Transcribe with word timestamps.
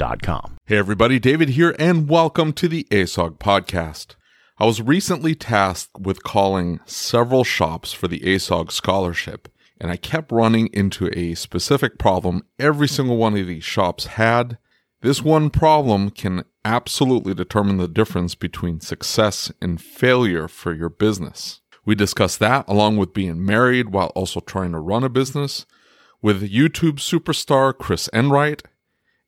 Getshopware.com. 0.00 0.56
Hey 0.66 0.78
everybody, 0.78 1.18
David 1.18 1.50
here, 1.50 1.74
and 1.78 2.08
welcome 2.08 2.52
to 2.54 2.68
the 2.68 2.86
ASOG 2.90 3.38
podcast. 3.38 4.16
I 4.58 4.64
was 4.64 4.80
recently 4.80 5.34
tasked 5.34 6.00
with 6.00 6.22
calling 6.22 6.80
several 6.86 7.44
shops 7.44 7.92
for 7.92 8.08
the 8.08 8.20
ASOG 8.20 8.72
scholarship, 8.72 9.48
and 9.78 9.90
I 9.90 9.96
kept 9.96 10.32
running 10.32 10.68
into 10.72 11.10
a 11.16 11.34
specific 11.34 11.98
problem 11.98 12.44
every 12.58 12.88
single 12.88 13.18
one 13.18 13.36
of 13.36 13.46
these 13.46 13.64
shops 13.64 14.06
had. 14.06 14.58
This 15.02 15.22
one 15.22 15.50
problem 15.50 16.10
can 16.10 16.44
absolutely 16.64 17.34
determine 17.34 17.76
the 17.76 17.88
difference 17.88 18.34
between 18.34 18.80
success 18.80 19.52
and 19.60 19.80
failure 19.80 20.48
for 20.48 20.74
your 20.74 20.90
business. 20.90 21.60
We 21.84 21.94
discussed 21.94 22.38
that 22.40 22.66
along 22.68 22.96
with 22.96 23.14
being 23.14 23.44
married 23.44 23.90
while 23.90 24.08
also 24.08 24.40
trying 24.40 24.72
to 24.72 24.78
run 24.78 25.04
a 25.04 25.08
business 25.10 25.66
with 26.22 26.50
YouTube 26.50 26.96
superstar 26.96 27.76
Chris 27.76 28.08
Enright 28.12 28.62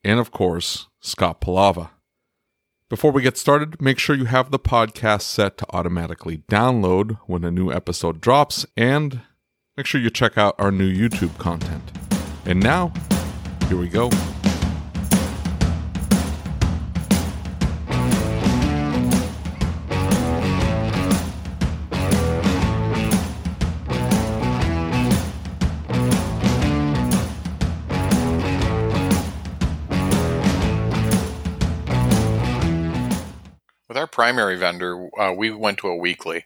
and 0.04 0.18
of 0.18 0.30
course, 0.30 0.88
Scott 1.00 1.40
Pelava. 1.40 1.90
Before 2.88 3.10
we 3.10 3.22
get 3.22 3.38
started, 3.38 3.80
make 3.80 3.98
sure 3.98 4.14
you 4.14 4.26
have 4.26 4.50
the 4.50 4.58
podcast 4.58 5.22
set 5.22 5.56
to 5.58 5.66
automatically 5.70 6.38
download 6.50 7.18
when 7.26 7.42
a 7.42 7.50
new 7.50 7.72
episode 7.72 8.20
drops, 8.20 8.66
and 8.76 9.20
make 9.76 9.86
sure 9.86 10.00
you 10.00 10.10
check 10.10 10.36
out 10.36 10.54
our 10.58 10.70
new 10.70 10.92
YouTube 10.92 11.38
content. 11.38 11.90
And 12.44 12.60
now, 12.60 12.92
here 13.68 13.78
we 13.78 13.88
go. 13.88 14.10
Primary 34.12 34.56
vendor, 34.56 35.08
uh, 35.18 35.32
we 35.36 35.50
went 35.50 35.78
to 35.78 35.88
a 35.88 35.96
weekly, 35.96 36.44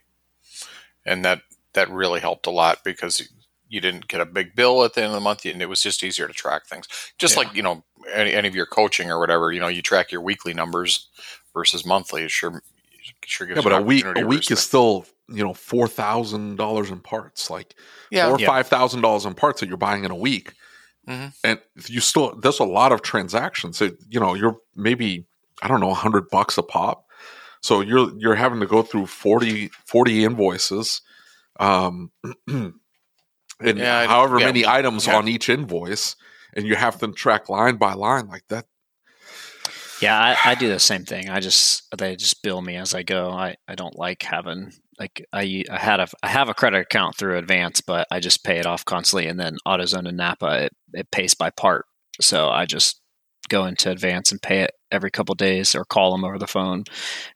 and 1.04 1.24
that 1.24 1.42
that 1.74 1.90
really 1.90 2.20
helped 2.20 2.46
a 2.46 2.50
lot 2.50 2.78
because 2.84 3.28
you 3.68 3.80
didn't 3.80 4.08
get 4.08 4.20
a 4.20 4.24
big 4.26 4.54
bill 4.54 4.84
at 4.84 4.94
the 4.94 5.02
end 5.02 5.08
of 5.08 5.14
the 5.14 5.20
month, 5.20 5.44
and 5.44 5.60
it 5.60 5.68
was 5.68 5.82
just 5.82 6.02
easier 6.02 6.26
to 6.26 6.32
track 6.32 6.66
things. 6.66 6.86
Just 7.18 7.34
Yeah. 7.34 7.42
like 7.42 7.54
you 7.54 7.62
know, 7.62 7.84
any, 8.14 8.32
any 8.32 8.48
of 8.48 8.54
your 8.54 8.66
coaching 8.66 9.10
or 9.10 9.18
whatever, 9.18 9.52
you 9.52 9.60
know, 9.60 9.68
you 9.68 9.82
track 9.82 10.10
your 10.10 10.22
weekly 10.22 10.54
numbers 10.54 11.08
versus 11.52 11.84
monthly. 11.84 12.22
It 12.22 12.30
sure, 12.30 12.62
sure 13.24 13.46
gives 13.46 13.58
Yeah, 13.58 13.62
but 13.62 13.78
a 13.78 13.82
week 13.82 14.04
a 14.06 14.24
week 14.26 14.50
is 14.50 14.60
still 14.60 15.04
you 15.28 15.42
know 15.44 15.52
four 15.52 15.88
thousand 15.88 16.56
dollars 16.56 16.90
in 16.90 17.00
parts, 17.00 17.50
like 17.50 17.74
yeah, 18.10 18.26
four 18.26 18.36
or 18.36 18.40
yeah. 18.40 18.46
five 18.46 18.68
thousand 18.68 19.00
dollars 19.02 19.26
in 19.26 19.34
parts 19.34 19.60
that 19.60 19.68
you're 19.68 19.76
buying 19.76 20.04
in 20.04 20.10
a 20.12 20.16
week, 20.16 20.52
Mhm. 21.08 21.32
and 21.44 21.60
you 21.88 22.00
still 22.00 22.36
there's 22.36 22.60
a 22.60 22.64
lot 22.64 22.92
of 22.92 23.02
transactions. 23.02 23.76
So, 23.76 23.90
you 24.08 24.20
know, 24.20 24.34
you're 24.34 24.56
maybe 24.76 25.26
I 25.62 25.68
don't 25.68 25.80
know 25.80 25.92
hundred 25.94 26.30
bucks 26.30 26.56
a 26.56 26.62
pop, 26.62 27.05
so 27.66 27.80
you're 27.80 28.12
you're 28.16 28.36
having 28.36 28.60
to 28.60 28.66
go 28.66 28.82
through 28.82 29.06
40, 29.06 29.70
40 29.86 30.24
invoices, 30.24 31.02
um, 31.58 32.12
and 32.46 32.74
Yeah, 33.60 34.06
however 34.06 34.38
yeah, 34.38 34.46
many 34.46 34.64
items 34.64 35.08
yeah. 35.08 35.16
on 35.16 35.26
each 35.26 35.48
invoice, 35.48 36.14
and 36.54 36.64
you 36.64 36.76
have 36.76 36.98
to 37.00 37.08
track 37.10 37.48
line 37.48 37.76
by 37.76 37.94
line 37.94 38.28
like 38.28 38.44
that. 38.50 38.66
Yeah, 40.00 40.16
I, 40.16 40.52
I 40.52 40.54
do 40.54 40.68
the 40.68 40.78
same 40.78 41.04
thing. 41.04 41.28
I 41.28 41.40
just 41.40 41.82
they 41.98 42.14
just 42.14 42.40
bill 42.44 42.62
me 42.62 42.76
as 42.76 42.94
I 42.94 43.02
go. 43.02 43.30
I, 43.30 43.56
I 43.66 43.74
don't 43.74 43.98
like 43.98 44.22
having 44.22 44.72
like 45.00 45.26
I 45.32 45.64
I 45.68 45.78
had 45.78 45.98
a 45.98 46.06
I 46.22 46.28
have 46.28 46.48
a 46.48 46.54
credit 46.54 46.82
account 46.82 47.16
through 47.16 47.36
Advance, 47.38 47.80
but 47.80 48.06
I 48.12 48.20
just 48.20 48.44
pay 48.44 48.58
it 48.58 48.66
off 48.66 48.84
constantly, 48.84 49.26
and 49.26 49.40
then 49.40 49.56
AutoZone 49.66 50.06
and 50.06 50.16
Napa 50.16 50.66
it, 50.66 50.72
it 50.92 51.10
pays 51.10 51.34
by 51.34 51.50
part. 51.50 51.86
So 52.20 52.48
I 52.48 52.64
just 52.64 53.00
go 53.48 53.64
into 53.64 53.90
Advance 53.90 54.32
and 54.32 54.42
pay 54.42 54.62
it 54.62 54.72
every 54.90 55.10
couple 55.10 55.34
days, 55.34 55.74
or 55.74 55.84
call 55.84 56.12
them 56.12 56.24
over 56.24 56.38
the 56.38 56.46
phone, 56.46 56.84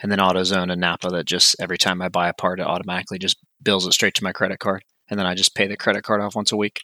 and 0.00 0.10
then 0.10 0.18
AutoZone 0.18 0.70
and 0.70 0.80
Napa 0.80 1.08
that 1.10 1.26
just 1.26 1.56
every 1.60 1.78
time 1.78 2.00
I 2.02 2.08
buy 2.08 2.28
a 2.28 2.34
part, 2.34 2.60
it 2.60 2.66
automatically 2.66 3.18
just 3.18 3.38
bills 3.62 3.86
it 3.86 3.92
straight 3.92 4.14
to 4.14 4.24
my 4.24 4.32
credit 4.32 4.58
card, 4.58 4.84
and 5.08 5.18
then 5.18 5.26
I 5.26 5.34
just 5.34 5.54
pay 5.54 5.66
the 5.66 5.76
credit 5.76 6.02
card 6.02 6.20
off 6.20 6.36
once 6.36 6.52
a 6.52 6.56
week. 6.56 6.82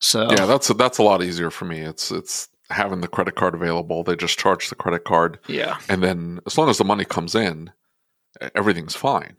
So 0.00 0.30
Yeah, 0.30 0.46
that's 0.46 0.68
that's 0.68 0.98
a 0.98 1.02
lot 1.02 1.22
easier 1.22 1.50
for 1.50 1.64
me. 1.64 1.80
It's 1.80 2.10
it's 2.10 2.48
having 2.70 3.00
the 3.00 3.08
credit 3.08 3.34
card 3.34 3.54
available. 3.54 4.04
They 4.04 4.14
just 4.14 4.38
charge 4.38 4.68
the 4.68 4.76
credit 4.76 5.04
card, 5.04 5.38
yeah, 5.48 5.78
and 5.88 6.02
then 6.02 6.40
as 6.46 6.56
long 6.56 6.68
as 6.68 6.78
the 6.78 6.84
money 6.84 7.04
comes 7.04 7.34
in, 7.34 7.70
everything's 8.54 8.94
fine. 8.94 9.36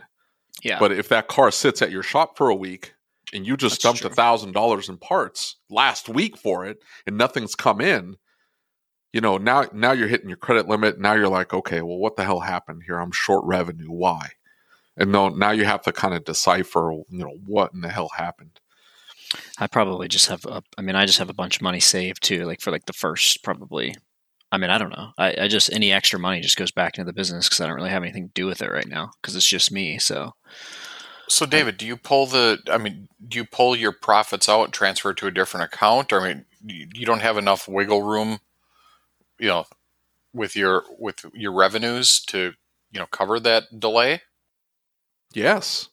yeah. 0.63 0.79
But 0.79 0.91
if 0.91 1.07
that 1.09 1.27
car 1.27 1.51
sits 1.51 1.81
at 1.81 1.91
your 1.91 2.03
shop 2.03 2.37
for 2.37 2.49
a 2.49 2.55
week 2.55 2.93
and 3.31 3.45
you 3.45 3.55
just 3.55 3.81
That's 3.81 4.01
dumped 4.01 4.13
a 4.13 4.15
thousand 4.15 4.53
dollars 4.53 4.89
in 4.89 4.97
parts 4.97 5.55
last 5.69 6.09
week 6.09 6.37
for 6.37 6.65
it 6.65 6.79
and 7.07 7.17
nothing's 7.17 7.55
come 7.55 7.79
in, 7.79 8.17
you 9.13 9.21
know, 9.21 9.37
now 9.37 9.65
now 9.73 9.91
you're 9.91 10.07
hitting 10.07 10.29
your 10.29 10.37
credit 10.37 10.67
limit. 10.67 10.99
Now 10.99 11.13
you're 11.13 11.29
like, 11.29 11.53
okay, 11.53 11.81
well, 11.81 11.97
what 11.97 12.15
the 12.15 12.23
hell 12.23 12.41
happened 12.41 12.83
here? 12.85 12.99
I'm 12.99 13.11
short 13.11 13.43
revenue. 13.45 13.91
Why? 13.91 14.29
And 14.97 15.11
no, 15.11 15.29
now 15.29 15.51
you 15.51 15.65
have 15.65 15.81
to 15.83 15.91
kind 15.93 16.13
of 16.13 16.25
decipher, 16.25 16.91
you 16.91 17.23
know, 17.25 17.37
what 17.45 17.73
in 17.73 17.81
the 17.81 17.89
hell 17.89 18.09
happened. 18.17 18.59
I 19.57 19.67
probably 19.67 20.07
just 20.07 20.27
have. 20.27 20.45
A, 20.45 20.61
I 20.77 20.81
mean, 20.81 20.95
I 20.95 21.05
just 21.05 21.19
have 21.19 21.29
a 21.29 21.33
bunch 21.33 21.57
of 21.57 21.61
money 21.61 21.79
saved 21.79 22.23
too, 22.23 22.45
like 22.45 22.61
for 22.61 22.71
like 22.71 22.85
the 22.85 22.93
first 22.93 23.43
probably. 23.43 23.95
I 24.51 24.57
mean, 24.57 24.71
I 24.71 24.79
don't 24.79 24.89
know. 24.89 25.11
I, 25.17 25.43
I 25.43 25.47
just 25.47 25.71
any 25.71 25.91
extra 25.91 26.19
money 26.19 26.41
just 26.41 26.57
goes 26.57 26.71
back 26.71 26.97
into 26.97 27.05
the 27.05 27.13
business 27.13 27.47
because 27.47 27.61
I 27.61 27.67
don't 27.67 27.75
really 27.75 27.91
have 27.91 28.01
anything 28.03 28.27
to 28.27 28.33
do 28.33 28.47
with 28.47 28.61
it 28.61 28.71
right 28.71 28.87
now 28.87 29.11
because 29.21 29.35
it's 29.35 29.47
just 29.47 29.71
me. 29.71 29.99
So 29.99 30.33
So, 31.29 31.45
David, 31.45 31.77
do 31.77 31.85
you 31.85 31.95
pull 31.95 32.25
the? 32.25 32.59
I 32.71 32.79
mean, 32.79 33.07
do 33.27 33.37
you 33.37 33.45
pull 33.45 33.75
your 33.75 33.91
profits 33.91 34.49
out 34.49 34.73
transfer 34.73 35.13
to 35.13 35.27
a 35.27 35.31
different 35.31 35.71
account? 35.71 36.11
Or 36.11 36.21
I 36.21 36.33
mean, 36.33 36.45
you 36.65 36.87
you 36.93 37.05
don't 37.05 37.21
have 37.21 37.37
enough 37.37 37.67
wiggle 37.67 38.01
room, 38.01 38.39
you 39.39 39.47
know, 39.47 39.65
with 40.33 40.55
your 40.55 40.83
with 40.97 41.25
your 41.33 41.51
revenues 41.53 42.19
to 42.27 42.53
you 42.91 42.99
know 42.99 43.07
cover 43.07 43.39
that 43.39 43.79
delay. 43.79 44.21
Yes, 45.33 45.89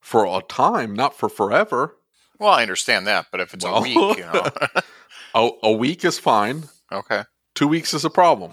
for 0.00 0.24
a 0.26 0.42
time, 0.48 0.94
not 0.94 1.16
for 1.16 1.28
forever. 1.28 1.96
Well, 2.38 2.50
I 2.50 2.62
understand 2.62 3.06
that, 3.06 3.26
but 3.30 3.40
if 3.40 3.54
it's 3.54 3.64
Well- 3.64 3.78
a 3.78 3.82
week, 3.82 4.18
you 4.18 4.24
know, 4.24 4.50
A, 5.34 5.50
a 5.62 5.72
week 5.72 6.04
is 6.04 6.18
fine. 6.18 6.64
okay, 6.90 7.24
Two 7.54 7.68
weeks 7.68 7.94
is 7.94 8.04
a 8.04 8.10
problem. 8.10 8.52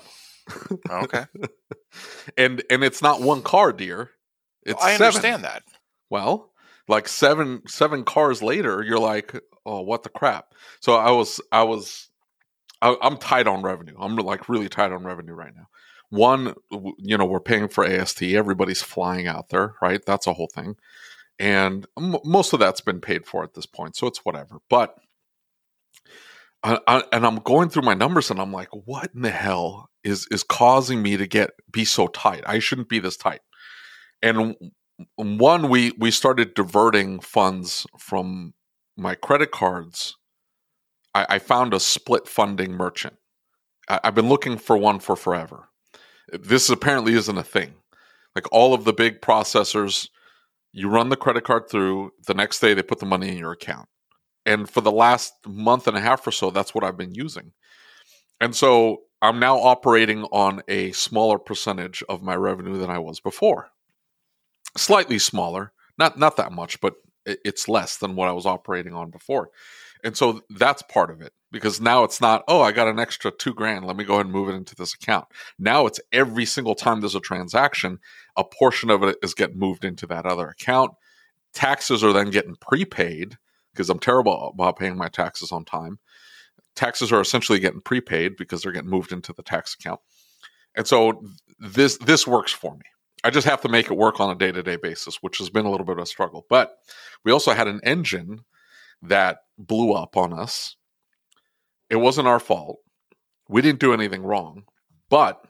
okay, 0.90 1.26
and 2.38 2.64
and 2.70 2.84
it's 2.84 3.02
not 3.02 3.22
one 3.22 3.42
car, 3.42 3.72
dear. 3.74 4.12
It's 4.64 4.82
I 4.84 4.92
seven. 4.94 5.06
understand 5.08 5.44
that. 5.44 5.64
Well, 6.10 6.52
like 6.88 7.08
seven 7.08 7.62
seven 7.68 8.04
cars 8.04 8.42
later, 8.42 8.84
you're 8.84 9.00
like, 9.00 9.34
oh, 9.66 9.82
what 9.82 10.04
the 10.04 10.10
crap? 10.10 10.54
So 10.82 10.96
I 10.96 11.12
was 11.12 11.40
I 11.52 11.64
was 11.64 12.09
I, 12.82 12.96
I'm 13.02 13.18
tight 13.18 13.48
on 13.48 13.62
revenue. 13.62 13.96
I'm 14.00 14.16
like 14.16 14.50
really 14.50 14.70
tight 14.70 14.92
on 14.92 15.04
revenue 15.04 15.34
right 15.34 15.56
now. 15.56 15.68
One, 16.10 16.56
you 16.98 17.18
know, 17.18 17.26
we're 17.26 17.40
paying 17.40 17.68
for 17.68 17.86
AST. 17.86 18.24
Everybody's 18.24 18.82
flying 18.82 19.28
out 19.28 19.50
there, 19.50 19.76
right? 19.82 20.02
That's 20.06 20.28
a 20.28 20.34
whole 20.34 20.50
thing, 20.54 20.76
and 21.40 21.88
m- 21.98 22.18
most 22.26 22.54
of 22.54 22.60
that's 22.60 22.82
been 22.82 23.02
paid 23.02 23.26
for 23.28 23.44
at 23.44 23.54
this 23.54 23.68
point, 23.68 23.96
so 23.96 24.08
it's 24.08 24.26
whatever. 24.26 24.60
But 24.70 24.96
I, 26.64 26.80
I, 26.88 27.04
and 27.14 27.26
I'm 27.26 27.38
going 27.38 27.70
through 27.70 27.84
my 27.84 27.94
numbers, 27.94 28.32
and 28.32 28.40
I'm 28.42 28.52
like, 28.54 28.70
what 28.72 29.12
in 29.16 29.22
the 29.22 29.32
hell 29.32 29.90
is 30.04 30.28
is 30.32 30.44
causing 30.44 31.02
me 31.02 31.18
to 31.18 31.28
get 31.28 31.52
be 31.72 31.86
so 31.86 32.08
tight? 32.08 32.44
I 32.48 32.60
shouldn't 32.60 32.90
be 32.90 33.00
this 33.00 33.18
tight. 33.18 33.42
And 34.22 34.56
one, 35.16 35.70
we 35.70 35.94
we 36.00 36.12
started 36.12 36.56
diverting 36.56 37.22
funds 37.22 37.88
from 38.00 38.54
my 38.98 39.16
credit 39.16 39.52
cards. 39.52 40.18
I, 41.20 41.36
I 41.36 41.40
found 41.40 41.74
a 41.74 41.80
split 41.80 42.28
funding 42.28 42.74
merchant. 42.74 43.16
I, 43.88 44.00
I've 44.04 44.16
been 44.16 44.30
looking 44.30 44.58
for 44.58 44.78
one 44.78 45.00
for 45.00 45.16
forever. 45.16 45.70
This 46.32 46.70
apparently 46.70 47.14
isn't 47.14 47.38
a 47.38 47.44
thing. 47.44 47.74
Like 48.36 48.52
all 48.52 48.74
of 48.74 48.84
the 48.86 48.94
big 48.94 49.22
processors, 49.22 50.10
you 50.72 50.90
run 50.90 51.10
the 51.10 51.16
credit 51.16 51.44
card 51.44 51.70
through. 51.70 52.12
The 52.28 52.34
next 52.34 52.60
day, 52.60 52.74
they 52.74 52.84
put 52.84 53.00
the 53.00 53.06
money 53.06 53.30
in 53.30 53.38
your 53.38 53.52
account 53.52 53.90
and 54.46 54.70
for 54.70 54.82
the 54.82 54.92
last 54.92 55.34
month 55.46 55.88
and 55.88 55.98
a 55.98 56.02
half 56.02 56.26
or 56.26 56.32
so 56.32 56.50
that's 56.50 56.74
what 56.74 56.84
i've 56.84 56.98
been 56.98 57.14
using 57.14 57.52
and 58.42 58.56
so 58.56 59.02
i'm 59.22 59.40
now 59.40 59.58
operating 59.58 60.24
on 60.26 60.62
a 60.68 60.92
smaller 60.92 61.38
percentage 61.38 62.04
of 62.10 62.24
my 62.24 62.36
revenue 62.36 62.78
than 62.78 62.90
i 62.90 63.00
was 63.00 63.20
before 63.20 63.70
slightly 64.78 65.20
smaller 65.20 65.72
not 65.98 66.18
not 66.18 66.36
that 66.38 66.52
much 66.52 66.80
but 66.82 66.96
it's 67.26 67.68
less 67.68 67.98
than 67.98 68.16
what 68.16 68.28
i 68.28 68.32
was 68.32 68.46
operating 68.46 68.94
on 68.94 69.10
before 69.10 69.50
and 70.04 70.16
so 70.16 70.42
that's 70.50 70.82
part 70.84 71.12
of 71.12 71.22
it 71.22 71.34
because 71.52 71.82
now 71.82 72.04
it's 72.04 72.22
not 72.22 72.44
oh 72.48 72.62
i 72.62 72.72
got 72.72 72.88
an 72.88 73.00
extra 73.00 73.32
two 73.32 73.54
grand 73.54 73.86
let 73.86 73.96
me 73.96 74.04
go 74.04 74.14
ahead 74.16 74.26
and 74.26 74.34
move 74.34 74.50
it 74.50 74.56
into 74.56 74.76
this 74.76 74.94
account 74.94 75.26
now 75.58 75.86
it's 75.86 76.00
every 76.12 76.46
single 76.46 76.76
time 76.76 77.00
there's 77.00 77.16
a 77.16 77.20
transaction 77.20 78.00
a 78.38 78.44
portion 78.44 78.90
of 78.90 79.04
it 79.04 79.18
is 79.22 79.34
getting 79.34 79.60
moved 79.60 79.84
into 79.84 80.06
that 80.06 80.26
other 80.26 80.48
account 80.48 80.92
taxes 81.54 82.04
are 82.04 82.14
then 82.14 82.30
getting 82.30 82.56
prepaid 82.56 83.38
because 83.74 83.90
I'm 83.90 84.00
terrible 84.00 84.52
about 84.54 84.78
paying 84.78 84.98
my 84.98 85.08
taxes 85.08 85.52
on 85.52 85.66
time. 85.66 86.00
Taxes 86.76 87.12
are 87.12 87.22
essentially 87.22 87.60
getting 87.60 87.82
prepaid 87.82 88.36
because 88.38 88.62
they're 88.62 88.72
getting 88.72 88.90
moved 88.90 89.12
into 89.12 89.34
the 89.34 89.44
tax 89.44 89.74
account. 89.74 90.00
And 90.76 90.88
so 90.88 91.24
this 91.60 91.98
this 91.98 92.28
works 92.28 92.52
for 92.52 92.76
me. 92.76 92.86
I 93.24 93.30
just 93.30 93.48
have 93.48 93.62
to 93.62 93.70
make 93.70 93.88
it 93.88 93.98
work 93.98 94.20
on 94.20 94.30
a 94.30 94.36
day-to-day 94.36 94.78
basis, 94.78 95.18
which 95.22 95.40
has 95.40 95.50
been 95.50 95.66
a 95.66 95.72
little 95.72 95.86
bit 95.86 95.98
of 95.98 96.04
a 96.04 96.06
struggle. 96.06 96.46
But 96.50 96.78
we 97.26 97.32
also 97.32 97.52
had 97.52 97.68
an 97.68 97.82
engine 97.84 98.46
that 99.02 99.40
blew 99.60 99.94
up 99.94 100.18
on 100.18 100.34
us. 100.34 100.76
It 101.90 101.98
wasn't 101.98 102.28
our 102.28 102.40
fault. 102.40 102.80
We 103.48 103.62
didn't 103.62 103.80
do 103.80 103.94
anything 103.94 104.24
wrong, 104.24 104.64
but 105.10 105.44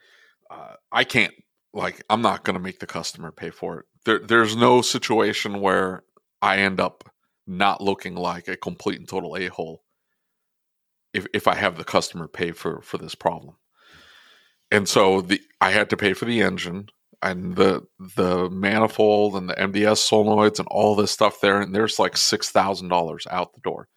uh, 0.50 0.76
I 0.92 1.04
can't 1.04 1.34
like 1.74 2.04
I'm 2.10 2.22
not 2.22 2.44
going 2.44 2.56
to 2.56 2.60
make 2.60 2.80
the 2.80 2.88
customer 2.88 3.32
pay 3.32 3.52
for 3.52 3.80
it. 3.80 3.86
There, 4.06 4.20
there's 4.20 4.56
no 4.56 4.82
situation 4.82 5.62
where 5.62 6.04
I 6.42 6.58
end 6.58 6.80
up 6.80 7.10
not 7.46 7.82
looking 7.82 8.16
like 8.16 8.48
a 8.48 8.58
complete 8.58 9.00
and 9.00 9.08
total 9.08 9.36
a 9.36 9.48
hole 9.48 9.84
if 11.14 11.28
if 11.34 11.48
I 11.48 11.56
have 11.56 11.78
the 11.78 11.84
customer 11.84 12.28
pay 12.28 12.52
for 12.52 12.82
for 12.82 12.98
this 12.98 13.16
problem. 13.16 13.56
And 14.72 14.88
so 14.88 15.22
the 15.22 15.42
I 15.62 15.72
had 15.72 15.90
to 15.90 15.98
pay 15.98 16.14
for 16.14 16.26
the 16.26 16.42
engine 16.42 16.90
and 17.22 17.56
the 17.56 17.86
the 18.16 18.50
manifold 18.50 19.36
and 19.36 19.50
the 19.50 19.56
MDS 19.56 20.08
solenoids 20.08 20.60
and 20.60 20.68
all 20.70 20.96
this 20.96 21.12
stuff 21.12 21.42
there, 21.42 21.60
and 21.62 21.74
there's 21.74 22.00
like 22.00 22.18
six 22.18 22.50
thousand 22.50 22.90
dollars 22.90 23.28
out 23.30 23.54
the 23.54 23.62
door, 23.62 23.88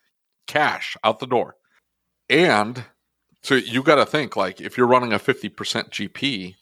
cash 0.53 0.97
out 1.03 1.19
the 1.19 1.27
door, 1.27 1.57
and 2.29 2.85
so 3.43 3.55
you 3.55 3.83
got 3.83 3.97
to 3.97 4.07
think 4.07 4.37
like 4.37 4.61
if 4.61 4.77
you're 4.77 4.87
running 4.87 5.13
a 5.13 5.19
fifty 5.19 5.49
percent 5.49 5.91
GP, 5.91 6.55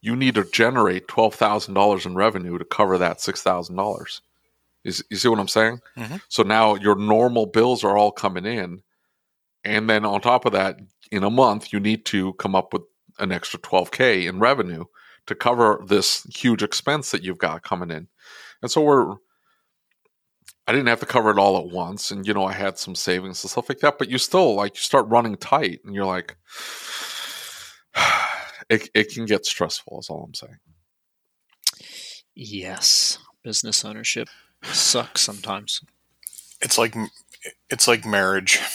you 0.00 0.16
need 0.16 0.34
to 0.36 0.44
generate 0.44 1.08
twelve 1.08 1.34
thousand 1.34 1.74
dollars 1.74 2.06
in 2.06 2.14
revenue 2.14 2.58
to 2.58 2.64
cover 2.64 2.98
that 2.98 3.20
six 3.20 3.42
thousand 3.42 3.76
dollars. 3.76 4.22
You 4.84 4.92
see 4.92 5.28
what 5.28 5.40
I'm 5.40 5.48
saying? 5.48 5.80
Mm-hmm. 5.96 6.16
So 6.28 6.44
now 6.44 6.76
your 6.76 6.94
normal 6.94 7.46
bills 7.46 7.82
are 7.82 7.96
all 7.96 8.12
coming 8.12 8.46
in, 8.46 8.82
and 9.64 9.90
then 9.90 10.04
on 10.04 10.20
top 10.20 10.44
of 10.44 10.52
that, 10.52 10.78
in 11.10 11.24
a 11.24 11.30
month 11.30 11.72
you 11.72 11.80
need 11.80 12.04
to 12.06 12.34
come 12.34 12.54
up 12.54 12.72
with 12.72 12.82
an 13.18 13.32
extra 13.32 13.58
12k 13.58 14.28
in 14.28 14.38
revenue 14.38 14.84
to 15.26 15.34
cover 15.34 15.82
this 15.86 16.22
huge 16.34 16.62
expense 16.62 17.10
that 17.10 17.24
you've 17.24 17.38
got 17.38 17.62
coming 17.62 17.90
in. 17.90 18.06
And 18.62 18.70
so 18.70 18.80
we're 18.82 19.16
I 20.66 20.72
didn't 20.72 20.88
have 20.88 21.00
to 21.00 21.06
cover 21.06 21.30
it 21.30 21.38
all 21.38 21.58
at 21.58 21.68
once 21.68 22.10
and 22.10 22.26
you 22.26 22.34
know 22.34 22.44
I 22.44 22.52
had 22.52 22.78
some 22.78 22.94
savings 22.94 23.42
and 23.42 23.50
stuff 23.50 23.68
like 23.68 23.80
that, 23.80 23.98
but 23.98 24.10
you 24.10 24.18
still 24.18 24.54
like 24.54 24.74
you 24.76 24.80
start 24.80 25.08
running 25.08 25.36
tight 25.36 25.80
and 25.84 25.94
you're 25.94 26.04
like 26.04 26.36
it 28.68 28.88
it 28.94 29.12
can 29.12 29.26
get 29.26 29.46
stressful 29.46 30.00
is 30.00 30.10
all 30.10 30.24
I'm 30.24 30.34
saying. 30.34 30.58
Yes, 32.34 33.18
business 33.42 33.84
ownership 33.84 34.28
sucks 34.62 35.20
sometimes. 35.20 35.80
It's 36.60 36.78
like 36.78 36.94
it's 37.70 37.88
like 37.88 38.04
marriage. 38.04 38.60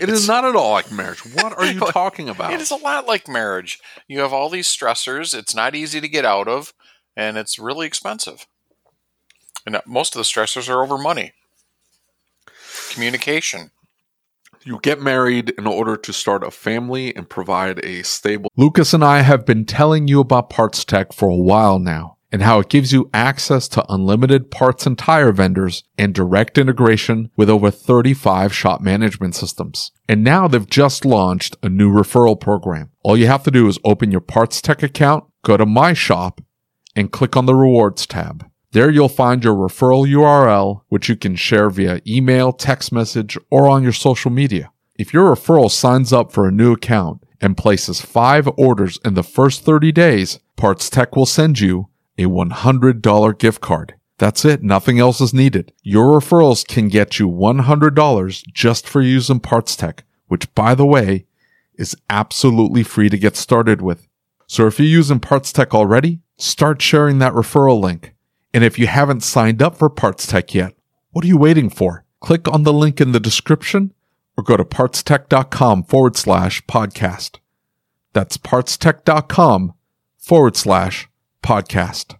It 0.00 0.08
is 0.08 0.28
not 0.28 0.44
at 0.44 0.54
all 0.54 0.70
like 0.70 0.92
marriage. 0.92 1.18
What 1.34 1.58
are 1.58 1.66
you 1.66 1.80
talking 1.90 2.28
about? 2.28 2.52
It 2.52 2.60
is 2.60 2.70
a 2.70 2.76
lot 2.76 3.08
like 3.08 3.26
marriage. 3.26 3.80
You 4.06 4.20
have 4.20 4.32
all 4.32 4.48
these 4.48 4.68
stressors. 4.68 5.36
It's 5.36 5.56
not 5.56 5.74
easy 5.74 6.00
to 6.00 6.08
get 6.08 6.24
out 6.24 6.46
of, 6.46 6.72
and 7.16 7.36
it's 7.36 7.58
really 7.58 7.84
expensive. 7.84 8.46
And 9.66 9.80
most 9.84 10.14
of 10.14 10.20
the 10.20 10.24
stressors 10.24 10.70
are 10.70 10.82
over 10.82 10.96
money, 10.96 11.32
communication. 12.92 13.72
You 14.62 14.78
get 14.82 15.00
married 15.00 15.50
in 15.50 15.66
order 15.66 15.96
to 15.96 16.12
start 16.12 16.42
a 16.42 16.50
family 16.50 17.14
and 17.14 17.28
provide 17.28 17.84
a 17.84 18.02
stable. 18.02 18.50
Lucas 18.56 18.94
and 18.94 19.04
I 19.04 19.20
have 19.20 19.44
been 19.44 19.64
telling 19.64 20.08
you 20.08 20.20
about 20.20 20.50
PartsTech 20.50 21.12
for 21.12 21.28
a 21.28 21.36
while 21.36 21.78
now 21.78 22.16
and 22.32 22.42
how 22.42 22.58
it 22.58 22.68
gives 22.68 22.92
you 22.92 23.08
access 23.14 23.68
to 23.68 23.84
unlimited 23.88 24.50
parts 24.50 24.86
and 24.86 24.98
tire 24.98 25.30
vendors 25.32 25.84
and 25.96 26.14
direct 26.14 26.58
integration 26.58 27.30
with 27.36 27.48
over 27.48 27.70
35 27.70 28.52
shop 28.52 28.80
management 28.80 29.34
systems. 29.34 29.92
And 30.08 30.24
now 30.24 30.48
they've 30.48 30.68
just 30.68 31.04
launched 31.04 31.56
a 31.62 31.68
new 31.68 31.92
referral 31.92 32.38
program. 32.38 32.90
All 33.02 33.16
you 33.16 33.28
have 33.28 33.44
to 33.44 33.50
do 33.50 33.68
is 33.68 33.78
open 33.84 34.10
your 34.10 34.20
PartsTech 34.20 34.82
account, 34.82 35.24
go 35.44 35.56
to 35.56 35.66
My 35.66 35.92
Shop, 35.92 36.40
and 36.96 37.12
click 37.12 37.36
on 37.36 37.46
the 37.46 37.54
Rewards 37.54 38.06
tab. 38.06 38.44
There 38.76 38.90
you'll 38.90 39.08
find 39.08 39.42
your 39.42 39.54
referral 39.54 40.06
URL, 40.06 40.82
which 40.90 41.08
you 41.08 41.16
can 41.16 41.34
share 41.34 41.70
via 41.70 42.02
email, 42.06 42.52
text 42.52 42.92
message, 42.92 43.38
or 43.50 43.66
on 43.66 43.82
your 43.82 43.94
social 43.94 44.30
media. 44.30 44.70
If 44.96 45.14
your 45.14 45.34
referral 45.34 45.70
signs 45.70 46.12
up 46.12 46.30
for 46.30 46.46
a 46.46 46.52
new 46.52 46.74
account 46.74 47.22
and 47.40 47.56
places 47.56 48.02
five 48.02 48.46
orders 48.58 48.98
in 49.02 49.14
the 49.14 49.22
first 49.22 49.62
30 49.62 49.92
days, 49.92 50.40
PartsTech 50.58 51.16
will 51.16 51.24
send 51.24 51.58
you 51.58 51.88
a 52.18 52.24
$100 52.24 53.38
gift 53.38 53.62
card. 53.62 53.94
That's 54.18 54.44
it. 54.44 54.62
Nothing 54.62 54.98
else 54.98 55.22
is 55.22 55.32
needed. 55.32 55.72
Your 55.82 56.20
referrals 56.20 56.62
can 56.68 56.88
get 56.88 57.18
you 57.18 57.30
$100 57.30 58.42
just 58.52 58.86
for 58.86 59.00
using 59.00 59.40
PartsTech, 59.40 60.00
which 60.26 60.54
by 60.54 60.74
the 60.74 60.84
way, 60.84 61.24
is 61.78 61.96
absolutely 62.10 62.82
free 62.82 63.08
to 63.08 63.16
get 63.16 63.36
started 63.36 63.80
with. 63.80 64.06
So 64.46 64.66
if 64.66 64.78
you're 64.78 64.86
using 64.86 65.18
Parts 65.18 65.50
Tech 65.50 65.72
already, 65.72 66.20
start 66.36 66.82
sharing 66.82 67.20
that 67.20 67.32
referral 67.32 67.80
link. 67.80 68.12
And 68.56 68.64
if 68.64 68.78
you 68.78 68.86
haven't 68.86 69.22
signed 69.22 69.60
up 69.60 69.76
for 69.76 69.90
PartsTech 69.90 70.54
yet, 70.54 70.72
what 71.10 71.26
are 71.26 71.28
you 71.28 71.36
waiting 71.36 71.68
for? 71.68 72.06
Click 72.20 72.48
on 72.48 72.62
the 72.62 72.72
link 72.72 73.02
in 73.02 73.12
the 73.12 73.20
description 73.20 73.92
or 74.34 74.42
go 74.42 74.56
to 74.56 74.64
partstech.com 74.64 75.84
forward 75.84 76.16
slash 76.16 76.64
podcast. 76.64 77.36
That's 78.14 78.38
partstech.com 78.38 79.74
forward 80.16 80.56
slash 80.56 81.06
podcast. 81.42 82.16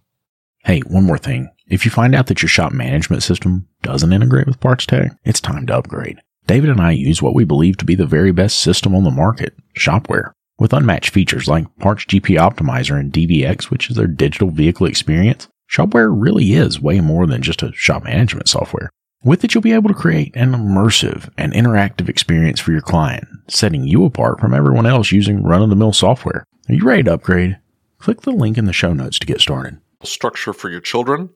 Hey, 0.59 0.81
one 0.81 1.05
more 1.05 1.17
thing. 1.17 1.49
If 1.65 1.85
you 1.85 1.89
find 1.89 2.13
out 2.13 2.27
that 2.27 2.43
your 2.43 2.49
shop 2.49 2.71
management 2.71 3.23
system 3.23 3.67
doesn't 3.81 4.13
integrate 4.13 4.45
with 4.45 4.59
PartsTech, 4.59 5.17
it's 5.25 5.41
time 5.41 5.65
to 5.65 5.75
upgrade. 5.75 6.21
David 6.45 6.69
and 6.69 6.79
I 6.79 6.91
use 6.91 7.19
what 7.19 7.33
we 7.33 7.45
believe 7.45 7.77
to 7.77 7.85
be 7.85 7.95
the 7.95 8.05
very 8.05 8.31
best 8.31 8.59
system 8.59 8.93
on 8.93 9.03
the 9.03 9.09
market, 9.09 9.55
Shopware. 9.75 10.33
With 10.59 10.73
unmatched 10.73 11.09
features 11.09 11.47
like 11.47 11.65
Parts 11.79 12.05
GP 12.05 12.37
Optimizer 12.39 12.99
and 12.99 13.11
DVX, 13.11 13.71
which 13.71 13.89
is 13.89 13.95
their 13.95 14.05
digital 14.05 14.51
vehicle 14.51 14.85
experience, 14.85 15.47
Shopware 15.69 16.09
really 16.13 16.53
is 16.53 16.79
way 16.81 17.01
more 17.01 17.27
than 17.27 17.41
just 17.41 17.61
a 17.61 17.73
shop 17.73 18.03
management 18.03 18.47
software. 18.49 18.89
With 19.23 19.43
it, 19.43 19.53
you'll 19.53 19.61
be 19.61 19.73
able 19.73 19.89
to 19.89 19.95
create 19.95 20.35
an 20.35 20.53
immersive 20.53 21.29
and 21.37 21.51
interactive 21.53 22.07
experience 22.07 22.59
for 22.59 22.71
your 22.71 22.81
client, 22.81 23.27
setting 23.47 23.83
you 23.83 24.05
apart 24.05 24.39
from 24.39 24.53
everyone 24.53 24.85
else 24.85 25.11
using 25.11 25.43
run 25.43 25.61
of 25.61 25.69
the 25.69 25.75
mill 25.75 25.91
software. 25.93 26.45
Are 26.69 26.73
you 26.73 26.83
ready 26.83 27.03
to 27.03 27.15
upgrade? 27.15 27.57
Click 27.99 28.21
the 28.21 28.31
link 28.31 28.57
in 28.57 28.65
the 28.65 28.73
show 28.73 28.93
notes 28.93 29.19
to 29.19 29.27
get 29.27 29.41
started. 29.41 29.79
Structure 30.03 30.53
for 30.53 30.69
your 30.69 30.79
children. 30.81 31.29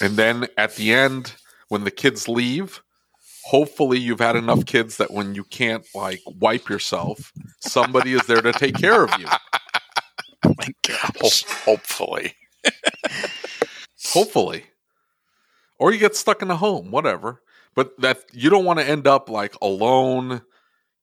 And 0.00 0.16
then 0.16 0.46
at 0.56 0.76
the 0.76 0.92
end, 0.92 1.34
when 1.68 1.84
the 1.84 1.90
kids 1.90 2.28
leave, 2.28 2.82
hopefully 3.44 3.98
you've 3.98 4.20
had 4.20 4.36
enough 4.36 4.66
kids 4.66 4.98
that 4.98 5.10
when 5.12 5.34
you 5.34 5.44
can't 5.44 5.86
like 5.94 6.20
wipe 6.26 6.68
yourself, 6.68 7.32
somebody 7.60 8.12
is 8.12 8.26
there 8.26 8.42
to 8.42 8.52
take 8.52 8.76
care 8.76 9.04
of 9.04 9.18
you. 9.18 9.26
Oh 10.42 10.54
my 10.56 10.68
gosh. 10.88 11.44
hopefully. 11.44 12.32
hopefully. 14.08 14.64
Or 15.78 15.92
you 15.92 15.98
get 15.98 16.16
stuck 16.16 16.42
in 16.42 16.50
a 16.50 16.56
home, 16.56 16.90
whatever. 16.90 17.42
But 17.74 17.98
that 18.00 18.24
you 18.32 18.50
don't 18.50 18.64
want 18.64 18.78
to 18.80 18.88
end 18.88 19.06
up 19.06 19.28
like 19.30 19.54
alone 19.62 20.42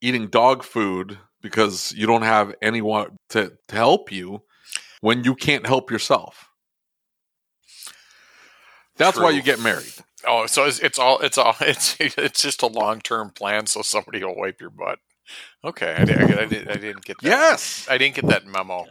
eating 0.01 0.27
dog 0.27 0.63
food 0.63 1.17
because 1.41 1.93
you 1.93 2.05
don't 2.05 2.23
have 2.23 2.53
anyone 2.61 3.17
to, 3.29 3.53
to 3.67 3.75
help 3.75 4.11
you 4.11 4.43
when 5.01 5.23
you 5.23 5.33
can't 5.33 5.65
help 5.65 5.89
yourself. 5.89 6.49
That's 8.97 9.17
why 9.17 9.29
you 9.29 9.41
get 9.41 9.59
married. 9.59 9.93
Oh, 10.27 10.47
so 10.47 10.65
it's, 10.65 10.79
it's 10.79 10.99
all 10.99 11.19
it's 11.19 11.37
all 11.37 11.55
it's 11.61 11.95
it's 11.99 12.41
just 12.41 12.63
a 12.63 12.67
long 12.67 12.99
term 12.99 13.29
plan, 13.29 13.67
so 13.67 13.81
somebody 13.81 14.23
will 14.23 14.35
wipe 14.35 14.59
your 14.59 14.71
butt. 14.71 14.99
Okay, 15.63 15.93
I, 15.97 16.05
did, 16.05 16.17
I, 16.21 16.45
did, 16.45 16.69
I 16.69 16.75
didn't 16.75 17.03
get 17.03 17.17
that. 17.21 17.27
Yes. 17.27 17.85
I 17.89 17.97
didn't 17.97 18.15
get 18.15 18.27
that 18.27 18.45
memo. 18.45 18.85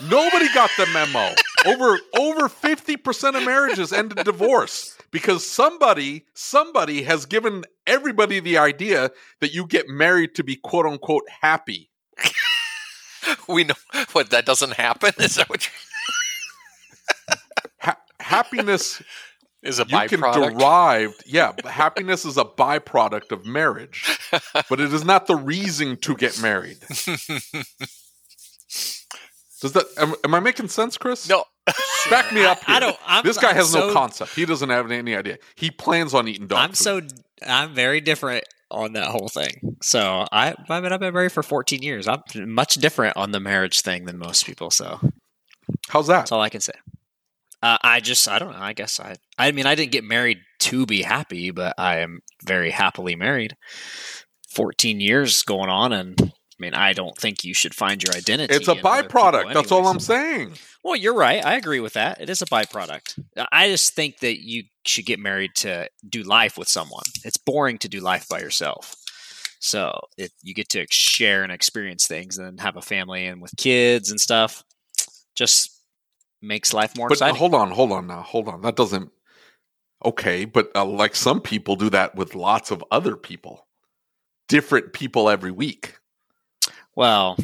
Nobody 0.00 0.46
got 0.54 0.70
the 0.76 0.86
memo. 0.92 1.34
Over 1.66 1.98
over 2.18 2.48
50% 2.48 3.36
of 3.36 3.44
marriages 3.44 3.92
end 3.92 4.12
in 4.16 4.24
divorce 4.24 4.96
because 5.10 5.46
somebody 5.46 6.24
somebody 6.34 7.02
has 7.02 7.26
given 7.26 7.64
everybody 7.86 8.40
the 8.40 8.58
idea 8.58 9.10
that 9.40 9.52
you 9.54 9.66
get 9.66 9.88
married 9.88 10.34
to 10.36 10.44
be 10.44 10.56
quote 10.56 10.86
unquote 10.86 11.24
happy. 11.42 11.90
We 13.48 13.64
know 13.64 13.74
what 14.12 14.30
that 14.30 14.46
doesn't 14.46 14.74
happen. 14.74 15.12
Is 15.18 15.34
that 15.34 15.48
what 15.48 15.68
Ha- 17.80 17.96
happiness 18.20 19.02
is 19.62 19.80
a 19.80 19.82
you 19.82 19.98
can 20.08 20.20
byproduct? 20.20 20.58
derive 20.58 21.14
yeah, 21.26 21.52
happiness 21.64 22.24
is 22.24 22.36
a 22.36 22.44
byproduct 22.44 23.32
of 23.32 23.44
marriage, 23.44 24.18
but 24.68 24.80
it 24.80 24.92
is 24.92 25.04
not 25.04 25.26
the 25.26 25.34
reason 25.36 25.96
to 25.98 26.14
get 26.14 26.40
married. 26.40 26.78
Does 29.60 29.72
that 29.72 29.86
am, 29.96 30.14
am 30.24 30.34
I 30.34 30.40
making 30.40 30.68
sense, 30.68 30.98
Chris? 30.98 31.28
no, 31.28 31.44
Back 32.10 32.32
me 32.32 32.44
up. 32.44 32.58
I- 32.68 32.76
I 32.76 32.80
don't- 32.80 32.98
I'm- 33.06 33.24
this 33.24 33.38
guy 33.38 33.50
I'm 33.50 33.56
has 33.56 33.74
no 33.74 33.92
concept. 33.92 34.34
He 34.34 34.44
doesn't 34.46 34.68
have 34.70 34.90
any 34.90 35.16
idea. 35.16 35.38
He 35.56 35.70
plans 35.70 36.14
on 36.14 36.28
eating 36.28 36.46
dog 36.46 36.58
I'm 36.60 36.72
food. 36.72 37.10
so 37.10 37.16
I'm 37.46 37.74
very 37.74 38.00
different 38.00 38.44
on 38.70 38.92
that 38.94 39.08
whole 39.08 39.28
thing. 39.28 39.76
So 39.82 40.26
I 40.32 40.54
I 40.68 40.80
mean 40.80 40.92
I've 40.92 41.00
been 41.00 41.14
married 41.14 41.32
for 41.32 41.42
14 41.42 41.82
years. 41.82 42.06
I'm 42.08 42.22
much 42.52 42.74
different 42.76 43.16
on 43.16 43.30
the 43.32 43.40
marriage 43.40 43.80
thing 43.80 44.04
than 44.04 44.18
most 44.18 44.44
people. 44.46 44.70
So 44.70 45.00
How's 45.88 46.06
that? 46.08 46.18
that's 46.18 46.32
all 46.32 46.40
I 46.40 46.48
can 46.48 46.60
say. 46.60 46.72
Uh, 47.62 47.78
I 47.82 48.00
just 48.00 48.28
I 48.28 48.38
don't 48.38 48.52
know. 48.52 48.58
I 48.60 48.72
guess 48.74 49.00
I 49.00 49.16
I 49.38 49.50
mean 49.52 49.66
I 49.66 49.74
didn't 49.74 49.92
get 49.92 50.04
married 50.04 50.38
to 50.60 50.84
be 50.86 51.02
happy, 51.02 51.50
but 51.50 51.74
I 51.78 51.98
am 51.98 52.20
very 52.44 52.70
happily 52.70 53.16
married. 53.16 53.56
14 54.50 55.00
years 55.00 55.42
going 55.42 55.68
on, 55.68 55.92
and 55.92 56.32
I 56.58 56.62
mean 56.62 56.74
I 56.74 56.92
don't 56.92 57.16
think 57.16 57.44
you 57.44 57.52
should 57.54 57.74
find 57.74 58.02
your 58.02 58.14
identity. 58.14 58.54
It's 58.54 58.68
a 58.68 58.74
byproduct. 58.74 59.52
That's 59.52 59.70
all 59.72 59.86
I'm 59.86 60.00
saying. 60.00 60.54
Well, 60.82 60.96
you're 60.96 61.14
right. 61.14 61.44
I 61.44 61.56
agree 61.56 61.80
with 61.80 61.94
that. 61.94 62.20
It 62.20 62.30
is 62.30 62.40
a 62.42 62.46
byproduct. 62.46 63.18
I 63.52 63.68
just 63.68 63.94
think 63.94 64.20
that 64.20 64.42
you 64.42 64.64
should 64.86 65.04
get 65.04 65.18
married 65.18 65.54
to 65.56 65.88
do 66.08 66.22
life 66.22 66.56
with 66.56 66.68
someone. 66.68 67.02
It's 67.24 67.36
boring 67.36 67.78
to 67.78 67.88
do 67.88 68.00
life 68.00 68.28
by 68.28 68.38
yourself. 68.40 68.94
So 69.58 69.98
if 70.16 70.30
you 70.42 70.54
get 70.54 70.68
to 70.70 70.86
share 70.90 71.42
and 71.42 71.50
experience 71.50 72.06
things 72.06 72.38
and 72.38 72.60
have 72.60 72.76
a 72.76 72.82
family 72.82 73.26
and 73.26 73.42
with 73.42 73.56
kids 73.56 74.10
and 74.10 74.20
stuff, 74.20 74.62
just 75.34 75.70
makes 76.40 76.72
life 76.72 76.96
more 76.96 77.08
But 77.08 77.14
exciting. 77.14 77.36
hold 77.36 77.54
on, 77.54 77.70
hold 77.72 77.92
on 77.92 78.06
now, 78.06 78.22
hold 78.22 78.48
on. 78.48 78.62
That 78.62 78.76
doesn't. 78.76 79.10
Okay, 80.04 80.44
but 80.44 80.70
uh, 80.74 80.84
like 80.84 81.16
some 81.16 81.40
people 81.40 81.74
do 81.74 81.90
that 81.90 82.14
with 82.14 82.34
lots 82.34 82.70
of 82.70 82.84
other 82.90 83.16
people, 83.16 83.66
different 84.48 84.92
people 84.92 85.28
every 85.28 85.50
week. 85.50 85.98
Well, 86.96 87.36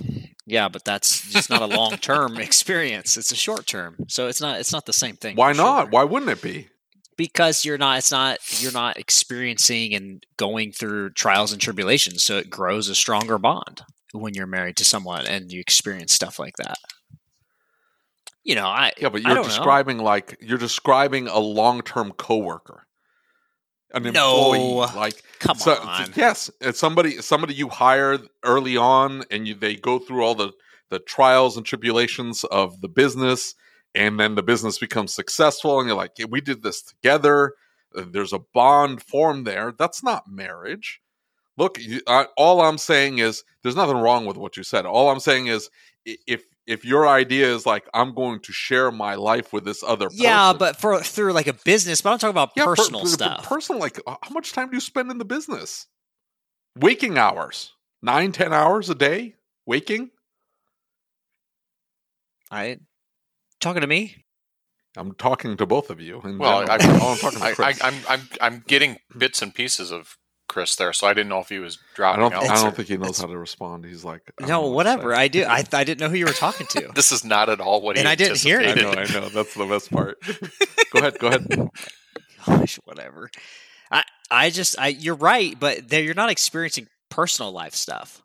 yeah, 0.47 0.69
but 0.69 0.85
that's 0.85 1.31
just 1.31 1.49
not 1.51 1.63
a 1.63 1.67
long 1.67 1.93
term 1.99 2.37
experience. 2.41 3.17
It's 3.17 3.31
a 3.31 3.37
short 3.37 3.67
term. 3.67 3.97
So 4.09 4.27
it's 4.27 4.41
not 4.41 4.59
it's 4.59 4.73
not 4.73 4.87
the 4.87 4.93
same 4.93 5.17
thing. 5.17 5.37
Why 5.37 5.53
not? 5.53 5.83
sure. 5.85 5.91
Why 5.91 6.05
wouldn't 6.05 6.31
it 6.33 6.43
be? 6.43 6.69
because 7.19 7.63
you're 7.63 7.77
not 7.79 7.99
it's 7.99 8.11
not 8.11 8.39
you're 8.63 8.73
not 8.73 8.97
experiencing 8.97 9.95
and 9.95 10.25
going 10.39 10.73
through 10.73 11.11
trials 11.11 11.53
and 11.53 11.61
tribulations 11.61 12.23
so 12.23 12.39
it 12.39 12.49
grows 12.49 12.89
a 12.89 12.95
stronger 12.95 13.37
bond 13.39 13.83
when 14.13 14.33
you're 14.33 14.47
married 14.47 14.77
to 14.79 14.85
someone 14.85 15.27
and 15.27 15.53
you 15.53 15.61
experience 15.61 16.13
stuff 16.15 16.39
like 16.39 16.57
that 16.57 16.79
you 18.43 18.55
know 18.55 18.67
i 18.67 18.91
Yeah, 18.99 19.11
but 19.11 19.21
you're 19.23 19.35
don't 19.35 19.43
know. 19.45 19.49
describing 19.49 19.99
like 19.99 20.39
you're 20.41 20.57
describing 20.59 21.29
a 21.29 21.39
long-term 21.39 22.13
coworker, 22.13 22.87
an 23.95 24.03
No. 24.13 24.53
employee. 24.53 24.95
Like 24.97 25.23
come 25.39 25.57
So- 25.59 25.75
on 25.77 26.13
yes, 26.17 26.51
it's 26.61 26.79
somebody 26.79 27.21
somebody 27.23 27.55
you 27.55 27.69
hire 27.69 28.19
early 28.43 28.77
on, 28.77 29.25
and 29.31 29.47
you 29.47 29.55
they 29.55 29.77
go 29.77 29.99
through 29.99 30.23
all 30.25 30.35
the 30.35 30.53
the 30.91 30.99
trials 30.99 31.57
and 31.57 31.65
tribulations 31.65 32.45
of 32.45 32.81
the 32.83 32.89
business, 32.89 33.55
and 33.95 34.21
then 34.21 34.35
the 34.35 34.43
business 34.43 34.79
becomes 34.79 35.15
successful, 35.15 35.79
and 35.81 35.89
you're 35.89 35.97
like, 35.97 36.13
"Yeah, 36.19 36.27
we 36.29 36.41
did 36.41 36.63
this 36.63 36.83
together. 36.83 37.55
There's 37.95 38.33
a 38.33 38.39
bond 38.39 39.03
formed 39.03 39.47
there. 39.47 39.73
That's 39.79 40.03
not 40.03 40.25
marriage. 40.29 41.01
Look, 41.59 41.79
you, 41.79 42.01
I, 42.07 42.27
all 42.37 42.61
I'm 42.61 42.79
saying 42.79 43.19
is 43.19 43.45
there's 43.63 43.77
nothing 43.77 43.97
wrong 43.97 44.25
with 44.25 44.37
what 44.37 44.57
you 44.57 44.63
said. 44.63 44.87
All 44.87 45.11
I'm 45.11 45.21
saying 45.21 45.49
is 45.49 45.69
if 46.05 46.45
if 46.67 46.85
your 46.85 47.09
idea 47.09 47.53
is 47.53 47.67
like 47.67 47.89
I'm 47.93 48.15
going 48.15 48.41
to 48.41 48.53
share 48.53 48.91
my 48.91 49.15
life 49.15 49.53
with 49.53 49.65
this 49.65 49.83
other 49.83 50.07
person, 50.09 50.23
yeah 50.23 50.53
but 50.53 50.77
for 50.77 51.01
through 51.03 51.33
like 51.33 51.47
a 51.47 51.53
business 51.53 52.01
but 52.01 52.13
i'm 52.13 52.19
talking 52.19 52.31
about 52.31 52.53
yeah, 52.57 52.65
personal 52.65 53.01
per- 53.01 53.07
per- 53.07 53.13
stuff 53.13 53.45
Personal, 53.45 53.81
like 53.81 54.01
how 54.07 54.31
much 54.31 54.53
time 54.53 54.71
do 54.71 54.77
you 54.77 54.81
spend 54.81 55.11
in 55.11 55.19
the 55.19 55.25
business? 55.25 55.87
Waking 56.79 57.19
hours, 57.19 57.73
nine, 58.01 58.33
ten 58.33 58.53
hours 58.53 58.89
a 58.89 58.95
day, 58.95 59.35
waking. 59.67 60.11
i 62.51 62.79
talking 63.61 63.83
to 63.83 63.87
me 63.87 64.25
I'm 64.97 65.15
talking 65.15 65.57
to 65.57 65.65
both 65.65 65.89
of 65.89 66.01
you. 66.01 66.21
Well, 66.23 66.71
I, 66.71 66.79
general. 66.79 67.13
I'm 67.13 67.19
talking 67.19 67.41
to 67.41 67.63
I, 67.63 67.69
I, 67.69 67.75
I'm 67.83 67.95
I'm 68.09 68.29
I'm 68.41 68.65
getting 68.67 68.99
bits 69.17 69.43
and 69.43 69.55
pieces 69.55 69.91
of 69.91 70.17
Chris 70.53 70.77
there, 70.77 70.93
so 70.93 71.07
I 71.07 71.15
didn't 71.15 71.31
know 71.31 71.39
if 71.39 71.49
he 71.49 71.59
was 71.59 71.79
dropping. 71.95 72.23
I 72.23 72.29
dropping 72.29 72.47
don't. 72.47 72.51
out. 72.51 72.59
I 72.59 72.63
don't 72.63 72.77
think 72.77 72.89
he 72.89 72.99
knows 72.99 73.19
how 73.19 73.27
to 73.27 73.39
respond. 73.39 73.87
He's 73.87 74.05
like, 74.05 74.31
no 74.39 74.47
know 74.47 74.61
what 74.61 74.85
to 74.85 74.91
whatever 74.91 75.15
i 75.15 75.29
do 75.29 75.45
I, 75.45 75.65
I 75.73 75.85
didn't 75.85 76.01
know 76.01 76.11
who 76.11 76.17
you 76.17 76.27
were 76.27 76.33
talking 76.33 76.67
to 76.69 76.91
This 76.95 77.11
is 77.11 77.25
not 77.25 77.49
at 77.49 77.61
all 77.61 77.81
what 77.81 77.97
he 77.97 78.01
And 78.01 78.09
I 78.09 78.15
didn't 78.15 78.39
hear 78.39 78.61
it. 78.61 78.77
I 78.77 78.81
know. 78.81 78.91
I 78.91 79.05
know. 79.05 79.29
That's 79.31 79.55
the 79.55 79.65
best 79.65 79.91
part. 79.91 80.19
go 80.93 80.99
ahead. 80.99 81.19
Go 81.19 81.29
ahead. 81.29 81.47
gosh 82.45 82.79
whatever 82.85 83.31
i 83.91 84.03
i 84.31 84.51
just 84.51 84.77
i 84.79 84.89
you're 84.89 85.15
right 85.15 85.59
but 85.61 85.89
there 85.89 86.03
you're 86.03 86.15
not 86.15 86.29
experiencing 86.29 86.89
personal 87.09 87.53
life 87.53 87.75
stuff 87.75 88.23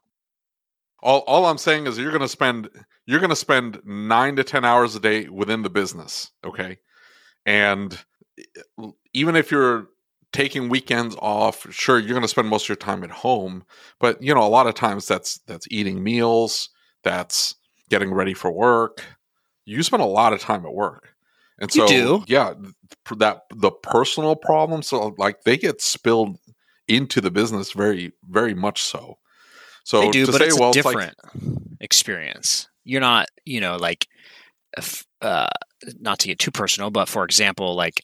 All, 1.04 1.20
all 1.28 1.46
I'm 1.46 1.60
saying 1.60 1.86
is 1.88 1.98
you're 1.98 2.12
going 2.12 2.22
to 2.22 2.28
spend 2.28 2.68
you're 3.06 3.20
going 3.20 3.30
to 3.30 3.36
spend 3.36 3.80
nine 3.86 4.36
to 4.36 4.44
ten 4.44 4.66
hours 4.66 4.96
a 4.96 5.00
day 5.00 5.30
within 5.30 5.62
the 5.62 5.70
business, 5.70 6.32
okay? 6.44 6.80
And 7.46 7.98
even 9.14 9.36
if 9.36 9.50
you're 9.50 9.88
taking 10.38 10.70
weekends 10.70 11.16
off, 11.20 11.66
sure 11.74 11.98
you're 11.98 12.12
going 12.12 12.22
to 12.22 12.28
spend 12.28 12.48
most 12.48 12.66
of 12.66 12.70
your 12.70 12.76
time 12.76 13.04
at 13.04 13.10
home, 13.10 13.64
but 14.00 14.22
you 14.22 14.36
know 14.36 14.44
a 14.44 14.48
lot 14.48 14.68
of 14.68 14.76
times 14.76 15.08
that's 15.08 15.40
that's 15.48 15.68
eating 15.72 16.04
meals, 16.04 16.70
that's 17.04 17.56
getting 17.90 18.14
ready 18.14 18.36
for 18.36 18.52
work. 18.52 19.04
You 19.66 19.82
spend 19.82 20.04
a 20.04 20.06
lot 20.06 20.34
of 20.34 20.40
time 20.40 20.64
at 20.64 20.74
work, 20.74 21.10
and 21.60 21.74
You 21.74 21.82
so 21.82 21.88
do. 21.88 22.24
yeah, 22.28 22.54
that 23.18 23.42
the 23.50 23.72
personal 23.72 24.36
problems, 24.36 24.88
so 24.88 25.16
like 25.18 25.42
they 25.42 25.58
get 25.58 25.82
spilled 25.82 26.38
into 26.88 27.20
the 27.20 27.32
business 27.32 27.72
very 27.72 28.14
very 28.30 28.54
much 28.54 28.84
so. 28.84 29.18
So 29.86 30.02
they 30.02 30.12
do, 30.12 30.28
to 30.28 30.32
but 30.32 30.42
say, 30.42 30.48
it's 30.48 30.60
well, 30.60 30.70
a 30.70 30.78
it's 30.78 30.86
like 30.86 30.94
different 30.94 31.16
experience. 31.82 32.70
You're 32.84 33.02
not, 33.02 33.28
you 33.44 33.60
know, 33.60 33.78
like, 33.78 34.08
uh, 35.22 35.48
not 36.00 36.20
to 36.20 36.28
get 36.28 36.38
too 36.38 36.52
personal, 36.52 36.92
but 36.92 37.10
for 37.10 37.24
example, 37.24 37.76
like 37.76 38.04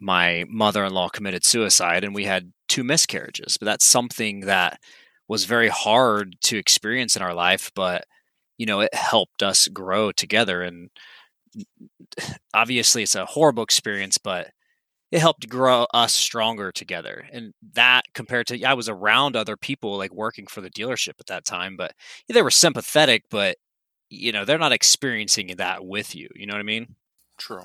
my 0.00 0.44
mother-in-law 0.48 1.08
committed 1.10 1.44
suicide, 1.44 2.04
and 2.04 2.14
we 2.14 2.24
had 2.24 2.52
two 2.68 2.84
miscarriages. 2.84 3.56
But 3.58 3.66
that's 3.66 3.84
something 3.84 4.40
that 4.40 4.80
was 5.28 5.44
very 5.44 5.68
hard 5.68 6.36
to 6.42 6.58
experience 6.58 7.16
in 7.16 7.22
our 7.22 7.34
life, 7.34 7.70
but 7.74 8.04
you 8.58 8.66
know, 8.66 8.80
it 8.80 8.94
helped 8.94 9.42
us 9.42 9.68
grow 9.68 10.12
together. 10.12 10.62
And 10.62 10.90
obviously, 12.54 13.02
it's 13.02 13.14
a 13.14 13.26
horrible 13.26 13.62
experience, 13.62 14.18
but 14.18 14.50
it 15.12 15.20
helped 15.20 15.48
grow 15.48 15.86
us 15.94 16.12
stronger 16.12 16.72
together. 16.72 17.26
And 17.32 17.52
that 17.74 18.02
compared 18.14 18.48
to, 18.48 18.62
I 18.64 18.74
was 18.74 18.88
around 18.88 19.36
other 19.36 19.56
people 19.56 19.96
like 19.96 20.12
working 20.12 20.46
for 20.46 20.60
the 20.60 20.70
dealership 20.70 21.20
at 21.20 21.26
that 21.26 21.44
time, 21.44 21.76
but 21.76 21.92
they 22.28 22.42
were 22.42 22.50
sympathetic, 22.50 23.24
but 23.30 23.56
you 24.10 24.32
know, 24.32 24.44
they're 24.44 24.58
not 24.58 24.72
experiencing 24.72 25.48
that 25.56 25.84
with 25.84 26.14
you. 26.14 26.28
You 26.34 26.46
know 26.46 26.54
what 26.54 26.60
I 26.60 26.64
mean? 26.64 26.96
True. 27.38 27.64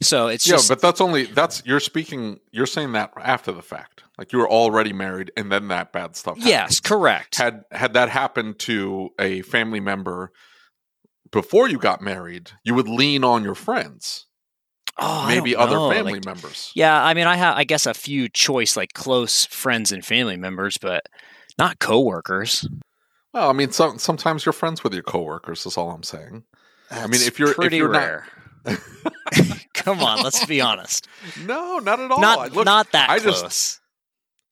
So 0.00 0.28
it's 0.28 0.46
yeah, 0.46 0.56
just, 0.56 0.68
but 0.68 0.80
that's 0.80 1.00
only 1.00 1.24
that's 1.24 1.62
you're 1.66 1.80
speaking. 1.80 2.38
You're 2.52 2.66
saying 2.66 2.92
that 2.92 3.12
after 3.20 3.50
the 3.50 3.62
fact, 3.62 4.04
like 4.16 4.32
you 4.32 4.38
were 4.38 4.48
already 4.48 4.92
married, 4.92 5.32
and 5.36 5.50
then 5.50 5.68
that 5.68 5.92
bad 5.92 6.14
stuff. 6.14 6.36
happened. 6.36 6.48
yes, 6.48 6.80
correct. 6.80 7.36
Had 7.36 7.64
had 7.72 7.94
that 7.94 8.08
happened 8.08 8.58
to 8.60 9.10
a 9.18 9.42
family 9.42 9.80
member 9.80 10.30
before 11.32 11.68
you 11.68 11.78
got 11.78 12.00
married, 12.00 12.52
you 12.64 12.74
would 12.74 12.88
lean 12.88 13.24
on 13.24 13.42
your 13.42 13.56
friends, 13.56 14.26
oh, 14.98 15.26
maybe 15.26 15.54
other 15.56 15.76
family 15.92 16.14
like- 16.14 16.24
members. 16.24 16.70
Yeah, 16.74 17.02
I 17.04 17.12
mean, 17.14 17.26
I 17.26 17.36
have, 17.36 17.56
I 17.56 17.64
guess, 17.64 17.84
a 17.84 17.92
few 17.92 18.28
choice 18.28 18.76
like 18.76 18.92
close 18.94 19.46
friends 19.46 19.90
and 19.92 20.04
family 20.04 20.36
members, 20.36 20.78
but 20.78 21.06
not 21.58 21.80
coworkers. 21.80 22.68
Well, 23.34 23.50
I 23.50 23.52
mean, 23.52 23.72
some, 23.72 23.98
sometimes 23.98 24.46
you're 24.46 24.52
friends 24.54 24.82
with 24.84 24.94
your 24.94 25.02
coworkers. 25.02 25.66
Is 25.66 25.76
all 25.76 25.90
I'm 25.90 26.02
saying. 26.04 26.44
I 26.90 27.06
mean, 27.08 27.20
if 27.20 27.38
you're- 27.38 27.50
if 27.50 27.56
pretty 27.56 27.78
you're 27.78 27.92
not- 27.92 27.98
rare. 27.98 28.26
Come 29.88 30.00
on, 30.02 30.22
let's 30.22 30.44
be 30.44 30.60
honest. 30.60 31.08
no, 31.46 31.78
not 31.78 31.98
at 31.98 32.10
all. 32.10 32.20
Not 32.20 32.52
look, 32.52 32.66
not 32.66 32.92
that 32.92 33.08
I 33.08 33.18
just- 33.18 33.40
close. 33.40 33.80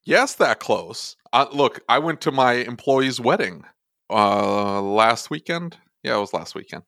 Yes, 0.04 0.36
that 0.36 0.60
close. 0.60 1.16
Uh, 1.32 1.46
look, 1.52 1.80
I 1.88 1.98
went 1.98 2.20
to 2.22 2.30
my 2.30 2.52
employee's 2.54 3.20
wedding 3.20 3.64
uh, 4.08 4.80
last 4.80 5.30
weekend. 5.30 5.76
Yeah, 6.02 6.16
it 6.16 6.20
was 6.20 6.32
last 6.32 6.54
weekend. 6.54 6.84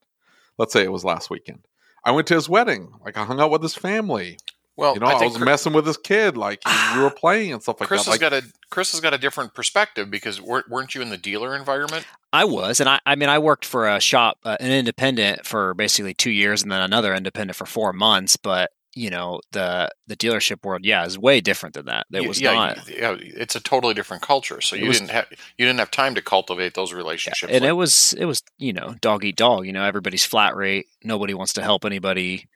Let's 0.56 0.72
say 0.72 0.84
it 0.84 0.92
was 0.92 1.04
last 1.04 1.28
weekend. 1.28 1.66
I 2.04 2.12
went 2.12 2.28
to 2.28 2.34
his 2.34 2.48
wedding. 2.48 2.92
Like 3.04 3.18
I 3.18 3.24
hung 3.24 3.40
out 3.40 3.50
with 3.50 3.62
his 3.62 3.74
family. 3.74 4.38
Well, 4.78 4.94
you 4.94 5.00
know, 5.00 5.06
I, 5.06 5.14
I 5.14 5.24
was 5.24 5.32
Chris, 5.32 5.44
messing 5.44 5.72
with 5.72 5.88
his 5.88 5.96
kid. 5.96 6.36
Like 6.36 6.62
you 6.94 7.02
were 7.02 7.10
playing 7.10 7.52
and 7.52 7.60
stuff 7.60 7.80
like 7.80 7.88
Chris 7.88 8.04
that. 8.04 8.10
Chris 8.12 8.20
has 8.20 8.32
like, 8.32 8.44
got 8.44 8.44
a 8.44 8.52
Chris 8.70 8.92
has 8.92 9.00
got 9.00 9.12
a 9.12 9.18
different 9.18 9.52
perspective 9.52 10.08
because 10.08 10.40
weren't 10.40 10.94
you 10.94 11.02
in 11.02 11.10
the 11.10 11.18
dealer 11.18 11.56
environment? 11.56 12.06
I 12.32 12.44
was, 12.44 12.78
and 12.78 12.88
I, 12.88 13.00
I 13.04 13.16
mean, 13.16 13.28
I 13.28 13.40
worked 13.40 13.64
for 13.64 13.88
a 13.88 13.98
shop, 13.98 14.38
uh, 14.44 14.56
an 14.60 14.70
independent 14.70 15.44
for 15.44 15.74
basically 15.74 16.14
two 16.14 16.30
years, 16.30 16.62
and 16.62 16.70
then 16.70 16.80
another 16.80 17.12
independent 17.12 17.56
for 17.56 17.66
four 17.66 17.92
months. 17.92 18.36
But 18.36 18.70
you 18.94 19.10
know, 19.10 19.40
the 19.50 19.90
the 20.06 20.16
dealership 20.16 20.64
world, 20.64 20.84
yeah, 20.84 21.04
is 21.04 21.18
way 21.18 21.40
different 21.40 21.74
than 21.74 21.86
that. 21.86 22.06
It 22.12 22.28
was 22.28 22.40
yeah, 22.40 22.54
not. 22.54 22.88
Yeah, 22.88 23.16
it's 23.18 23.56
a 23.56 23.60
totally 23.60 23.94
different 23.94 24.22
culture. 24.22 24.60
So 24.60 24.76
you 24.76 24.86
was, 24.86 25.00
didn't 25.00 25.10
have 25.10 25.26
you 25.30 25.66
didn't 25.66 25.80
have 25.80 25.90
time 25.90 26.14
to 26.14 26.22
cultivate 26.22 26.74
those 26.74 26.92
relationships. 26.92 27.50
Yeah, 27.50 27.56
and 27.56 27.64
like, 27.64 27.70
it 27.70 27.74
was 27.74 28.12
it 28.12 28.26
was 28.26 28.44
you 28.58 28.72
know 28.72 28.94
dog 29.00 29.24
eat 29.24 29.34
dog. 29.34 29.66
You 29.66 29.72
know, 29.72 29.82
everybody's 29.82 30.24
flat 30.24 30.54
rate. 30.54 30.86
Nobody 31.02 31.34
wants 31.34 31.54
to 31.54 31.64
help 31.64 31.84
anybody. 31.84 32.46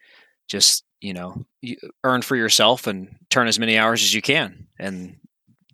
Just 0.46 0.84
you 1.02 1.12
know 1.12 1.44
you 1.60 1.76
earn 2.04 2.22
for 2.22 2.36
yourself 2.36 2.86
and 2.86 3.14
turn 3.30 3.48
as 3.48 3.58
many 3.58 3.76
hours 3.76 4.02
as 4.02 4.14
you 4.14 4.22
can. 4.22 4.66
And 4.78 5.16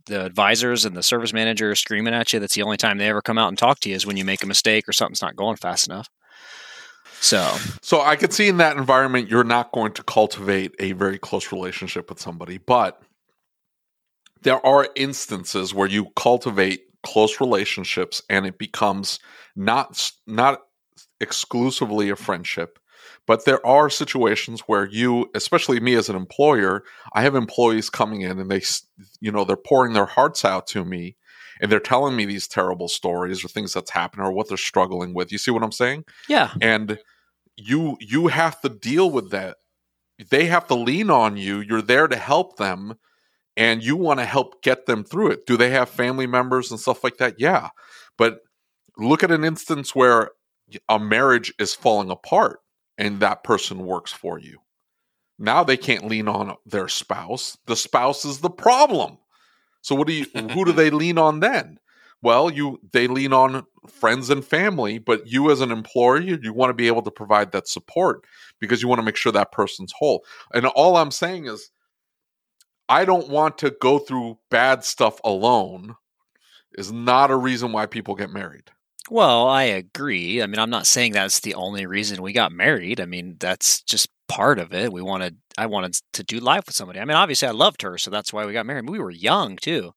the 0.07 0.25
advisors 0.25 0.85
and 0.85 0.97
the 0.97 1.03
service 1.03 1.33
manager 1.33 1.71
are 1.71 1.75
screaming 1.75 2.15
at 2.15 2.33
you. 2.33 2.41
That's 2.41 2.55
the 2.55 2.63
only 2.63 2.79
time 2.79 2.99
they 2.99 3.09
ever 3.09 3.23
come 3.23 3.39
out 3.39 3.49
and 3.49 3.59
talk 3.59 3.81
to 3.81 3.91
you 3.91 3.95
is 3.95 4.07
when 4.07 4.17
you 4.17 4.25
make 4.25 4.43
a 4.43 4.47
mistake 4.47 4.89
or 4.89 4.93
something's 4.93 5.23
not 5.23 5.37
going 5.37 5.57
fast 5.57 5.87
enough. 5.87 6.09
So 7.21 7.57
so 7.83 8.01
i 8.01 8.15
could 8.17 8.33
see 8.33 8.49
in 8.49 8.59
that 8.59 8.77
environment 8.77 9.29
you're 9.29 9.45
not 9.45 9.73
going 9.73 9.93
to 9.95 10.03
cultivate 10.05 10.75
a 10.79 10.93
very 10.93 11.19
close 11.19 11.51
relationship 11.51 12.09
with 12.09 12.21
somebody 12.21 12.59
but 12.59 13.03
there 14.43 14.65
are 14.65 14.89
instances 14.95 15.75
where 15.75 15.89
you 15.89 16.07
cultivate 16.15 16.83
close 17.03 17.41
relationships 17.41 18.23
and 18.31 18.47
it 18.47 18.57
becomes 18.57 19.19
not 19.57 20.13
not 20.27 20.63
exclusively 21.21 22.09
a 22.09 22.17
friendship 22.17 22.79
but 23.29 23.45
there 23.45 23.65
are 23.65 23.91
situations 23.91 24.63
where 24.63 24.87
you, 24.87 25.31
especially 25.35 25.79
me 25.81 25.95
as 25.95 26.09
an 26.09 26.17
employer, 26.17 26.83
I 27.13 27.21
have 27.21 27.35
employees 27.35 27.91
coming 27.91 28.23
in 28.23 28.39
and 28.39 28.51
they, 28.51 28.63
you 29.21 29.31
know, 29.31 29.45
they're 29.45 29.55
pouring 29.55 29.93
their 29.93 30.07
hearts 30.07 30.47
out 30.47 30.67
to 30.69 30.83
me 30.83 31.15
and 31.61 31.71
they're 31.71 31.79
telling 31.79 32.17
me 32.17 32.25
these 32.25 32.49
terrible 32.49 32.89
stories 32.89 33.45
or 33.45 33.49
things 33.49 33.75
that's 33.75 33.91
happened 33.91 34.25
or 34.25 34.33
what 34.33 34.49
they're 34.49 34.57
struggling 34.57 35.13
with. 35.13 35.31
You 35.31 35.37
see 35.37 35.51
what 35.51 35.63
I'm 35.63 35.73
saying? 35.73 36.07
Yeah. 36.27 36.53
And 36.63 36.99
you 37.59 37.99
you 38.01 38.29
have 38.29 38.63
to 38.63 38.71
deal 38.71 39.11
with 39.11 39.31
that. 39.31 39.59
They 40.31 40.47
have 40.47 40.67
to 40.69 40.75
lean 40.75 41.11
on 41.11 41.37
you. 41.37 41.61
You're 41.61 41.83
there 41.83 42.09
to 42.09 42.17
help 42.17 42.57
them 42.57 42.95
and 43.59 43.85
you 43.85 43.95
want 43.95 44.21
to 44.21 44.25
help 44.25 44.63
get 44.63 44.87
them 44.87 45.05
through 45.05 45.33
it. 45.33 45.47
Do 45.47 45.59
they 45.59 45.69
have 45.71 45.91
family 45.91 46.27
members 46.27 46.71
and 46.71 46.81
stuff 46.81 47.05
like 47.05 47.19
that? 47.19 47.35
Yeah. 47.39 47.69
But 48.17 48.41
look 48.97 49.23
at 49.23 49.31
an 49.31 49.45
instance 49.45 49.95
where 49.95 50.31
a 50.89 50.99
marriage 50.99 51.53
is 51.59 51.75
falling 51.75 52.11
apart 52.11 52.61
and 52.99 53.21
that 53.21 53.45
person 53.45 53.87
works 53.87 54.13
for 54.13 54.39
you. 54.39 54.59
Now 55.39 55.63
they 55.63 55.77
can't 55.77 56.09
lean 56.09 56.29
on 56.29 56.57
their 56.67 56.89
spouse. 56.89 57.57
The 57.67 57.77
spouse 57.77 58.25
is 58.25 58.41
the 58.41 58.51
problem. 58.51 59.19
So 59.81 59.95
what 59.95 60.09
do 60.09 60.13
you 60.13 60.27
who 60.51 60.65
do 60.65 60.73
they 60.73 60.91
lean 60.91 61.17
on 61.17 61.41
then? 61.41 61.79
Well, 62.21 62.51
you 62.51 62.81
they 62.93 63.07
lean 63.07 63.33
on 63.33 63.65
friends 63.89 64.29
and 64.29 64.45
family, 64.45 64.99
but 64.99 65.29
you 65.29 65.51
as 65.53 65.61
an 65.61 65.71
employer, 65.71 66.21
you, 66.21 66.39
you 66.43 66.53
want 66.53 66.71
to 66.71 66.75
be 66.75 66.89
able 66.89 67.03
to 67.03 67.13
provide 67.13 67.53
that 67.53 67.69
support 67.69 68.25
because 68.61 68.83
you 68.83 68.89
want 68.89 68.99
to 68.99 69.05
make 69.05 69.17
sure 69.17 69.33
that 69.33 69.53
person's 69.53 69.93
whole. 69.97 70.25
And 70.53 70.67
all 70.67 70.97
I'm 70.97 71.13
saying 71.13 71.47
is 71.47 71.71
I 72.89 73.05
don't 73.05 73.29
want 73.29 73.59
to 73.59 73.71
go 73.71 73.99
through 73.99 74.39
bad 74.51 74.83
stuff 74.83 75.21
alone 75.23 75.95
is 76.77 76.91
not 76.91 77.31
a 77.31 77.37
reason 77.37 77.73
why 77.73 77.87
people 77.87 78.15
get 78.15 78.31
married. 78.31 78.71
Well, 79.11 79.49
I 79.49 79.65
agree. 79.65 80.43
I 80.43 80.47
mean, 80.47 80.59
I'm 80.59 80.71
not 80.71 80.87
saying 80.87 81.13
that's 81.13 81.41
the 81.41 81.55
only 81.55 81.87
reason 81.87 82.23
we 82.23 82.33
got 82.33 82.53
married. 82.53 83.01
I 83.01 83.07
mean, 83.07 83.37
that's 83.39 83.81
just 83.83 84.09
part 84.29 84.59
of 84.59 84.75
it. 84.75 84.93
We 84.93 85.01
wanted, 85.01 85.39
I 85.57 85.67
wanted 85.67 85.95
to 86.13 86.23
do 86.23 86.39
life 86.41 86.65
with 86.67 86.77
somebody. 86.77 87.01
I 87.01 87.05
mean, 87.07 87.17
obviously, 87.17 87.49
I 87.49 87.53
loved 87.53 87.83
her, 87.83 87.97
so 87.97 88.11
that's 88.11 88.33
why 88.33 88.45
we 88.45 88.53
got 88.53 88.67
married. 88.67 88.89
We 88.89 88.99
were 88.99 89.11
young 89.11 89.57
too, 89.57 89.93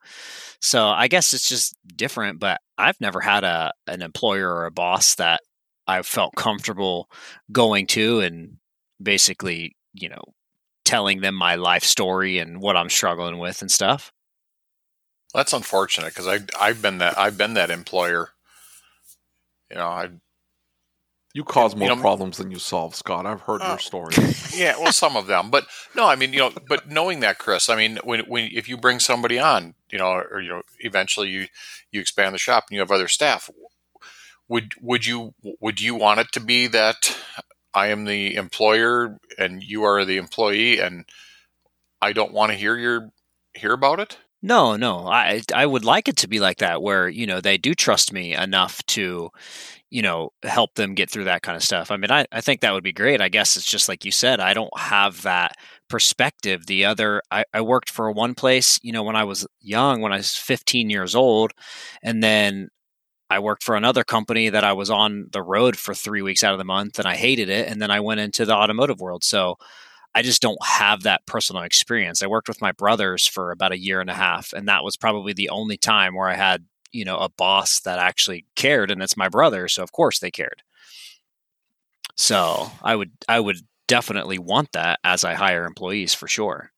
so 0.61 0.87
I 0.87 1.07
guess 1.07 1.33
it's 1.33 1.47
just 1.47 1.75
different. 1.95 2.39
But 2.39 2.61
I've 2.77 2.99
never 3.01 3.19
had 3.19 3.43
a 3.43 3.73
an 3.87 4.01
employer 4.01 4.49
or 4.53 4.65
a 4.65 4.71
boss 4.71 5.15
that 5.15 5.41
I 5.87 6.01
felt 6.03 6.35
comfortable 6.35 7.09
going 7.51 7.87
to 7.87 8.21
and 8.21 8.57
basically, 9.01 9.75
you 9.93 10.09
know, 10.09 10.23
telling 10.85 11.21
them 11.21 11.35
my 11.35 11.55
life 11.55 11.83
story 11.83 12.37
and 12.39 12.61
what 12.61 12.77
I'm 12.77 12.89
struggling 12.89 13.39
with 13.39 13.61
and 13.61 13.71
stuff. 13.71 14.13
That's 15.33 15.53
unfortunate 15.53 16.13
because 16.13 16.27
I 16.27 16.39
I've 16.59 16.81
been 16.81 16.97
that 16.99 17.17
I've 17.17 17.37
been 17.37 17.53
that 17.55 17.69
employer 17.69 18.29
you 19.71 19.77
know, 19.77 19.87
I 19.87 20.09
you 21.33 21.45
cause 21.45 21.75
more 21.75 21.89
you 21.89 21.95
know, 21.95 22.01
problems 22.01 22.37
than 22.37 22.51
you 22.51 22.59
solve, 22.59 22.93
Scott. 22.93 23.25
I've 23.25 23.41
heard 23.41 23.61
uh, 23.61 23.69
your 23.69 23.79
story. 23.79 24.13
yeah, 24.53 24.77
well, 24.77 24.91
some 24.91 25.15
of 25.15 25.27
them, 25.27 25.49
but 25.49 25.65
no, 25.95 26.05
I 26.05 26.15
mean, 26.15 26.33
you 26.33 26.39
know, 26.39 26.51
but 26.67 26.89
knowing 26.89 27.21
that, 27.21 27.37
Chris, 27.37 27.69
I 27.69 27.75
mean, 27.77 27.99
when 28.03 28.21
when 28.21 28.49
if 28.53 28.67
you 28.67 28.75
bring 28.77 28.99
somebody 28.99 29.39
on, 29.39 29.75
you 29.91 29.97
know, 29.97 30.11
or 30.11 30.41
you 30.41 30.49
know, 30.49 30.61
eventually 30.79 31.29
you 31.29 31.47
you 31.91 32.01
expand 32.01 32.35
the 32.35 32.39
shop 32.39 32.65
and 32.69 32.75
you 32.75 32.81
have 32.81 32.91
other 32.91 33.07
staff, 33.07 33.49
would 34.49 34.73
would 34.81 35.05
you 35.05 35.33
would 35.61 35.79
you 35.79 35.95
want 35.95 36.19
it 36.19 36.31
to 36.33 36.41
be 36.41 36.67
that 36.67 37.17
I 37.73 37.87
am 37.87 38.03
the 38.03 38.35
employer 38.35 39.17
and 39.37 39.63
you 39.63 39.83
are 39.83 40.03
the 40.03 40.17
employee, 40.17 40.79
and 40.79 41.05
I 42.01 42.11
don't 42.11 42.33
want 42.33 42.51
to 42.51 42.57
hear 42.57 42.77
your 42.77 43.09
hear 43.53 43.71
about 43.71 44.01
it? 44.01 44.17
No, 44.43 44.75
no. 44.75 45.07
I 45.07 45.41
I 45.53 45.65
would 45.65 45.85
like 45.85 46.07
it 46.07 46.17
to 46.17 46.27
be 46.27 46.39
like 46.39 46.57
that 46.57 46.81
where, 46.81 47.07
you 47.07 47.27
know, 47.27 47.41
they 47.41 47.57
do 47.57 47.75
trust 47.75 48.11
me 48.11 48.33
enough 48.33 48.83
to, 48.87 49.29
you 49.91 50.01
know, 50.01 50.31
help 50.43 50.75
them 50.75 50.95
get 50.95 51.09
through 51.11 51.25
that 51.25 51.43
kind 51.43 51.55
of 51.57 51.63
stuff. 51.63 51.91
I 51.91 51.97
mean, 51.97 52.11
I, 52.11 52.25
I 52.31 52.41
think 52.41 52.61
that 52.61 52.73
would 52.73 52.83
be 52.83 52.93
great. 52.93 53.21
I 53.21 53.29
guess 53.29 53.57
it's 53.57 53.65
just 53.65 53.89
like 53.89 54.05
you 54.05 54.11
said, 54.11 54.39
I 54.39 54.53
don't 54.53 54.77
have 54.79 55.23
that 55.23 55.53
perspective. 55.89 56.65
The 56.67 56.85
other 56.85 57.21
I, 57.31 57.45
I 57.53 57.61
worked 57.61 57.91
for 57.91 58.11
one 58.11 58.35
place, 58.35 58.79
you 58.83 58.93
know, 58.93 59.03
when 59.03 59.15
I 59.17 59.25
was 59.25 59.47
young, 59.61 60.01
when 60.01 60.13
I 60.13 60.17
was 60.17 60.35
15 60.35 60.89
years 60.89 61.15
old, 61.15 61.51
and 62.03 62.23
then 62.23 62.69
I 63.29 63.39
worked 63.39 63.63
for 63.63 63.75
another 63.75 64.03
company 64.03 64.49
that 64.49 64.63
I 64.65 64.73
was 64.73 64.89
on 64.89 65.27
the 65.31 65.41
road 65.43 65.77
for 65.77 65.93
three 65.95 66.21
weeks 66.21 66.43
out 66.43 66.53
of 66.53 66.59
the 66.59 66.65
month 66.65 66.99
and 66.99 67.07
I 67.07 67.15
hated 67.15 67.49
it. 67.49 67.67
And 67.69 67.81
then 67.81 67.91
I 67.91 68.01
went 68.01 68.19
into 68.21 68.45
the 68.45 68.55
automotive 68.55 68.99
world. 69.01 69.23
So 69.23 69.57
I 70.13 70.21
just 70.21 70.41
don't 70.41 70.63
have 70.63 71.03
that 71.03 71.25
personal 71.25 71.63
experience. 71.63 72.21
I 72.21 72.27
worked 72.27 72.47
with 72.47 72.61
my 72.61 72.71
brothers 72.71 73.27
for 73.27 73.51
about 73.51 73.71
a 73.71 73.79
year 73.79 74.01
and 74.01 74.09
a 74.09 74.15
half, 74.15 74.53
and 74.53 74.67
that 74.67 74.83
was 74.83 74.97
probably 74.97 75.33
the 75.33 75.49
only 75.49 75.77
time 75.77 76.15
where 76.15 76.27
I 76.27 76.35
had, 76.35 76.65
you 76.91 77.05
know, 77.05 77.17
a 77.17 77.29
boss 77.29 77.79
that 77.81 77.99
actually 77.99 78.45
cared, 78.55 78.91
and 78.91 79.01
it's 79.01 79.15
my 79.15 79.29
brother, 79.29 79.67
so 79.67 79.83
of 79.83 79.91
course 79.91 80.19
they 80.19 80.31
cared. 80.31 80.63
So 82.15 82.71
I 82.83 82.95
would 82.95 83.11
I 83.27 83.39
would 83.39 83.57
definitely 83.87 84.37
want 84.37 84.73
that 84.73 84.99
as 85.03 85.23
I 85.23 85.33
hire 85.33 85.65
employees 85.65 86.13
for 86.13 86.27
sure. 86.27 86.71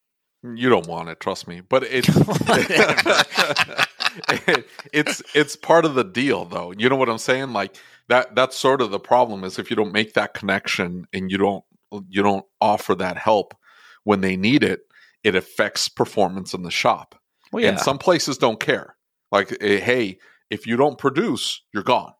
You 0.44 0.70
don't 0.70 0.88
want 0.88 1.10
it, 1.10 1.20
trust 1.20 1.48
me. 1.48 1.62
But 1.62 1.84
it, 1.84 2.08
it's 4.94 5.24
it's 5.34 5.56
part 5.56 5.86
of 5.86 5.96
the 5.96 6.04
deal 6.04 6.46
though. 6.46 6.72
You 6.72 6.90
know 6.90 6.96
what 6.96 7.10
I'm 7.10 7.18
saying? 7.18 7.54
Like 7.54 7.76
that 8.10 8.36
that's 8.36 8.58
sort 8.58 8.82
of 8.82 8.92
the 8.92 9.00
problem 9.00 9.44
is 9.44 9.58
if 9.58 9.70
you 9.70 9.76
don't 9.76 9.94
make 9.94 10.14
that 10.14 10.34
connection 10.34 11.08
and 11.14 11.32
you 11.32 11.38
don't 11.38 11.64
you 12.08 12.24
don't 12.24 12.46
offer 12.62 12.96
that 12.96 13.18
help 13.18 13.54
when 14.04 14.22
they 14.22 14.36
need 14.36 14.64
it, 14.64 14.82
it 15.24 15.36
affects 15.36 15.88
performance 15.88 16.54
in 16.54 16.64
the 16.64 16.72
shop. 16.72 17.16
Well, 17.52 17.64
yeah. 17.64 17.70
And 17.70 17.80
some 17.80 17.98
places 17.98 18.38
don't 18.38 18.60
care. 18.60 18.96
Like, 19.32 19.56
eh, 19.62 19.80
hey, 19.80 20.20
if 20.50 20.68
you 20.68 20.78
don't 20.78 20.98
produce, 20.98 21.62
you're 21.74 21.84
gone. 21.84 22.14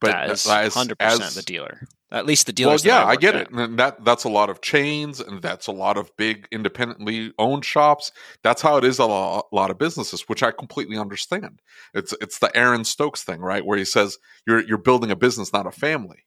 But 0.00 0.12
that 0.12 0.30
is 0.30 0.74
hundred 0.74 0.98
percent 0.98 1.34
the 1.34 1.42
dealer. 1.42 1.88
At 2.10 2.24
least 2.24 2.46
the 2.46 2.52
dealer. 2.52 2.72
Well, 2.72 2.80
yeah, 2.84 3.04
I, 3.04 3.10
I, 3.10 3.16
get 3.16 3.34
at. 3.34 3.42
it. 3.42 3.50
And 3.50 3.78
that 3.78 4.04
that's 4.04 4.24
a 4.24 4.28
lot 4.28 4.48
of 4.48 4.60
chains, 4.60 5.20
and 5.20 5.42
that's 5.42 5.66
a 5.66 5.72
lot 5.72 5.98
of 5.98 6.16
big 6.16 6.46
independently 6.52 7.32
owned 7.38 7.64
shops. 7.64 8.12
That's 8.42 8.62
how 8.62 8.76
it 8.76 8.84
is 8.84 8.98
a 8.98 9.06
lot, 9.06 9.46
a 9.52 9.54
lot 9.54 9.70
of 9.70 9.78
businesses, 9.78 10.22
which 10.22 10.42
I 10.42 10.52
completely 10.52 10.96
understand. 10.96 11.60
It's 11.94 12.14
it's 12.20 12.38
the 12.38 12.56
Aaron 12.56 12.84
Stokes 12.84 13.24
thing, 13.24 13.40
right? 13.40 13.64
Where 13.64 13.76
he 13.76 13.84
says 13.84 14.18
you're 14.46 14.64
you're 14.64 14.78
building 14.78 15.10
a 15.10 15.16
business, 15.16 15.52
not 15.52 15.66
a 15.66 15.72
family. 15.72 16.24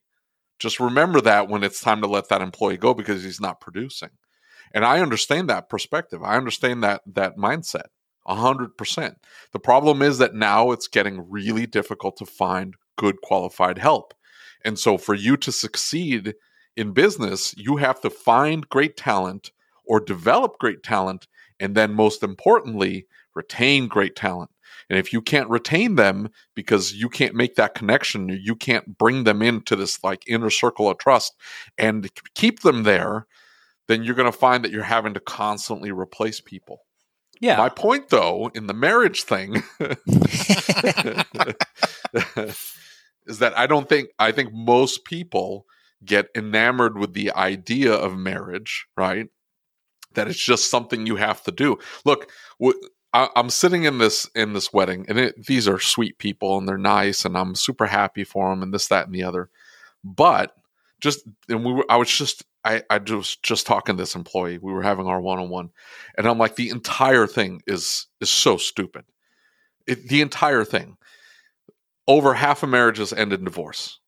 Just 0.62 0.80
remember 0.80 1.22
that 1.22 1.50
when 1.50 1.64
it's 1.64 1.82
time 1.82 2.02
to 2.02 2.08
let 2.08 2.30
that 2.30 2.42
employee 2.42 2.78
go 2.78 2.94
because 2.94 3.24
he's 3.24 3.42
not 3.42 3.60
producing. 3.60 4.10
And 4.74 4.86
I 4.86 5.02
understand 5.02 5.50
that 5.50 5.70
perspective. 5.70 6.22
I 6.24 6.38
understand 6.38 6.84
that 6.84 7.02
that 7.08 7.36
mindset. 7.36 7.88
100%. 8.28 9.16
The 9.52 9.60
problem 9.60 10.04
is 10.04 10.20
that 10.20 10.36
now 10.36 10.70
it's 10.70 10.88
getting 10.88 11.28
really 11.28 11.66
difficult 11.66 12.18
to 12.18 12.26
find 12.28 12.76
good 12.96 13.22
qualified 13.22 13.80
help. 13.80 14.14
And 14.64 14.78
so 14.78 15.00
for 15.00 15.16
you 15.16 15.36
to 15.38 15.52
succeed 15.52 16.36
in 16.78 16.94
business, 16.94 17.56
you 17.58 17.78
have 17.78 18.00
to 18.02 18.12
find 18.12 18.70
great 18.70 18.96
talent 18.96 19.50
or 19.88 20.00
develop 20.00 20.60
great 20.60 20.84
talent 20.84 21.28
and 21.60 21.76
then 21.76 21.94
most 21.94 22.22
importantly, 22.22 23.08
retain 23.34 23.88
great 23.88 24.16
talent. 24.16 24.52
And 24.90 24.98
if 24.98 25.14
you 25.14 25.22
can't 25.22 25.50
retain 25.50 25.96
them 25.96 26.30
because 26.56 26.94
you 26.94 27.10
can't 27.10 27.36
make 27.36 27.56
that 27.56 27.76
connection, 27.76 28.30
you 28.30 28.56
can't 28.56 28.98
bring 28.98 29.24
them 29.24 29.42
into 29.42 29.76
this 29.76 30.04
like 30.04 30.24
inner 30.28 30.50
circle 30.50 30.90
of 30.90 30.98
trust 30.98 31.36
and 31.78 32.10
keep 32.36 32.62
them 32.62 32.84
there, 32.84 33.28
then 33.88 34.04
you're 34.04 34.16
going 34.16 34.32
to 34.32 34.38
find 34.38 34.64
that 34.64 34.72
you're 34.72 34.84
having 34.84 35.14
to 35.14 35.20
constantly 35.20 35.92
replace 35.92 36.40
people. 36.40 36.82
Yeah. 37.42 37.58
My 37.58 37.70
point, 37.70 38.10
though, 38.10 38.52
in 38.54 38.68
the 38.68 38.74
marriage 38.74 39.24
thing, 39.24 39.56
is 43.26 43.40
that 43.40 43.58
I 43.58 43.66
don't 43.66 43.90
think 43.90 44.10
I 44.20 44.32
think 44.32 44.54
most 44.54 45.06
people 45.06 45.66
get 46.06 46.30
enamored 46.36 46.98
with 46.98 47.14
the 47.14 47.32
idea 47.34 47.94
of 47.94 48.16
marriage, 48.16 48.86
right? 48.96 49.28
That 50.14 50.28
it's 50.28 50.44
just 50.44 50.70
something 50.70 51.08
you 51.08 51.16
have 51.16 51.44
to 51.44 51.52
do. 51.52 51.80
Look, 52.06 52.30
w- 52.60 52.80
I, 53.14 53.30
am 53.36 53.50
sitting 53.50 53.84
in 53.84 53.98
this 53.98 54.30
in 54.36 54.54
this 54.54 54.72
wedding, 54.72 55.06
and 55.10 55.20
it, 55.20 55.46
these 55.46 55.68
are 55.68 55.80
sweet 55.80 56.18
people, 56.18 56.58
and 56.58 56.68
they're 56.68 56.78
nice, 56.78 57.26
and 57.26 57.38
I'm 57.38 57.56
super 57.56 57.86
happy 57.86 58.24
for 58.24 58.50
them, 58.50 58.64
and 58.64 58.74
this, 58.74 58.88
that, 58.88 59.06
and 59.06 59.14
the 59.14 59.24
other. 59.24 59.50
But 60.04 60.56
just 61.00 61.28
and 61.50 61.66
we 61.66 61.74
were, 61.74 61.86
I 61.90 61.98
was 61.98 62.10
just 62.10 62.44
I 62.64 62.84
I 62.90 63.00
was 63.00 63.36
just 63.38 63.68
talking 63.68 63.98
to 63.98 64.02
this 64.02 64.16
employee. 64.16 64.60
We 64.60 64.72
were 64.72 64.84
having 64.84 65.08
our 65.08 65.20
one 65.20 65.40
on 65.40 65.50
one, 65.50 65.72
and 66.18 66.28
I'm 66.28 66.38
like, 66.38 66.56
the 66.56 66.70
entire 66.70 67.28
thing 67.28 67.62
is 67.68 68.08
is 68.22 68.30
so 68.30 68.58
stupid. 68.58 69.04
It, 69.88 70.08
the 70.08 70.22
entire 70.22 70.64
thing. 70.64 70.98
Over 72.08 72.34
half 72.34 72.64
of 72.64 72.70
marriages 72.70 73.14
end 73.14 73.32
in 73.32 73.46
divorce. 73.46 74.00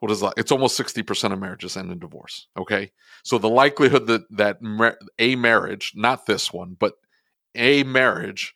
What 0.00 0.10
is 0.10 0.20
that? 0.20 0.34
It's 0.36 0.50
almost 0.50 0.76
sixty 0.76 1.02
percent 1.02 1.32
of 1.32 1.40
marriages 1.40 1.76
end 1.76 1.92
in 1.92 1.98
divorce. 1.98 2.48
Okay, 2.56 2.92
so 3.22 3.38
the 3.38 3.48
likelihood 3.48 4.06
that 4.06 4.22
that 4.30 4.58
a 5.18 5.36
marriage, 5.36 5.92
not 5.94 6.26
this 6.26 6.52
one, 6.52 6.76
but 6.78 6.94
a 7.54 7.82
marriage 7.84 8.54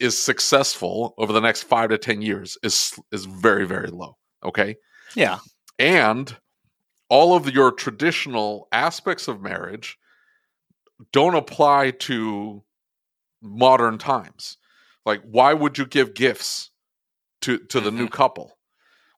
is 0.00 0.18
successful 0.18 1.14
over 1.18 1.32
the 1.32 1.40
next 1.40 1.64
five 1.64 1.90
to 1.90 1.98
ten 1.98 2.22
years 2.22 2.56
is 2.62 2.98
is 3.12 3.24
very 3.24 3.66
very 3.66 3.88
low. 3.88 4.16
Okay. 4.44 4.76
Yeah. 5.14 5.38
And 5.78 6.36
all 7.08 7.34
of 7.34 7.50
your 7.52 7.72
traditional 7.72 8.68
aspects 8.72 9.28
of 9.28 9.40
marriage 9.40 9.98
don't 11.12 11.34
apply 11.34 11.90
to 11.90 12.62
modern 13.42 13.98
times. 13.98 14.56
Like, 15.04 15.22
why 15.22 15.52
would 15.52 15.76
you 15.76 15.86
give 15.86 16.14
gifts 16.14 16.70
to 17.42 17.58
to 17.58 17.80
the 17.80 17.90
mm-hmm. 17.90 17.98
new 17.98 18.08
couple? 18.08 18.58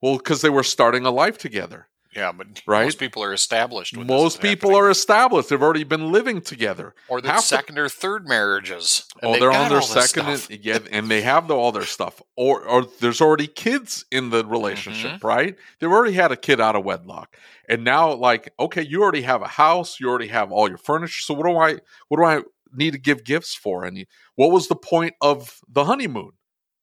Well, 0.02 0.16
because 0.16 0.42
they 0.42 0.50
were 0.50 0.62
starting 0.62 1.06
a 1.06 1.10
life 1.10 1.38
together. 1.38 1.88
Yeah, 2.16 2.32
but 2.32 2.62
right? 2.66 2.84
most 2.84 2.98
people 2.98 3.22
are 3.22 3.32
established. 3.32 3.96
most 3.96 4.40
people 4.40 4.70
happening. 4.70 4.86
are 4.86 4.90
established. 4.90 5.48
They've 5.50 5.62
already 5.62 5.84
been 5.84 6.10
living 6.10 6.40
together, 6.40 6.94
or 7.08 7.20
their 7.20 7.38
second 7.38 7.78
or 7.78 7.88
third 7.88 8.26
marriages. 8.26 9.06
Oh, 9.22 9.38
they're 9.38 9.52
on 9.52 9.68
their 9.68 9.82
second, 9.82 10.26
and, 10.26 10.64
yeah, 10.64 10.78
and 10.90 11.10
they 11.10 11.20
have 11.20 11.48
the, 11.48 11.54
all 11.54 11.72
their 11.72 11.84
stuff. 11.84 12.22
Or, 12.36 12.62
or 12.62 12.86
there's 13.00 13.20
already 13.20 13.46
kids 13.46 14.04
in 14.10 14.30
the 14.30 14.44
relationship, 14.44 15.12
mm-hmm. 15.12 15.26
right? 15.26 15.56
They've 15.78 15.90
already 15.90 16.14
had 16.14 16.32
a 16.32 16.36
kid 16.36 16.60
out 16.60 16.74
of 16.74 16.84
wedlock, 16.84 17.36
and 17.68 17.84
now, 17.84 18.14
like, 18.14 18.52
okay, 18.58 18.82
you 18.82 19.02
already 19.02 19.22
have 19.22 19.42
a 19.42 19.48
house, 19.48 20.00
you 20.00 20.08
already 20.08 20.28
have 20.28 20.52
all 20.52 20.68
your 20.68 20.78
furniture. 20.78 21.20
So 21.20 21.34
what 21.34 21.46
do 21.46 21.56
I, 21.56 21.78
what 22.08 22.18
do 22.18 22.24
I 22.24 22.42
need 22.72 22.92
to 22.92 22.98
give 22.98 23.24
gifts 23.24 23.54
for? 23.54 23.84
And 23.84 24.06
what 24.36 24.50
was 24.50 24.68
the 24.68 24.76
point 24.76 25.14
of 25.20 25.60
the 25.68 25.84
honeymoon? 25.84 26.32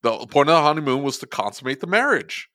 The 0.02 0.12
point 0.28 0.50
of 0.50 0.56
the 0.56 0.62
honeymoon 0.62 1.02
was 1.02 1.18
to 1.20 1.26
consummate 1.26 1.80
the 1.80 1.88
marriage. 1.88 2.50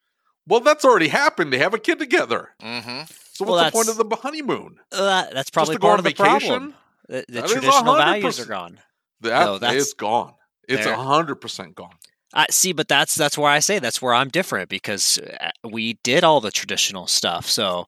Well, 0.48 0.60
that's 0.60 0.84
already 0.84 1.08
happened. 1.08 1.52
They 1.52 1.58
have 1.58 1.74
a 1.74 1.78
kid 1.78 1.98
together. 1.98 2.50
Mm-hmm. 2.62 3.04
So 3.32 3.44
what's 3.44 3.50
well, 3.50 3.64
the 3.64 3.70
point 3.70 3.88
of 3.88 3.96
the 3.96 4.16
honeymoon? 4.16 4.76
Uh, 4.90 5.26
that's 5.32 5.50
probably 5.50 5.78
part 5.78 6.00
of 6.00 6.04
the 6.04 6.10
vacation? 6.10 6.48
problem. 6.48 6.74
The, 7.08 7.24
the 7.28 7.42
traditional 7.42 7.94
values 7.96 8.40
are 8.40 8.46
gone. 8.46 8.80
That 9.20 9.44
no, 9.44 9.58
that's, 9.58 9.76
it's 9.76 9.92
gone. 9.92 10.34
It's 10.68 10.86
a 10.86 10.96
hundred 10.96 11.36
percent 11.36 11.74
gone. 11.74 11.94
I 12.34 12.46
see, 12.50 12.72
but 12.72 12.88
that's 12.88 13.14
that's 13.14 13.38
where 13.38 13.50
I 13.50 13.60
say 13.60 13.78
that's 13.78 14.02
where 14.02 14.14
I'm 14.14 14.28
different 14.28 14.68
because 14.68 15.18
uh, 15.18 15.50
we 15.68 15.94
did 16.02 16.24
all 16.24 16.40
the 16.40 16.50
traditional 16.50 17.06
stuff. 17.06 17.48
So, 17.48 17.86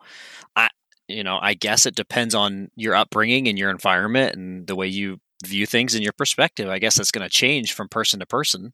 I 0.56 0.68
you 1.08 1.22
know 1.22 1.38
I 1.40 1.54
guess 1.54 1.84
it 1.84 1.94
depends 1.94 2.34
on 2.34 2.70
your 2.74 2.94
upbringing 2.94 3.48
and 3.48 3.58
your 3.58 3.70
environment 3.70 4.34
and 4.34 4.66
the 4.66 4.76
way 4.76 4.86
you 4.86 5.20
view 5.44 5.66
things 5.66 5.94
and 5.94 6.02
your 6.02 6.12
perspective. 6.12 6.68
I 6.68 6.78
guess 6.78 6.96
that's 6.96 7.10
going 7.10 7.24
to 7.24 7.30
change 7.30 7.74
from 7.74 7.88
person 7.88 8.20
to 8.20 8.26
person. 8.26 8.72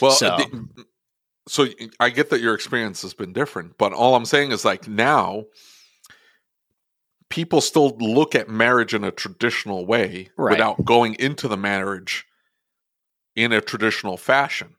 Well, 0.00 0.12
so. 0.12 0.36
the, 0.36 0.84
so 1.46 1.66
I 2.00 2.10
get 2.10 2.30
that 2.30 2.40
your 2.40 2.54
experience 2.54 3.02
has 3.02 3.14
been 3.14 3.32
different, 3.32 3.76
but 3.76 3.92
all 3.92 4.14
I'm 4.14 4.24
saying 4.24 4.52
is 4.52 4.64
like 4.64 4.88
now 4.88 5.44
people 7.28 7.60
still 7.60 7.90
look 7.98 8.34
at 8.34 8.48
marriage 8.48 8.94
in 8.94 9.04
a 9.04 9.10
traditional 9.10 9.86
way 9.86 10.30
right. 10.36 10.52
without 10.52 10.84
going 10.84 11.14
into 11.14 11.48
the 11.48 11.56
marriage 11.56 12.26
in 13.36 13.52
a 13.52 13.60
traditional 13.60 14.16
fashion. 14.16 14.76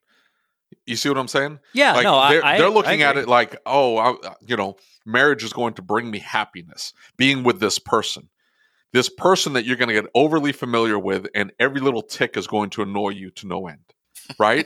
You 0.85 0.95
see 0.95 1.09
what 1.09 1.17
I'm 1.17 1.27
saying? 1.27 1.59
Yeah, 1.73 1.93
like 1.93 2.03
no, 2.03 2.29
they're, 2.29 2.45
I, 2.45 2.57
they're 2.57 2.69
looking 2.69 3.01
at 3.03 3.17
it 3.17 3.27
like, 3.27 3.59
oh, 3.65 3.97
I, 3.97 4.09
uh, 4.11 4.33
you 4.45 4.55
know, 4.55 4.77
marriage 5.05 5.43
is 5.43 5.53
going 5.53 5.75
to 5.75 5.81
bring 5.81 6.09
me 6.09 6.19
happiness. 6.19 6.93
Being 7.17 7.43
with 7.43 7.59
this 7.59 7.77
person, 7.77 8.29
this 8.91 9.09
person 9.09 9.53
that 9.53 9.65
you're 9.65 9.77
going 9.77 9.89
to 9.89 9.93
get 9.93 10.09
overly 10.15 10.51
familiar 10.51 10.97
with, 10.97 11.27
and 11.35 11.51
every 11.59 11.81
little 11.81 12.01
tick 12.01 12.35
is 12.35 12.47
going 12.47 12.71
to 12.71 12.81
annoy 12.81 13.09
you 13.09 13.29
to 13.31 13.47
no 13.47 13.67
end 13.67 13.94
right? 14.39 14.65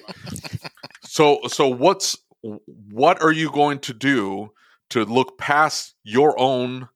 so 1.03 1.39
so 1.47 1.67
what's 1.67 2.17
what 2.41 3.21
are 3.21 3.31
you 3.31 3.51
going 3.51 3.79
to 3.79 3.93
do 3.93 4.51
to 4.89 5.05
look 5.05 5.37
past 5.37 5.95
your 6.03 6.39
own 6.39 6.89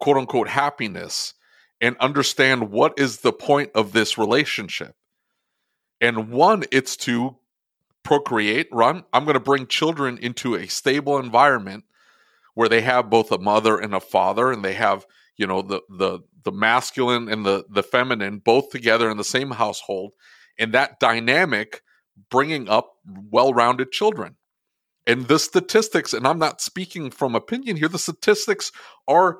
quote 0.00 0.16
unquote 0.16 0.48
happiness 0.48 1.34
and 1.80 1.96
understand 1.98 2.70
what 2.70 2.98
is 2.98 3.18
the 3.18 3.32
point 3.32 3.70
of 3.74 3.92
this 3.92 4.18
relationship? 4.18 4.94
And 6.00 6.30
one, 6.30 6.64
it's 6.70 6.96
to 6.98 7.36
procreate, 8.02 8.68
run. 8.70 9.04
I'm 9.12 9.24
going 9.24 9.34
to 9.34 9.40
bring 9.40 9.66
children 9.66 10.18
into 10.18 10.54
a 10.54 10.66
stable 10.66 11.18
environment 11.18 11.84
where 12.54 12.68
they 12.68 12.80
have 12.82 13.10
both 13.10 13.32
a 13.32 13.38
mother 13.38 13.78
and 13.78 13.94
a 13.94 14.00
father 14.00 14.50
and 14.50 14.64
they 14.64 14.74
have, 14.74 15.06
you 15.36 15.46
know, 15.46 15.62
the 15.62 15.80
the 15.88 16.20
the 16.44 16.52
masculine 16.52 17.28
and 17.28 17.44
the 17.44 17.64
the 17.68 17.82
feminine 17.82 18.38
both 18.38 18.70
together 18.70 19.10
in 19.10 19.16
the 19.16 19.24
same 19.24 19.50
household 19.50 20.12
and 20.58 20.72
that 20.72 21.00
dynamic 21.00 21.82
bringing 22.30 22.68
up 22.68 22.94
well-rounded 23.30 23.92
children. 23.92 24.36
And 25.06 25.28
the 25.28 25.38
statistics 25.38 26.12
and 26.12 26.26
i'm 26.26 26.40
not 26.40 26.60
speaking 26.60 27.12
from 27.12 27.36
opinion 27.36 27.76
here 27.76 27.86
the 27.86 27.98
statistics 27.98 28.72
are 29.06 29.38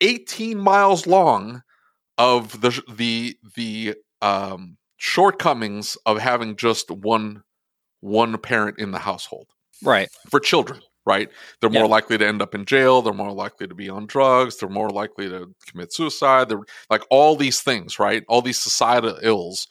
18 0.00 0.58
miles 0.58 1.06
long 1.06 1.62
of 2.16 2.60
the 2.60 2.82
the 2.88 3.36
the 3.56 3.94
um, 4.22 4.76
shortcomings 4.96 5.96
of 6.06 6.18
having 6.18 6.56
just 6.56 6.90
one 6.90 7.42
one 8.00 8.36
parent 8.38 8.78
in 8.78 8.90
the 8.90 8.98
household. 8.98 9.48
Right. 9.82 10.08
For 10.30 10.40
children 10.40 10.80
right? 11.06 11.30
They're 11.60 11.70
more 11.70 11.88
likely 11.88 12.18
to 12.18 12.26
end 12.26 12.42
up 12.42 12.54
in 12.54 12.66
jail. 12.66 13.00
They're 13.00 13.14
more 13.14 13.32
likely 13.32 13.66
to 13.66 13.74
be 13.74 13.88
on 13.88 14.06
drugs. 14.06 14.58
They're 14.58 14.68
more 14.68 14.90
likely 14.90 15.28
to 15.30 15.52
commit 15.66 15.92
suicide. 15.92 16.48
They're 16.48 16.60
like 16.90 17.02
all 17.10 17.36
these 17.36 17.62
things 17.62 17.98
right? 17.98 18.22
All 18.28 18.42
these 18.42 18.58
societal 18.58 19.18
ills 19.22 19.66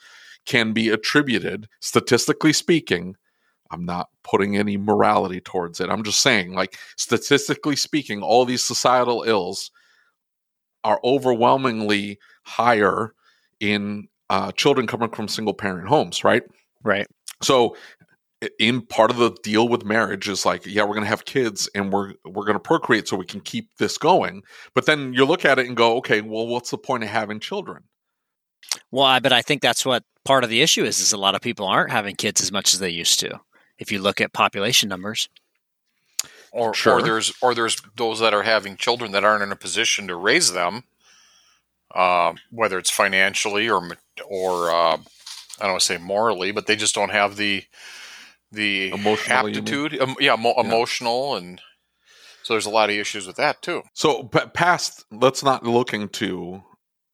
can 0.45 0.73
be 0.73 0.89
attributed, 0.89 1.67
statistically 1.79 2.53
speaking. 2.53 3.15
I'm 3.71 3.85
not 3.85 4.09
putting 4.23 4.57
any 4.57 4.77
morality 4.77 5.41
towards 5.41 5.79
it. 5.79 5.89
I'm 5.89 6.03
just 6.03 6.21
saying, 6.21 6.53
like, 6.53 6.77
statistically 6.97 7.75
speaking, 7.75 8.23
all 8.23 8.45
these 8.45 8.63
societal 8.63 9.23
ills 9.23 9.71
are 10.83 10.99
overwhelmingly 11.03 12.17
higher 12.43 13.13
in 13.59 14.07
uh, 14.29 14.51
children 14.53 14.87
coming 14.87 15.09
from 15.09 15.27
single 15.27 15.53
parent 15.53 15.87
homes, 15.87 16.23
right? 16.23 16.43
Right. 16.83 17.07
So, 17.41 17.75
in 18.57 18.81
part 18.81 19.11
of 19.11 19.17
the 19.17 19.31
deal 19.43 19.67
with 19.67 19.83
marriage 19.83 20.29
is 20.29 20.45
like, 20.45 20.65
yeah, 20.65 20.83
we're 20.83 20.93
going 20.93 21.03
to 21.03 21.09
have 21.09 21.25
kids 21.25 21.69
and 21.75 21.91
we're 21.91 22.13
we're 22.23 22.45
going 22.45 22.53
to 22.53 22.59
procreate 22.59 23.07
so 23.07 23.17
we 23.17 23.25
can 23.25 23.41
keep 23.41 23.75
this 23.77 23.97
going. 23.97 24.43
But 24.73 24.85
then 24.85 25.13
you 25.13 25.25
look 25.25 25.43
at 25.43 25.59
it 25.59 25.67
and 25.67 25.75
go, 25.75 25.97
okay, 25.97 26.21
well, 26.21 26.47
what's 26.47 26.71
the 26.71 26.77
point 26.77 27.03
of 27.03 27.09
having 27.09 27.39
children? 27.39 27.83
Well, 28.91 29.19
but 29.19 29.33
I 29.33 29.41
think 29.41 29.61
that's 29.61 29.85
what 29.85 30.03
part 30.29 30.43
of 30.43 30.51
the 30.51 30.61
issue 30.61 30.83
is. 30.83 30.99
Is 30.99 31.11
a 31.11 31.17
lot 31.17 31.33
of 31.33 31.41
people 31.41 31.65
aren't 31.65 31.91
having 31.91 32.15
kids 32.15 32.39
as 32.39 32.51
much 32.51 32.71
as 32.71 32.79
they 32.79 32.91
used 32.91 33.19
to. 33.21 33.41
If 33.79 33.91
you 33.91 33.99
look 33.99 34.21
at 34.21 34.31
population 34.31 34.87
numbers, 34.87 35.27
or 36.51 36.71
sure. 36.75 36.99
or 36.99 37.01
there's 37.01 37.33
or 37.41 37.55
there's 37.55 37.81
those 37.95 38.19
that 38.19 38.31
are 38.31 38.43
having 38.43 38.77
children 38.77 39.11
that 39.13 39.23
aren't 39.23 39.41
in 39.41 39.51
a 39.51 39.55
position 39.55 40.07
to 40.07 40.15
raise 40.15 40.53
them, 40.53 40.83
uh, 41.95 42.33
whether 42.51 42.77
it's 42.77 42.91
financially 42.91 43.67
or 43.67 43.81
or 44.23 44.69
uh, 44.69 44.97
I 44.97 45.61
don't 45.61 45.71
want 45.71 45.81
to 45.81 45.85
say 45.85 45.97
morally, 45.97 46.51
but 46.51 46.67
they 46.67 46.75
just 46.75 46.93
don't 46.93 47.11
have 47.11 47.35
the 47.35 47.63
the 48.51 48.91
emotional 48.91 49.47
aptitude. 49.47 49.99
Um, 49.99 50.15
yeah, 50.19 50.35
mo- 50.35 50.53
yeah, 50.55 50.63
emotional 50.63 51.37
and 51.37 51.59
so 52.43 52.53
there's 52.53 52.67
a 52.67 52.69
lot 52.69 52.91
of 52.91 52.95
issues 52.95 53.25
with 53.25 53.37
that 53.37 53.63
too. 53.63 53.81
So 53.95 54.25
past, 54.25 55.05
let's 55.11 55.43
not 55.43 55.65
look 55.65 55.91
into 55.91 56.63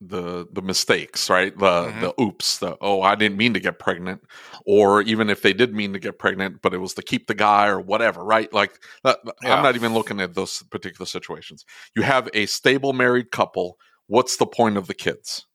the 0.01 0.47
the 0.51 0.61
mistakes, 0.61 1.29
right? 1.29 1.57
The 1.57 1.65
mm-hmm. 1.65 1.99
the 2.01 2.21
oops, 2.21 2.57
the 2.57 2.77
oh, 2.81 3.01
I 3.01 3.15
didn't 3.15 3.37
mean 3.37 3.53
to 3.53 3.59
get 3.59 3.79
pregnant, 3.79 4.23
or 4.65 5.01
even 5.01 5.29
if 5.29 5.41
they 5.41 5.53
did 5.53 5.73
mean 5.73 5.93
to 5.93 5.99
get 5.99 6.19
pregnant, 6.19 6.61
but 6.61 6.73
it 6.73 6.79
was 6.79 6.93
to 6.95 7.01
keep 7.01 7.27
the 7.27 7.33
guy 7.33 7.67
or 7.67 7.79
whatever, 7.79 8.23
right? 8.23 8.51
Like 8.53 8.83
that, 9.03 9.19
yeah. 9.43 9.55
I'm 9.55 9.63
not 9.63 9.75
even 9.75 9.93
looking 9.93 10.19
at 10.19 10.33
those 10.33 10.63
particular 10.63 11.05
situations. 11.05 11.65
You 11.95 12.03
have 12.03 12.29
a 12.33 12.45
stable 12.45 12.93
married 12.93 13.31
couple. 13.31 13.77
What's 14.07 14.37
the 14.37 14.45
point 14.45 14.77
of 14.77 14.87
the 14.87 14.93
kids? 14.93 15.45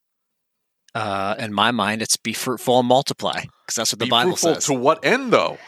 Uh, 0.95 1.37
in 1.39 1.53
my 1.53 1.71
mind, 1.71 2.03
it's 2.03 2.17
be 2.17 2.33
fruitful 2.33 2.81
and 2.81 2.89
multiply 2.89 3.43
because 3.65 3.77
that's 3.77 3.93
what 3.93 4.01
the 4.01 4.07
be 4.07 4.11
Bible 4.11 4.37
says. 4.37 4.65
To 4.67 4.75
what 4.75 5.05
end, 5.05 5.33
though? 5.33 5.59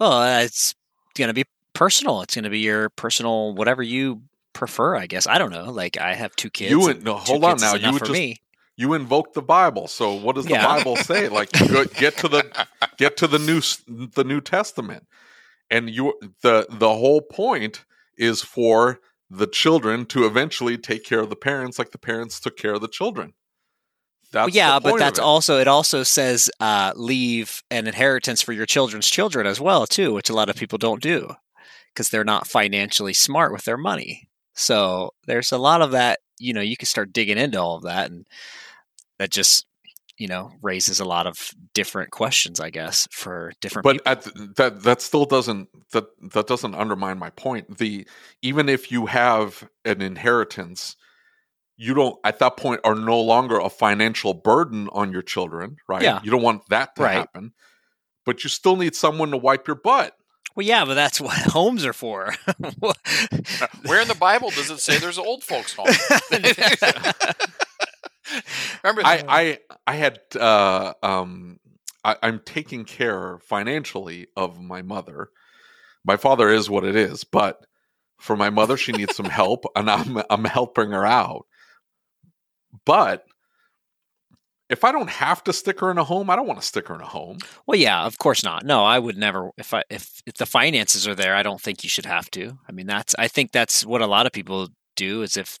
Well, 0.00 0.42
it's 0.42 0.74
going 1.14 1.28
to 1.28 1.34
be 1.34 1.44
personal. 1.74 2.22
It's 2.22 2.34
going 2.34 2.44
to 2.44 2.50
be 2.50 2.60
your 2.60 2.88
personal 2.90 3.54
whatever 3.54 3.82
you 3.82 4.22
prefer, 4.54 4.96
I 4.96 5.06
guess. 5.06 5.26
I 5.26 5.36
don't 5.38 5.50
know. 5.52 5.70
Like 5.70 5.98
I 5.98 6.14
have 6.14 6.34
two 6.36 6.48
kids. 6.50 6.70
You 6.70 6.80
would 6.80 7.04
no, 7.04 7.16
hold 7.16 7.44
on 7.44 7.58
now. 7.58 7.74
You 7.74 7.92
would 7.92 8.00
just 8.00 8.12
me. 8.12 8.38
you 8.76 8.94
invoke 8.94 9.34
the 9.34 9.42
Bible. 9.42 9.86
So 9.88 10.14
what 10.14 10.34
does 10.36 10.46
the 10.46 10.52
Yeah. 10.52 10.64
Bible 10.66 10.96
say? 10.96 11.28
Like 11.28 11.50
go- 11.52 11.84
get 11.98 12.16
to 12.18 12.28
the 12.28 12.66
get 12.96 13.16
to 13.18 13.26
the 13.26 13.38
new 13.38 13.60
the 13.86 14.24
New 14.24 14.40
Testament. 14.40 15.06
And 15.70 15.90
you 15.90 16.14
the 16.42 16.66
the 16.70 16.94
whole 16.94 17.20
point 17.20 17.84
is 18.16 18.42
for 18.42 19.00
the 19.30 19.46
children 19.46 20.06
to 20.06 20.24
eventually 20.26 20.78
take 20.78 21.04
care 21.04 21.20
of 21.20 21.28
the 21.30 21.36
parents 21.36 21.78
like 21.78 21.90
the 21.90 21.98
parents 21.98 22.38
took 22.40 22.56
care 22.56 22.74
of 22.74 22.80
the 22.80 22.88
children. 22.88 23.32
That's 24.32 24.46
Well, 24.48 24.54
yeah, 24.56 24.78
the 24.78 24.90
but 24.90 24.98
that's 24.98 25.18
it. 25.18 25.22
also 25.22 25.58
it 25.58 25.68
also 25.68 26.02
says 26.02 26.50
uh, 26.60 26.92
leave 26.96 27.62
an 27.70 27.86
inheritance 27.86 28.42
for 28.42 28.52
your 28.52 28.66
children's 28.66 29.08
children 29.08 29.46
as 29.46 29.60
well 29.60 29.86
too, 29.86 30.12
which 30.12 30.28
a 30.30 30.34
lot 30.34 30.48
of 30.50 30.56
people 30.56 30.78
don't 30.78 31.02
do 31.02 31.34
because 31.92 32.10
they're 32.10 32.24
not 32.24 32.46
financially 32.48 33.14
smart 33.14 33.52
with 33.52 33.64
their 33.64 33.76
money. 33.76 34.28
So 34.54 35.12
there's 35.26 35.52
a 35.52 35.58
lot 35.58 35.82
of 35.82 35.92
that. 35.92 36.20
You 36.38 36.52
know, 36.52 36.60
you 36.60 36.76
can 36.76 36.86
start 36.86 37.12
digging 37.12 37.38
into 37.38 37.60
all 37.60 37.76
of 37.76 37.82
that, 37.84 38.10
and 38.10 38.26
that 39.18 39.30
just 39.30 39.66
you 40.16 40.28
know 40.28 40.52
raises 40.62 41.00
a 41.00 41.04
lot 41.04 41.26
of 41.26 41.50
different 41.74 42.10
questions, 42.12 42.60
I 42.60 42.70
guess, 42.70 43.08
for 43.10 43.52
different 43.60 43.84
but 43.84 43.92
people. 43.96 44.12
at 44.12 44.22
th- 44.22 44.48
that 44.56 44.82
that 44.82 45.00
still 45.00 45.24
doesn't 45.24 45.68
that 45.92 46.04
that 46.32 46.46
doesn't 46.46 46.74
undermine 46.74 47.18
my 47.18 47.30
point 47.30 47.78
the 47.78 48.06
even 48.42 48.68
if 48.68 48.90
you 48.92 49.06
have 49.06 49.68
an 49.84 50.00
inheritance 50.02 50.96
you 51.76 51.92
don't 51.94 52.16
at 52.22 52.38
that 52.38 52.56
point 52.56 52.80
are 52.84 52.94
no 52.94 53.20
longer 53.20 53.58
a 53.58 53.68
financial 53.68 54.34
burden 54.34 54.88
on 54.92 55.10
your 55.12 55.22
children 55.22 55.76
right 55.88 56.02
Yeah. 56.02 56.20
you 56.22 56.30
don't 56.30 56.42
want 56.42 56.62
that 56.68 56.94
to 56.96 57.02
Right. 57.02 57.14
happen 57.14 57.52
but 58.24 58.44
you 58.44 58.50
still 58.50 58.76
need 58.76 58.94
someone 58.94 59.30
to 59.32 59.36
wipe 59.36 59.66
your 59.66 59.76
butt 59.76 60.16
Well, 60.56 60.66
yeah, 60.66 60.84
but 60.84 60.94
that's 60.94 61.20
what 61.20 61.36
homes 61.36 61.84
are 61.84 61.92
for. 61.92 62.34
Where 63.86 64.00
in 64.00 64.08
the 64.08 64.16
Bible 64.18 64.50
does 64.50 64.70
it 64.70 64.80
say 64.80 64.98
there's 64.98 65.18
old 65.18 65.42
folks 65.44 65.74
home? 65.74 65.86
Remember, 68.82 69.02
i 69.04 69.22
i 69.28 69.58
i 69.86 69.94
had 69.94 70.18
uh 70.40 70.94
um 71.02 71.60
I, 72.02 72.16
i'm 72.22 72.40
taking 72.44 72.84
care 72.84 73.38
financially 73.38 74.28
of 74.36 74.60
my 74.60 74.82
mother 74.82 75.28
my 76.04 76.16
father 76.16 76.50
is 76.50 76.68
what 76.70 76.84
it 76.84 76.96
is 76.96 77.24
but 77.24 77.64
for 78.18 78.34
my 78.36 78.50
mother 78.50 78.76
she 78.76 78.92
needs 78.92 79.14
some 79.14 79.26
help 79.26 79.64
and 79.76 79.90
i'm 79.90 80.20
i'm 80.30 80.44
helping 80.44 80.90
her 80.90 81.04
out 81.06 81.46
but 82.84 83.24
if 84.70 84.84
i 84.84 84.92
don't 84.92 85.10
have 85.10 85.42
to 85.44 85.52
stick 85.52 85.80
her 85.80 85.90
in 85.90 85.98
a 85.98 86.04
home 86.04 86.30
i 86.30 86.36
don't 86.36 86.46
want 86.46 86.60
to 86.60 86.66
stick 86.66 86.88
her 86.88 86.94
in 86.94 87.00
a 87.00 87.06
home 87.06 87.38
Well, 87.66 87.78
yeah, 87.78 88.04
of 88.04 88.18
course 88.18 88.44
not. 88.44 88.64
No, 88.64 88.84
I 88.84 88.98
would 88.98 89.16
never. 89.16 89.50
If 89.56 89.72
I 89.74 89.82
if, 89.90 90.22
if 90.26 90.34
the 90.34 90.46
finances 90.46 91.08
are 91.08 91.14
there, 91.14 91.34
I 91.34 91.42
don't 91.42 91.60
think 91.60 91.82
you 91.82 91.88
should 91.88 92.06
have 92.06 92.30
to. 92.32 92.58
I 92.68 92.72
mean, 92.72 92.86
that's 92.86 93.14
I 93.18 93.28
think 93.28 93.52
that's 93.52 93.84
what 93.86 94.02
a 94.02 94.06
lot 94.06 94.26
of 94.26 94.32
people 94.32 94.68
do. 94.96 95.22
Is 95.22 95.36
if 95.36 95.58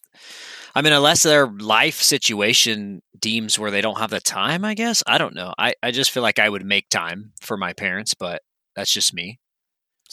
I 0.74 0.82
mean, 0.82 0.92
unless 0.92 1.22
their 1.22 1.46
life 1.46 2.00
situation 2.00 3.02
deems 3.18 3.58
where 3.58 3.70
they 3.70 3.80
don't 3.80 3.98
have 3.98 4.10
the 4.10 4.20
time. 4.20 4.64
I 4.64 4.74
guess 4.74 5.02
I 5.06 5.18
don't 5.18 5.34
know. 5.34 5.52
I 5.58 5.74
I 5.82 5.90
just 5.90 6.10
feel 6.10 6.22
like 6.22 6.38
I 6.38 6.48
would 6.48 6.64
make 6.64 6.88
time 6.90 7.32
for 7.40 7.56
my 7.56 7.72
parents, 7.72 8.14
but 8.14 8.42
that's 8.76 8.92
just 8.92 9.14
me. 9.14 9.38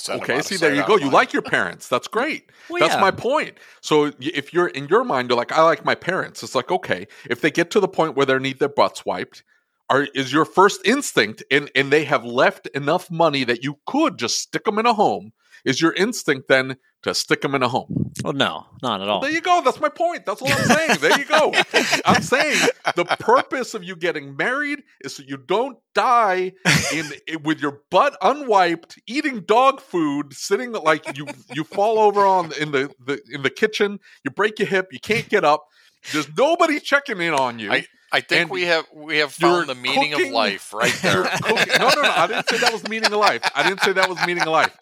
Okay 0.10 0.42
see 0.42 0.58
there 0.58 0.74
you 0.74 0.86
go. 0.86 0.98
You 0.98 1.10
like 1.10 1.34
your 1.34 1.42
parents. 1.42 1.88
That's 1.88 2.08
great. 2.18 2.50
Well, 2.70 2.80
that's 2.80 2.96
yeah. 2.96 3.02
my 3.02 3.12
point. 3.12 3.58
So 3.82 4.12
if 4.20 4.54
you're 4.54 4.68
in 4.68 4.88
your 4.88 5.04
mind 5.04 5.30
you're 5.30 5.38
like 5.38 5.52
i 5.52 5.62
like 5.64 5.86
my 5.86 5.96
parents. 5.96 6.44
It's 6.44 6.56
like 6.56 6.72
okay 6.72 7.08
if 7.30 7.42
they 7.42 7.52
get 7.52 7.72
to 7.72 7.80
the 7.80 7.88
point 7.88 8.16
where 8.16 8.26
they 8.26 8.38
need 8.40 8.60
their 8.60 8.70
butts 8.70 9.06
wiped 9.06 9.44
are 9.90 10.08
is 10.16 10.32
your 10.32 10.46
first 10.46 10.82
instinct 10.86 11.44
and 11.52 11.70
and 11.76 11.92
they 11.92 12.06
have 12.06 12.24
left 12.24 12.68
enough 12.68 13.12
money 13.12 13.44
that 13.44 13.64
you 13.64 13.78
could 13.86 14.18
just 14.18 14.40
stick 14.40 14.64
them 14.64 14.80
in 14.80 14.86
a 14.86 14.94
home 14.94 15.34
is 15.66 15.82
your 15.82 15.94
instinct 15.94 16.48
then 16.48 16.78
to 17.04 17.14
stick 17.16 17.42
them 17.42 17.56
in 17.56 17.64
a 17.64 17.68
home? 17.68 18.12
Well, 18.24 18.34
no, 18.34 18.66
not 18.84 19.02
at 19.02 19.08
all. 19.10 19.22
there 19.22 19.32
you 19.32 19.42
go. 19.42 19.62
That's 19.64 19.80
my 19.80 19.90
point. 19.90 20.26
That's 20.26 20.42
all 20.42 20.50
i'm 20.52 20.64
saying. 20.66 20.98
There 21.00 21.18
you 21.20 21.26
go. 21.26 21.54
I'm 22.06 22.22
saying 22.22 22.58
the 22.96 23.06
purpose 23.06 23.74
of 23.74 23.84
you 23.84 23.96
getting 23.96 24.36
married 24.38 24.84
is 25.04 25.16
so 25.16 25.24
you 25.26 25.38
don't 25.38 25.78
die 25.96 26.52
in, 26.94 27.06
in- 27.28 27.44
with 27.44 27.60
your 27.62 27.82
butt 27.90 28.16
unwiped 28.22 29.00
eating 29.08 29.42
dog 29.42 29.82
food 29.82 30.34
sitting 30.34 30.72
like 30.74 31.18
you 31.18 31.26
you 31.54 31.64
fall 31.64 32.00
over 32.00 32.22
on 32.26 32.52
in 32.60 32.72
the, 32.72 32.92
the 33.04 33.20
in 33.32 33.42
the 33.44 33.50
kitchen 33.50 34.00
you 34.24 34.32
break 34.32 34.60
your 34.60 34.68
hip 34.68 34.88
you 34.92 35.00
can't 35.00 35.28
get 35.30 35.44
up 35.44 35.66
there's 36.14 36.28
nobody 36.38 36.80
checking 36.80 37.20
in 37.22 37.34
on 37.34 37.60
you. 37.60 37.72
I 37.72 38.20
think 38.20 38.42
And 38.42 38.50
we 38.50 38.64
have 38.64 38.86
we 38.94 39.18
have 39.20 39.32
found 39.32 39.68
the 39.70 39.76
meaning 39.76 40.12
cooking- 40.12 40.28
of 40.28 40.34
life 40.34 40.74
right 40.74 40.94
there. 41.02 41.24
no 41.24 41.90
no 41.96 42.02
no 42.02 42.10
i 42.12 42.28
didn't 42.28 42.50
say 42.50 42.58
that 42.58 42.74
was 42.74 42.88
meaning 42.88 43.12
of 43.12 43.20
life. 43.20 43.42
I 43.56 43.64
didn't 43.64 43.82
say 43.82 43.94
that 43.94 44.10
was 44.10 44.18
meaning 44.28 44.44
of 44.44 44.50
life 44.50 44.76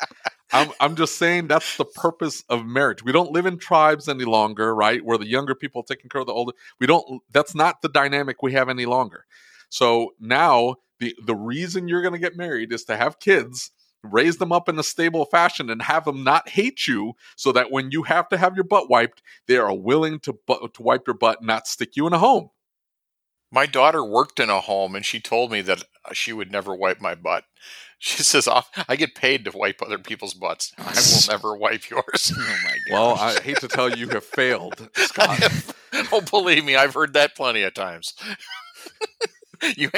I'm, 0.52 0.72
I'm 0.80 0.96
just 0.96 1.18
saying 1.18 1.48
that's 1.48 1.78
the 1.78 1.86
purpose 1.86 2.44
of 2.50 2.66
marriage. 2.66 3.04
We 3.04 3.12
don't 3.12 3.32
live 3.32 3.46
in 3.46 3.58
tribes 3.60 4.08
any 4.08 4.26
longer, 4.26 4.74
right? 4.74 5.04
Where 5.04 5.18
the 5.18 5.28
younger 5.28 5.54
people 5.54 5.84
taking 5.84 6.10
care 6.10 6.22
of 6.22 6.28
the 6.28 6.34
older. 6.34 6.54
We 6.80 6.88
don't. 6.88 7.22
That's 7.32 7.54
not 7.54 7.82
the 7.82 7.90
dynamic 7.90 8.42
we 8.42 8.54
have 8.54 8.70
any 8.70 8.86
longer. 8.86 9.26
So 9.70 10.14
now 10.20 10.78
the 11.00 11.16
the 11.24 11.36
reason 11.36 11.88
you're 11.88 12.02
going 12.02 12.14
to 12.14 12.20
get 12.20 12.36
married 12.36 12.74
is 12.74 12.84
to 12.86 12.98
have 12.98 13.20
kids, 13.20 13.72
raise 14.04 14.38
them 14.38 14.52
up 14.52 14.68
in 14.68 14.80
a 14.80 14.84
stable 14.84 15.26
fashion, 15.26 15.70
and 15.70 15.84
have 15.84 16.06
them 16.06 16.24
not 16.24 16.50
hate 16.50 16.88
you, 16.88 17.14
so 17.36 17.52
that 17.52 17.72
when 17.72 17.92
you 17.92 18.04
have 18.04 18.28
to 18.30 18.38
have 18.38 18.56
your 18.56 18.64
butt 18.64 18.90
wiped, 18.90 19.22
they 19.48 19.58
are 19.58 19.76
willing 19.76 20.20
to 20.22 20.34
bu- 20.48 20.68
to 20.68 20.82
wipe 20.82 21.06
your 21.06 21.16
butt, 21.16 21.40
and 21.40 21.48
not 21.48 21.68
stick 21.68 21.96
you 21.96 22.08
in 22.08 22.14
a 22.14 22.20
home. 22.20 22.50
My 23.52 23.66
daughter 23.66 24.04
worked 24.04 24.40
in 24.40 24.50
a 24.50 24.62
home, 24.62 24.96
and 24.96 25.06
she 25.06 25.20
told 25.20 25.52
me 25.52 25.62
that 25.62 25.84
she 26.14 26.34
would 26.34 26.52
never 26.52 26.76
wipe 26.76 27.02
my 27.02 27.16
butt. 27.16 27.46
She 28.02 28.24
says, 28.24 28.48
"I 28.88 28.96
get 28.96 29.14
paid 29.14 29.44
to 29.44 29.52
wipe 29.52 29.82
other 29.82 29.98
people's 29.98 30.34
butts. 30.34 30.72
I 30.78 30.94
will 30.96 31.34
never 31.34 31.54
wipe 31.58 31.90
yours." 31.90 32.32
oh 32.34 32.58
my 32.64 32.78
god. 32.88 32.92
Well, 32.94 33.16
I 33.16 33.42
hate 33.42 33.60
to 33.60 33.68
tell 33.68 33.90
you, 33.90 34.06
you 34.06 34.10
have 34.12 34.24
failed, 34.24 34.90
Scott. 34.96 35.42
oh, 36.14 36.22
believe 36.22 36.64
me, 36.64 36.78
I've 36.78 36.94
heard 36.94 37.12
that 37.16 37.36
plenty 37.36 37.62
of 37.64 37.74
times. 37.74 38.14
You 39.78 39.90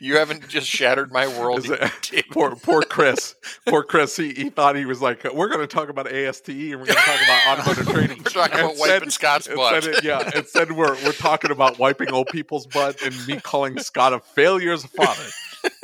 you 0.00 0.16
haven't 0.16 0.48
just 0.48 0.66
shattered 0.68 1.12
my 1.12 1.26
world. 1.28 1.58
Is 1.64 1.70
it- 1.70 2.24
poor 2.30 2.54
poor 2.56 2.82
Chris. 2.82 3.34
Poor 3.68 3.82
Chris. 3.82 4.16
He, 4.16 4.32
he 4.32 4.50
thought 4.50 4.76
he 4.76 4.84
was 4.86 5.00
like, 5.02 5.24
we're 5.34 5.48
going 5.48 5.60
to 5.60 5.66
talk 5.66 5.88
about 5.88 6.10
ASTE 6.10 6.48
and 6.48 6.80
we're 6.80 6.86
going 6.86 6.88
to 6.88 6.94
talk 6.94 7.20
about 7.22 7.46
automotive 7.58 7.88
training. 7.94 8.18
We're 8.18 8.24
talking 8.30 8.58
about 8.58 8.70
And 8.72 8.78
wiping 8.80 9.10
Scott's 9.10 9.48
butt. 9.48 9.76
Instead, 9.76 9.94
it- 9.96 10.04
yeah, 10.04 10.30
instead 10.34 10.72
we're 10.72 10.94
we're 11.04 11.12
talking 11.12 11.50
about 11.50 11.78
wiping 11.78 12.10
old 12.12 12.28
people's 12.28 12.66
butt 12.66 13.02
and 13.02 13.14
me 13.26 13.38
calling 13.40 13.78
Scott 13.78 14.12
a 14.12 14.20
failure 14.20 14.72
as 14.72 14.84
a 14.84 14.88
father. 14.88 15.24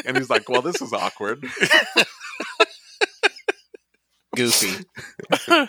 And 0.07 0.17
he's 0.17 0.31
like, 0.31 0.49
well, 0.49 0.63
this 0.63 0.81
is 0.81 0.93
awkward. 0.93 1.45
Goofy. 4.35 4.85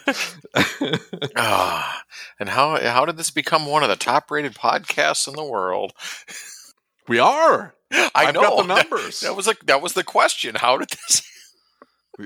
Ah, 1.35 2.01
and 2.39 2.49
how 2.49 2.79
how 2.79 3.05
did 3.05 3.17
this 3.17 3.31
become 3.31 3.65
one 3.65 3.83
of 3.83 3.89
the 3.89 3.95
top 3.95 4.29
rated 4.31 4.53
podcasts 4.55 5.27
in 5.27 5.35
the 5.35 5.43
world? 5.43 5.93
We 7.07 7.19
are 7.19 7.73
I 7.91 8.09
I've 8.15 8.33
know 8.33 8.41
got 8.41 8.57
the 8.67 8.75
numbers 8.75 9.21
That, 9.21 9.35
was 9.35 9.47
like 9.47 9.65
that 9.65 9.81
was 9.81 9.93
the 9.93 10.03
question. 10.03 10.55
How 10.55 10.77
did 10.77 10.89
this? 10.89 11.21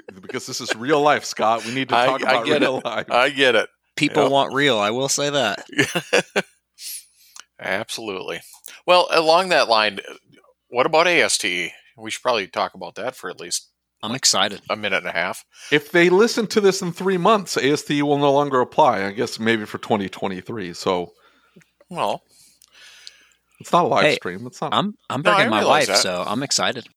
because 0.22 0.46
this 0.48 0.62
is 0.62 0.74
real 0.76 1.02
life, 1.02 1.24
Scott. 1.26 1.66
We 1.66 1.74
need 1.74 1.90
to 1.90 1.96
talk 1.96 2.22
I 2.26 2.32
about 2.34 2.46
get 2.46 2.62
real 2.62 2.82
life. 2.84 3.12
I 3.12 3.30
get 3.30 3.56
it. 3.56 3.70
People 3.96 4.24
Yep. 4.24 4.32
want 4.32 4.54
real. 4.54 4.78
I 4.80 4.90
will 4.92 5.10
say 5.10 5.30
that. 5.30 5.66
Absolutely. 7.60 8.42
Well, 8.88 9.08
along 9.12 9.50
that 9.50 9.68
line, 9.70 10.00
what 10.70 10.86
about 10.86 11.08
ASTE? 11.08 11.72
We 11.98 12.10
should 12.10 12.22
probably 12.24 12.48
talk 12.48 12.74
about 12.74 12.96
that 12.96 13.16
for 13.16 13.30
at 13.30 13.40
least 13.40 13.70
I'm 14.02 14.16
excited. 14.16 14.62
a 14.70 14.76
minute 14.76 14.98
and 14.98 15.08
a 15.08 15.12
half. 15.12 15.46
If 15.72 15.92
they 15.92 16.10
listen 16.10 16.48
to 16.48 16.62
this 16.62 16.82
in 16.82 16.92
three 16.92 17.18
months, 17.18 17.56
ASTE 17.58 18.02
will 18.02 18.18
no 18.18 18.32
longer 18.32 18.62
apply. 18.62 19.06
I 19.06 19.12
guess 19.12 19.40
maybe 19.40 19.66
for 19.66 19.78
2023. 19.78 20.74
So 20.74 21.12
Well, 21.90 22.24
it's 23.62 23.72
not 23.72 23.86
a 23.86 23.88
live 23.88 24.04
Hey, 24.04 24.16
stream. 24.16 24.46
It's 24.48 24.62
not. 24.62 24.74
I'm 24.74 24.96
I'm 25.10 25.22
No, 25.22 25.34
bringing 25.34 25.50
my 25.50 25.66
wife, 25.66 25.88
that. 25.88 25.98
so 25.98 26.24
I'm 26.28 26.44
excited. 26.44 26.88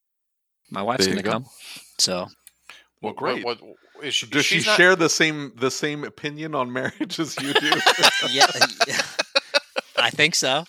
My 0.70 0.82
wife's 0.82 1.06
gonna 1.06 1.22
come. 1.22 1.46
So 1.98 2.14
well, 3.00 3.12
what- 3.12 3.16
great. 3.16 3.44
What, 3.44 3.62
what, 3.62 3.76
is 4.02 4.14
she, 4.14 4.26
Does 4.26 4.44
she 4.44 4.56
not- 4.58 4.76
share 4.76 4.96
the 4.96 5.08
same 5.08 5.52
the 5.56 5.70
same 5.70 6.04
opinion 6.04 6.54
on 6.54 6.72
marriage 6.72 7.18
as 7.20 7.36
you 7.40 7.54
do? 7.54 7.70
yeah, 8.30 8.46
uh, 8.50 9.02
I 9.96 10.10
think 10.10 10.34
so. 10.34 10.64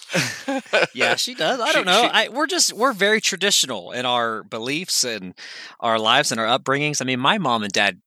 Yeah, 0.93 1.15
she 1.15 1.33
does. 1.33 1.59
I 1.59 1.67
She- 1.69 1.73
don't 1.73 1.85
know. 1.85 2.03
she- 2.03 2.09
I, 2.09 2.27
we're 2.29 2.45
just 2.47 2.71
we're 2.73 2.93
very 2.93 3.19
traditional 3.19 3.91
in 3.91 4.05
our 4.05 4.43
beliefs 4.43 5.03
and 5.03 5.33
our 5.79 5.97
lives 5.97 6.31
and 6.31 6.39
our 6.39 6.47
upbringings. 6.59 7.01
I 7.01 7.05
mean, 7.05 7.19
my 7.19 7.37
mom 7.39 7.63
and 7.63 7.73
dad 7.73 7.99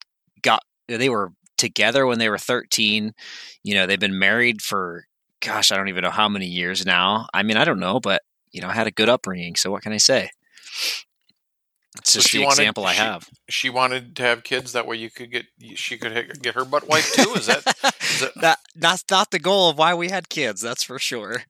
got 0.43 0.63
they 0.87 1.09
were 1.09 1.33
together 1.59 2.07
when 2.07 2.19
they 2.21 2.29
were 2.29 2.39
13. 2.39 3.13
You 3.65 3.75
know, 3.75 3.87
they've 3.87 3.99
been 3.99 4.19
married 4.19 4.63
for 4.63 5.05
gosh, 5.41 5.73
I 5.73 5.77
don't 5.77 5.89
even 5.89 6.03
know 6.03 6.11
how 6.11 6.29
many 6.29 6.47
years 6.47 6.85
now. 6.87 7.27
I 7.35 7.43
mean, 7.43 7.57
I 7.57 7.65
don't 7.65 7.81
know, 7.81 8.01
but 8.01 8.23
you 8.53 8.61
know, 8.61 8.69
I 8.69 8.73
had 8.75 8.87
a 8.87 8.91
good 8.93 9.09
upbringing. 9.09 9.57
So 9.57 9.71
what 9.71 9.83
can 9.83 9.93
I 9.93 9.99
say? 9.99 10.31
It's 11.99 12.13
So 12.13 12.21
just 12.21 12.33
the 12.33 12.41
wanted- 12.45 12.53
example 12.61 12.87
I 12.87 12.93
she- 12.93 12.99
have. 12.99 13.29
she 13.49 13.71
wanted 13.71 14.15
to 14.17 14.23
have 14.23 14.45
kids 14.45 14.73
that 14.73 14.87
way 14.87 14.97
you 14.97 15.11
could 15.11 15.31
get 15.33 15.47
she 15.75 15.97
could 15.99 16.43
get 16.43 16.55
her 16.55 16.65
butt 16.65 16.87
wiped 16.89 17.15
too. 17.15 17.35
Is 17.35 17.47
that 17.47 17.59
is 18.03 18.21
that 18.21 18.33
that 18.41 18.59
that's 18.77 19.05
not 19.11 19.31
the 19.31 19.39
goal 19.39 19.71
of 19.71 19.79
why 19.79 19.95
we 19.95 20.09
had 20.09 20.29
kids. 20.29 20.61
That's 20.61 20.83
for 20.83 20.99
sure. 20.99 21.43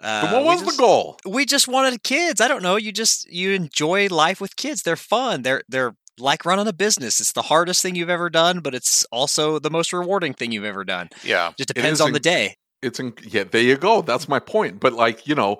Uh, 0.00 0.30
what 0.30 0.44
was 0.44 0.60
just- 0.60 0.76
the 0.76 0.80
goal? 0.80 1.18
we 1.26 1.44
just 1.44 1.66
wanted 1.66 2.02
kids. 2.04 2.40
I 2.40 2.46
don't 2.48 2.62
know. 2.62 2.76
You 2.76 2.92
just 2.92 3.30
you 3.32 3.52
enjoy 3.52 4.06
life 4.08 4.40
with 4.40 4.54
kids. 4.56 4.82
They're 4.82 4.96
fun. 4.96 5.42
They're 5.42 5.62
they're 5.68 5.96
like 6.18 6.44
running 6.44 6.68
a 6.68 6.72
business. 6.72 7.18
It's 7.20 7.32
the 7.32 7.42
hardest 7.42 7.80
thing 7.82 7.94
you've 7.96 8.10
ever 8.10 8.28
done, 8.30 8.60
but 8.60 8.74
it's 8.74 9.04
also 9.10 9.58
the 9.58 9.70
most 9.70 9.92
rewarding 9.92 10.34
thing 10.34 10.52
you've 10.52 10.64
ever 10.64 10.84
done. 10.84 11.08
yeah? 11.24 11.52
Just 11.56 11.70
It 11.70 11.74
depends 11.74 12.00
on 12.00 12.12
the 12.12 12.20
day. 12.20 12.56
It's 12.82 13.00
in, 13.00 13.14
yeah. 13.22 13.44
There 13.44 13.62
you 13.62 13.76
go. 13.76 14.02
That's 14.02 14.28
my 14.28 14.38
point. 14.38 14.80
But 14.80 14.92
like 14.92 15.26
you 15.26 15.34
know, 15.34 15.58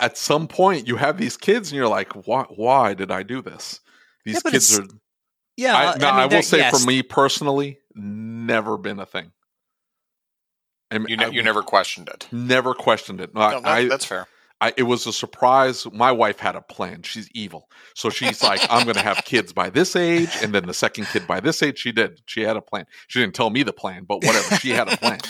at 0.00 0.16
some 0.18 0.48
point 0.48 0.86
you 0.88 0.96
have 0.96 1.18
these 1.18 1.36
kids 1.36 1.70
and 1.70 1.76
you're 1.76 1.88
like, 1.88 2.12
why? 2.26 2.44
Why 2.48 2.94
did 2.94 3.10
I 3.10 3.22
do 3.22 3.42
this? 3.42 3.80
These 4.24 4.42
Yeah, 4.44 4.50
kids 4.50 4.78
are. 4.78 4.84
Yeah, 5.56 5.76
I, 5.76 5.98
no, 5.98 6.08
I, 6.08 6.22
I, 6.22 6.26
will 6.26 6.42
say 6.42 6.58
yes. 6.58 6.80
for 6.82 6.86
me 6.86 7.02
personally, 7.02 7.78
never 7.94 8.78
been 8.78 8.98
a 8.98 9.04
thing. 9.06 9.32
I 10.90 10.98
mean, 10.98 11.08
You, 11.08 11.16
ne- 11.18 11.24
I 11.26 11.28
you 11.28 11.42
never 11.42 11.62
questioned 11.62 12.08
it. 12.08 12.26
never 12.32 12.72
questioned 12.74 13.20
it. 13.20 13.34
No, 13.34 13.40
No, 13.50 13.60
that- 13.60 13.66
I, 13.66 13.84
that's 13.88 14.04
fair. 14.04 14.26
I, 14.62 14.74
it 14.76 14.82
was 14.82 15.06
a 15.06 15.12
surprise. 15.12 15.86
My 15.90 16.12
wife 16.12 16.38
had 16.38 16.54
a 16.54 16.60
plan. 16.60 17.02
She's 17.02 17.30
evil. 17.34 17.70
So 17.94 18.10
she's 18.10 18.42
like, 18.42 18.60
I'm 18.68 18.84
going 18.84 18.94
to 18.96 19.00
have 19.02 19.24
kids 19.24 19.54
by 19.54 19.70
this 19.70 19.96
age, 19.96 20.28
and 20.42 20.54
then 20.54 20.66
the 20.66 20.74
second 20.74 21.06
kid 21.06 21.26
by 21.26 21.40
this 21.40 21.62
age. 21.62 21.78
She 21.78 21.92
did. 21.92 22.20
She 22.26 22.42
had 22.42 22.58
a 22.58 22.60
plan. 22.60 22.84
She 23.08 23.20
didn't 23.20 23.34
tell 23.34 23.48
me 23.48 23.62
the 23.62 23.72
plan, 23.72 24.04
but 24.04 24.16
whatever. 24.22 24.56
She 24.56 24.68
had 24.70 24.92
a 24.92 24.98
plan. 24.98 25.20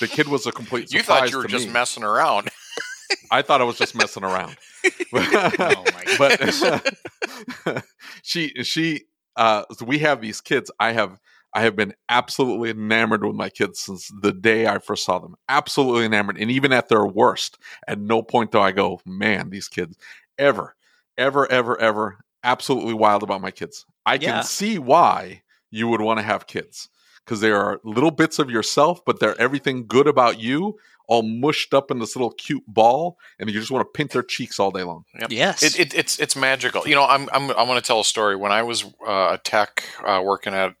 The 0.00 0.08
kid 0.08 0.28
was 0.28 0.46
a 0.46 0.52
complete 0.52 0.92
You 0.92 1.02
thought 1.02 1.30
you 1.30 1.38
were 1.38 1.46
just 1.46 1.66
me. 1.66 1.72
messing 1.72 2.02
around. 2.02 2.50
I 3.30 3.42
thought 3.42 3.60
I 3.60 3.64
was 3.64 3.78
just 3.78 3.94
messing 3.94 4.24
around. 4.24 4.56
Oh 5.14 5.84
my 5.94 6.04
but 6.18 7.84
she 8.22 8.48
she 8.64 9.04
uh 9.36 9.64
so 9.72 9.84
we 9.86 9.98
have 10.00 10.20
these 10.20 10.40
kids. 10.40 10.70
I 10.78 10.92
have 10.92 11.18
I 11.54 11.62
have 11.62 11.76
been 11.76 11.94
absolutely 12.08 12.70
enamored 12.70 13.24
with 13.24 13.36
my 13.36 13.48
kids 13.48 13.80
since 13.80 14.10
the 14.20 14.32
day 14.32 14.66
I 14.66 14.78
first 14.78 15.04
saw 15.04 15.20
them. 15.20 15.36
Absolutely 15.48 16.04
enamored. 16.04 16.36
And 16.36 16.50
even 16.50 16.72
at 16.72 16.88
their 16.88 17.06
worst, 17.06 17.56
at 17.86 18.00
no 18.00 18.22
point 18.22 18.50
do 18.50 18.58
I 18.58 18.72
go, 18.72 19.00
man, 19.06 19.50
these 19.50 19.68
kids 19.68 19.96
ever, 20.36 20.74
ever, 21.16 21.50
ever, 21.50 21.80
ever 21.80 22.18
absolutely 22.42 22.94
wild 22.94 23.22
about 23.22 23.40
my 23.40 23.50
kids. 23.52 23.86
I 24.04 24.18
can 24.18 24.42
see 24.42 24.78
why 24.78 25.42
you 25.70 25.88
would 25.88 26.00
want 26.00 26.18
to 26.18 26.24
have 26.24 26.46
kids. 26.46 26.88
Because 27.24 27.40
they 27.40 27.50
are 27.50 27.80
little 27.84 28.10
bits 28.10 28.38
of 28.38 28.50
yourself, 28.50 29.04
but 29.04 29.18
they're 29.18 29.40
everything 29.40 29.86
good 29.86 30.06
about 30.06 30.38
you, 30.40 30.76
all 31.06 31.22
mushed 31.22 31.74
up 31.74 31.90
in 31.90 31.98
this 31.98 32.16
little 32.16 32.30
cute 32.30 32.64
ball, 32.66 33.18
and 33.38 33.48
you 33.48 33.58
just 33.58 33.70
want 33.70 33.86
to 33.86 33.90
paint 33.96 34.12
their 34.12 34.22
cheeks 34.22 34.58
all 34.58 34.70
day 34.70 34.82
long. 34.82 35.04
Yes. 35.28 35.62
It, 35.62 35.78
it, 35.78 35.94
it's 35.94 36.18
it's 36.18 36.36
magical. 36.36 36.86
You 36.86 36.94
know, 36.94 37.04
I'm 37.04 37.28
I'm 37.32 37.50
I 37.52 37.62
want 37.62 37.82
to 37.82 37.86
tell 37.86 38.00
a 38.00 38.04
story. 38.04 38.36
When 38.36 38.52
I 38.52 38.62
was 38.62 38.84
uh, 39.06 39.30
a 39.32 39.40
tech 39.42 39.84
uh, 40.04 40.20
working 40.24 40.54
at 40.54 40.74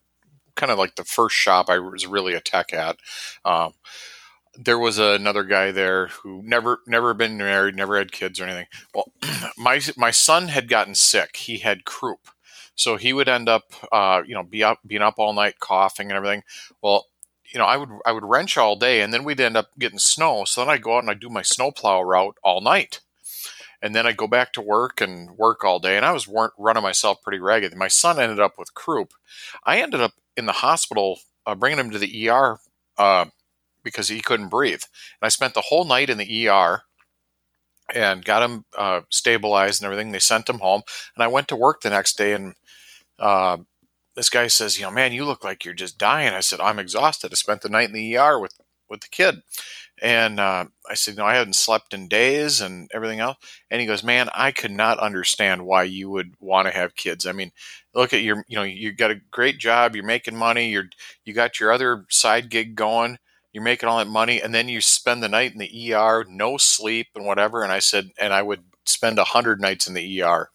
kind 0.56 0.70
of 0.70 0.78
like 0.78 0.94
the 0.94 1.04
first 1.04 1.34
shop 1.34 1.68
I 1.68 1.78
was 1.78 2.06
really 2.06 2.34
a 2.34 2.40
tech 2.40 2.72
at, 2.72 2.96
um, 3.44 3.72
there 4.56 4.78
was 4.78 4.98
another 4.98 5.44
guy 5.44 5.72
there 5.72 6.08
who 6.08 6.42
never 6.42 6.80
never 6.86 7.14
been 7.14 7.36
married, 7.36 7.74
never 7.74 7.98
had 7.98 8.12
kids 8.12 8.40
or 8.40 8.44
anything. 8.44 8.66
Well, 8.94 9.12
my 9.58 9.80
my 9.96 10.10
son 10.10 10.48
had 10.48 10.68
gotten 10.68 10.94
sick. 10.94 11.36
He 11.36 11.58
had 11.58 11.84
croup, 11.84 12.28
so 12.74 12.96
he 12.96 13.12
would 13.12 13.28
end 13.28 13.48
up, 13.48 13.64
uh, 13.92 14.22
you 14.26 14.34
know, 14.34 14.42
be 14.42 14.62
up 14.62 14.78
being 14.86 15.02
up 15.02 15.14
all 15.18 15.32
night, 15.32 15.60
coughing 15.60 16.08
and 16.08 16.16
everything. 16.16 16.42
Well. 16.82 17.06
You 17.52 17.60
know, 17.60 17.66
I 17.66 17.76
would 17.76 17.90
I 18.04 18.10
would 18.10 18.24
wrench 18.24 18.58
all 18.58 18.74
day, 18.74 19.00
and 19.00 19.14
then 19.14 19.22
we'd 19.22 19.38
end 19.38 19.56
up 19.56 19.68
getting 19.78 20.00
snow. 20.00 20.44
So 20.44 20.60
then 20.60 20.70
I'd 20.70 20.82
go 20.82 20.96
out 20.96 21.04
and 21.04 21.10
I'd 21.10 21.20
do 21.20 21.28
my 21.28 21.42
snowplow 21.42 22.00
route 22.00 22.36
all 22.42 22.60
night 22.60 23.00
and 23.84 23.94
then 23.94 24.06
I 24.06 24.12
go 24.12 24.26
back 24.26 24.54
to 24.54 24.62
work 24.62 25.02
and 25.02 25.36
work 25.36 25.62
all 25.62 25.78
day. 25.78 25.98
And 25.98 26.06
I 26.06 26.12
was 26.12 26.26
running 26.26 26.82
myself 26.82 27.22
pretty 27.22 27.38
ragged. 27.38 27.76
My 27.76 27.86
son 27.86 28.18
ended 28.18 28.40
up 28.40 28.58
with 28.58 28.72
croup. 28.72 29.12
I 29.62 29.78
ended 29.78 30.00
up 30.00 30.14
in 30.38 30.46
the 30.46 30.52
hospital, 30.52 31.20
uh, 31.44 31.54
bringing 31.54 31.78
him 31.78 31.90
to 31.90 31.98
the 31.98 32.30
ER 32.30 32.60
uh, 32.96 33.26
because 33.82 34.08
he 34.08 34.22
couldn't 34.22 34.48
breathe. 34.48 34.80
And 35.20 35.26
I 35.26 35.28
spent 35.28 35.52
the 35.52 35.66
whole 35.66 35.84
night 35.84 36.08
in 36.08 36.16
the 36.16 36.48
ER 36.48 36.84
and 37.94 38.24
got 38.24 38.42
him 38.48 38.64
uh, 38.76 39.00
stabilized 39.10 39.82
and 39.82 39.86
everything. 39.86 40.12
They 40.12 40.18
sent 40.20 40.48
him 40.48 40.60
home, 40.60 40.82
and 41.16 41.22
I 41.22 41.28
went 41.28 41.48
to 41.48 41.56
work 41.56 41.80
the 41.80 41.90
next 41.90 42.16
day 42.18 42.32
and. 42.32 42.54
Uh, 43.18 43.58
this 44.16 44.30
guy 44.30 44.46
says, 44.46 44.78
"You 44.78 44.84
know, 44.84 44.90
man, 44.90 45.12
you 45.12 45.24
look 45.24 45.44
like 45.44 45.64
you're 45.64 45.74
just 45.74 45.98
dying." 45.98 46.32
I 46.34 46.40
said, 46.40 46.60
"I'm 46.60 46.78
exhausted. 46.78 47.32
I 47.32 47.36
spent 47.36 47.62
the 47.62 47.68
night 47.68 47.88
in 47.88 47.94
the 47.94 48.16
ER 48.16 48.38
with 48.38 48.58
with 48.88 49.00
the 49.00 49.08
kid." 49.08 49.42
And 50.02 50.40
uh, 50.40 50.66
I 50.88 50.94
said, 50.94 51.16
"No, 51.16 51.24
I 51.24 51.34
hadn't 51.36 51.54
slept 51.54 51.94
in 51.94 52.08
days 52.08 52.60
and 52.60 52.90
everything 52.92 53.20
else." 53.20 53.38
And 53.70 53.80
he 53.80 53.86
goes, 53.86 54.02
"Man, 54.04 54.28
I 54.34 54.50
could 54.52 54.72
not 54.72 54.98
understand 54.98 55.66
why 55.66 55.84
you 55.84 56.10
would 56.10 56.34
want 56.40 56.66
to 56.68 56.74
have 56.74 56.96
kids. 56.96 57.26
I 57.26 57.32
mean, 57.32 57.52
look 57.94 58.12
at 58.12 58.22
your, 58.22 58.44
you 58.48 58.56
know, 58.56 58.62
you 58.64 58.92
got 58.92 59.10
a 59.12 59.20
great 59.30 59.58
job, 59.58 59.94
you're 59.94 60.04
making 60.04 60.36
money, 60.36 60.68
you're 60.70 60.88
you 61.24 61.32
got 61.34 61.60
your 61.60 61.72
other 61.72 62.06
side 62.10 62.50
gig 62.50 62.74
going, 62.74 63.18
you're 63.54 63.62
making 63.62 63.88
all 63.88 63.96
that 63.98 64.08
money, 64.08 64.42
and 64.42 64.54
then 64.54 64.68
you 64.68 64.82
spend 64.82 65.22
the 65.22 65.28
night 65.30 65.52
in 65.52 65.58
the 65.58 65.94
ER, 65.94 66.26
no 66.28 66.58
sleep 66.58 67.06
and 67.14 67.24
whatever." 67.24 67.62
And 67.62 67.72
I 67.72 67.78
said, 67.78 68.10
and 68.20 68.34
I 68.34 68.42
would 68.42 68.64
spend 68.84 69.18
a 69.18 69.24
hundred 69.24 69.60
nights 69.62 69.86
in 69.86 69.94
the 69.94 70.22
ER 70.22 70.50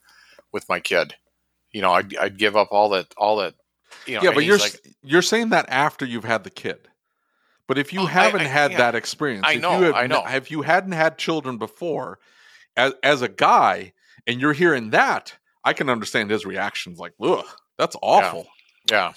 with 0.51 0.69
my 0.69 0.79
kid. 0.79 1.15
You 1.71 1.81
know, 1.81 1.93
I'd, 1.93 2.15
I'd 2.17 2.38
give 2.38 2.55
up 2.55 2.67
all 2.71 2.89
that, 2.89 3.07
all 3.17 3.38
that. 3.38 3.55
You 4.05 4.15
know, 4.17 4.21
yeah, 4.23 4.31
but 4.33 4.43
you're 4.45 4.57
like, 4.59 4.79
you're 5.01 5.21
saying 5.23 5.49
that 5.49 5.65
after 5.69 6.05
you've 6.05 6.23
had 6.25 6.43
the 6.43 6.49
kid. 6.51 6.88
But 7.67 7.77
if 7.77 7.93
you 7.93 8.01
Oh, 8.01 8.05
haven't 8.05 8.41
I- 8.41 8.45
had 8.45 8.71
yeah. 8.71 8.77
that 8.79 8.95
experience, 8.95 9.45
I 9.47 9.53
if 9.53 9.62
know, 9.62 9.77
you 9.79 9.83
have 9.85 9.95
I 9.95 10.07
know. 10.07 10.23
if 10.27 10.51
you 10.51 10.62
hadn't 10.63 10.91
had 10.93 11.17
children 11.17 11.57
before, 11.57 12.19
as 12.75 12.93
as 13.03 13.21
a 13.21 13.27
guy, 13.27 13.93
and 14.27 14.41
you're 14.41 14.53
hearing 14.53 14.89
that, 14.91 15.35
I 15.63 15.73
can 15.73 15.89
understand 15.89 16.31
his 16.31 16.45
reactions. 16.45 16.97
Like, 16.99 17.13
ugh, 17.21 17.45
that's 17.77 17.95
awful. 18.01 18.47
yeah, 18.91 19.13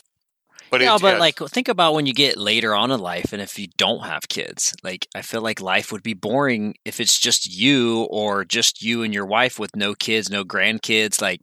but 0.72 0.80
it, 0.82 0.86
but 1.02 1.14
yeah, 1.14 1.18
like 1.20 1.38
think 1.38 1.68
about 1.68 1.92
when 1.94 2.06
you 2.06 2.14
get 2.14 2.38
later 2.38 2.74
on 2.74 2.90
in 2.90 2.98
life 2.98 3.32
and 3.34 3.42
if 3.42 3.58
you 3.58 3.68
don't 3.76 4.06
have 4.06 4.28
kids. 4.28 4.74
Like 4.82 5.06
I 5.14 5.20
feel 5.20 5.42
like 5.42 5.60
life 5.60 5.92
would 5.92 6.02
be 6.02 6.14
boring 6.14 6.74
if 6.86 6.98
it's 6.98 7.18
just 7.20 7.46
you 7.46 8.04
or 8.10 8.44
just 8.46 8.82
you 8.82 9.02
and 9.02 9.12
your 9.12 9.26
wife 9.26 9.58
with 9.58 9.76
no 9.76 9.94
kids, 9.94 10.30
no 10.30 10.44
grandkids. 10.44 11.20
Like 11.20 11.42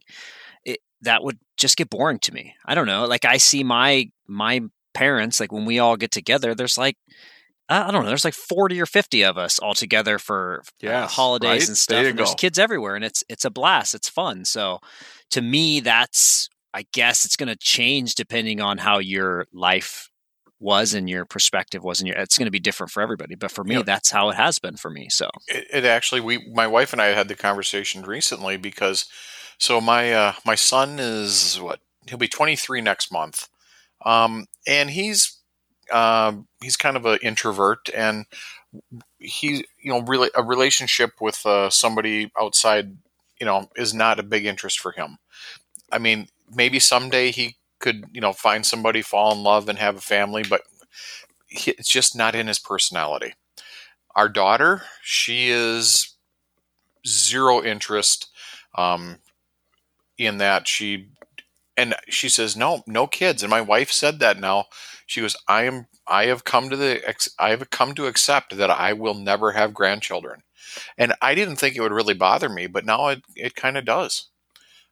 it, 0.64 0.80
that 1.02 1.22
would 1.22 1.38
just 1.56 1.76
get 1.76 1.90
boring 1.90 2.18
to 2.20 2.34
me. 2.34 2.54
I 2.66 2.74
don't 2.74 2.88
know. 2.88 3.06
Like 3.06 3.24
I 3.24 3.36
see 3.36 3.62
my 3.62 4.10
my 4.26 4.62
parents 4.94 5.38
like 5.38 5.52
when 5.52 5.64
we 5.64 5.78
all 5.78 5.96
get 5.96 6.10
together 6.10 6.52
there's 6.52 6.76
like 6.76 6.96
I 7.68 7.92
don't 7.92 8.02
know. 8.02 8.08
There's 8.08 8.24
like 8.24 8.34
forty 8.34 8.80
or 8.80 8.86
fifty 8.86 9.22
of 9.22 9.38
us 9.38 9.60
all 9.60 9.74
together 9.74 10.18
for 10.18 10.64
uh, 10.84 11.06
holidays 11.06 11.48
right? 11.48 11.68
and 11.68 11.78
stuff. 11.78 12.02
you 12.02 12.08
And 12.08 12.18
there's 12.18 12.30
go. 12.30 12.34
kids 12.34 12.58
everywhere, 12.58 12.96
and 12.96 13.04
it's 13.04 13.22
it's 13.28 13.44
a 13.44 13.50
blast. 13.50 13.94
It's 13.94 14.08
fun. 14.08 14.44
So, 14.44 14.80
to 15.30 15.40
me, 15.40 15.78
that's 15.78 16.48
I 16.72 16.86
guess 16.92 17.24
it's 17.24 17.36
going 17.36 17.48
to 17.48 17.56
change 17.56 18.14
depending 18.14 18.60
on 18.60 18.78
how 18.78 18.98
your 18.98 19.46
life 19.52 20.10
was 20.60 20.92
and 20.94 21.08
your 21.08 21.24
perspective 21.24 21.82
was, 21.82 22.00
and 22.00 22.08
your 22.08 22.16
it's 22.18 22.36
going 22.38 22.46
to 22.46 22.50
be 22.50 22.60
different 22.60 22.92
for 22.92 23.02
everybody. 23.02 23.34
But 23.34 23.50
for 23.50 23.64
me, 23.64 23.76
Yeah. 23.76 23.82
that's 23.82 24.10
how 24.10 24.28
it 24.30 24.36
has 24.36 24.58
been 24.58 24.76
for 24.76 24.90
me. 24.90 25.08
So, 25.08 25.30
it, 25.48 25.66
it 25.72 25.84
actually 25.84 26.20
we 26.20 26.46
my 26.52 26.66
wife 26.66 26.92
and 26.92 27.00
I 27.00 27.06
had 27.06 27.28
the 27.28 27.34
conversation 27.34 28.02
recently 28.02 28.56
because 28.56 29.06
so 29.58 29.80
my 29.80 30.12
uh, 30.12 30.32
my 30.44 30.54
son 30.54 30.98
is 30.98 31.58
what 31.60 31.80
he'll 32.08 32.18
be 32.18 32.28
23 32.28 32.80
next 32.82 33.10
month, 33.10 33.48
um, 34.04 34.46
and 34.66 34.90
he's 34.90 35.38
um, 35.90 36.46
he's 36.62 36.76
kind 36.76 36.96
of 36.96 37.04
an 37.06 37.18
introvert 37.22 37.88
and 37.94 38.26
he 39.18 39.64
you 39.82 39.90
know 39.92 40.02
really 40.02 40.30
a 40.36 40.42
relationship 40.42 41.12
with 41.20 41.44
uh, 41.46 41.70
somebody 41.70 42.30
outside 42.40 42.96
you 43.40 43.46
know 43.46 43.68
is 43.76 43.92
not 43.94 44.20
a 44.20 44.22
big 44.22 44.44
interest 44.46 44.78
for 44.78 44.92
him. 44.92 45.16
I 45.90 45.98
mean, 45.98 46.28
maybe 46.54 46.78
someday 46.78 47.30
he 47.30 47.56
could 47.78 48.04
you 48.12 48.20
know 48.20 48.32
find 48.32 48.64
somebody, 48.66 49.02
fall 49.02 49.32
in 49.32 49.42
love, 49.42 49.68
and 49.68 49.78
have 49.78 49.96
a 49.96 50.00
family, 50.00 50.44
but 50.48 50.62
he, 51.46 51.72
it's 51.72 51.90
just 51.90 52.16
not 52.16 52.34
in 52.34 52.46
his 52.46 52.58
personality. 52.58 53.34
Our 54.14 54.28
daughter, 54.28 54.82
she 55.02 55.50
is 55.50 56.14
zero 57.06 57.62
interest 57.62 58.28
um, 58.76 59.18
in 60.18 60.38
that. 60.38 60.68
She 60.68 61.08
and 61.76 61.94
she 62.08 62.28
says 62.28 62.56
no, 62.56 62.82
no 62.86 63.06
kids. 63.06 63.42
And 63.42 63.50
my 63.50 63.60
wife 63.60 63.90
said 63.90 64.18
that 64.20 64.38
now. 64.38 64.66
She 65.06 65.20
goes, 65.20 65.36
I 65.48 65.64
am. 65.64 65.86
I 66.06 66.26
have 66.26 66.44
come 66.44 66.70
to 66.70 66.76
the. 66.76 67.02
I 67.38 67.50
have 67.50 67.70
come 67.70 67.94
to 67.94 68.06
accept 68.06 68.56
that 68.56 68.70
I 68.70 68.92
will 68.92 69.14
never 69.14 69.52
have 69.52 69.74
grandchildren. 69.74 70.42
And 70.98 71.14
I 71.20 71.34
didn't 71.34 71.56
think 71.56 71.74
it 71.74 71.80
would 71.80 71.92
really 71.92 72.14
bother 72.14 72.48
me, 72.48 72.66
but 72.66 72.84
now 72.84 73.08
it 73.08 73.22
it 73.34 73.54
kind 73.54 73.76
of 73.78 73.84
does. 73.84 74.28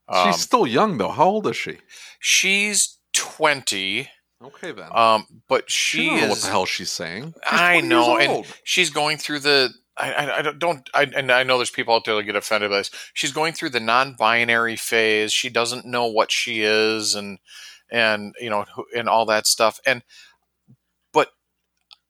Um, 0.08 0.32
She's 0.32 0.40
still 0.42 0.66
young 0.66 0.98
though. 0.98 1.10
How 1.10 1.24
old 1.26 1.46
is 1.46 1.56
she? 1.56 1.78
she's 2.20 2.98
twenty, 3.12 4.08
Okay 4.42 4.72
then. 4.72 4.88
um, 4.92 5.26
but 5.48 5.70
she 5.70 5.98
she 5.98 6.06
don't 6.06 6.16
know 6.20 6.24
is. 6.24 6.30
what 6.30 6.40
the 6.40 6.46
hell 6.48 6.66
she's 6.66 6.90
saying. 6.92 7.34
She's 7.48 7.60
I 7.60 7.80
20 7.80 7.82
years 7.82 7.88
know, 7.90 8.18
and 8.18 8.46
she's 8.64 8.90
going 8.90 9.18
through 9.18 9.40
the. 9.40 9.70
I, 9.96 10.12
I, 10.12 10.38
I 10.38 10.42
don't- 10.42 10.58
don't. 10.60 10.90
I, 10.94 11.02
and 11.14 11.30
I 11.32 11.42
know 11.42 11.58
there's 11.58 11.70
people 11.70 11.92
out 11.94 12.04
there 12.04 12.14
that 12.14 12.22
get 12.22 12.36
offended 12.36 12.70
by 12.70 12.78
this. 12.78 12.90
She's 13.14 13.32
going 13.32 13.52
through 13.52 13.70
the 13.70 13.80
non-binary 13.80 14.76
phase. 14.76 15.32
She 15.32 15.48
doesn't 15.50 15.84
know 15.84 16.06
what 16.06 16.30
she 16.30 16.62
is, 16.62 17.14
and 17.16 17.38
and 17.90 18.34
you 18.40 18.48
know, 18.48 18.64
and 18.96 19.08
all 19.08 19.26
that 19.26 19.46
stuff. 19.46 19.80
And 19.84 20.02
but 21.12 21.30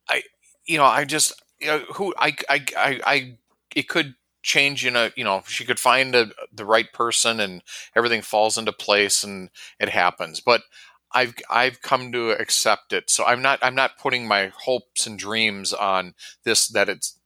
I, 0.08 0.22
you 0.66 0.76
know, 0.76 0.84
I 0.84 1.04
just 1.06 1.32
you 1.60 1.68
know, 1.68 1.78
who 1.94 2.14
I, 2.18 2.36
I, 2.50 2.64
I, 2.76 3.00
I, 3.06 3.38
it 3.74 3.88
could 3.88 4.14
change 4.48 4.86
in 4.86 4.96
a 4.96 5.12
you 5.14 5.24
know 5.24 5.42
she 5.46 5.64
could 5.64 5.78
find 5.78 6.14
a, 6.14 6.30
the 6.52 6.64
right 6.64 6.90
person 6.94 7.38
and 7.38 7.62
everything 7.94 8.22
falls 8.22 8.56
into 8.58 8.72
place 8.72 9.22
and 9.22 9.50
it 9.78 9.90
happens 9.90 10.40
but 10.40 10.62
I've 11.12 11.34
I've 11.50 11.80
come 11.80 12.12
to 12.12 12.32
accept 12.32 12.92
it. 12.92 13.08
So 13.10 13.24
I'm 13.24 13.40
not 13.40 13.58
I'm 13.62 13.74
not 13.74 13.98
putting 13.98 14.28
my 14.28 14.52
hopes 14.64 15.06
and 15.06 15.18
dreams 15.18 15.72
on 15.72 16.14
this 16.44 16.68
that 16.68 16.90
it's 16.90 17.18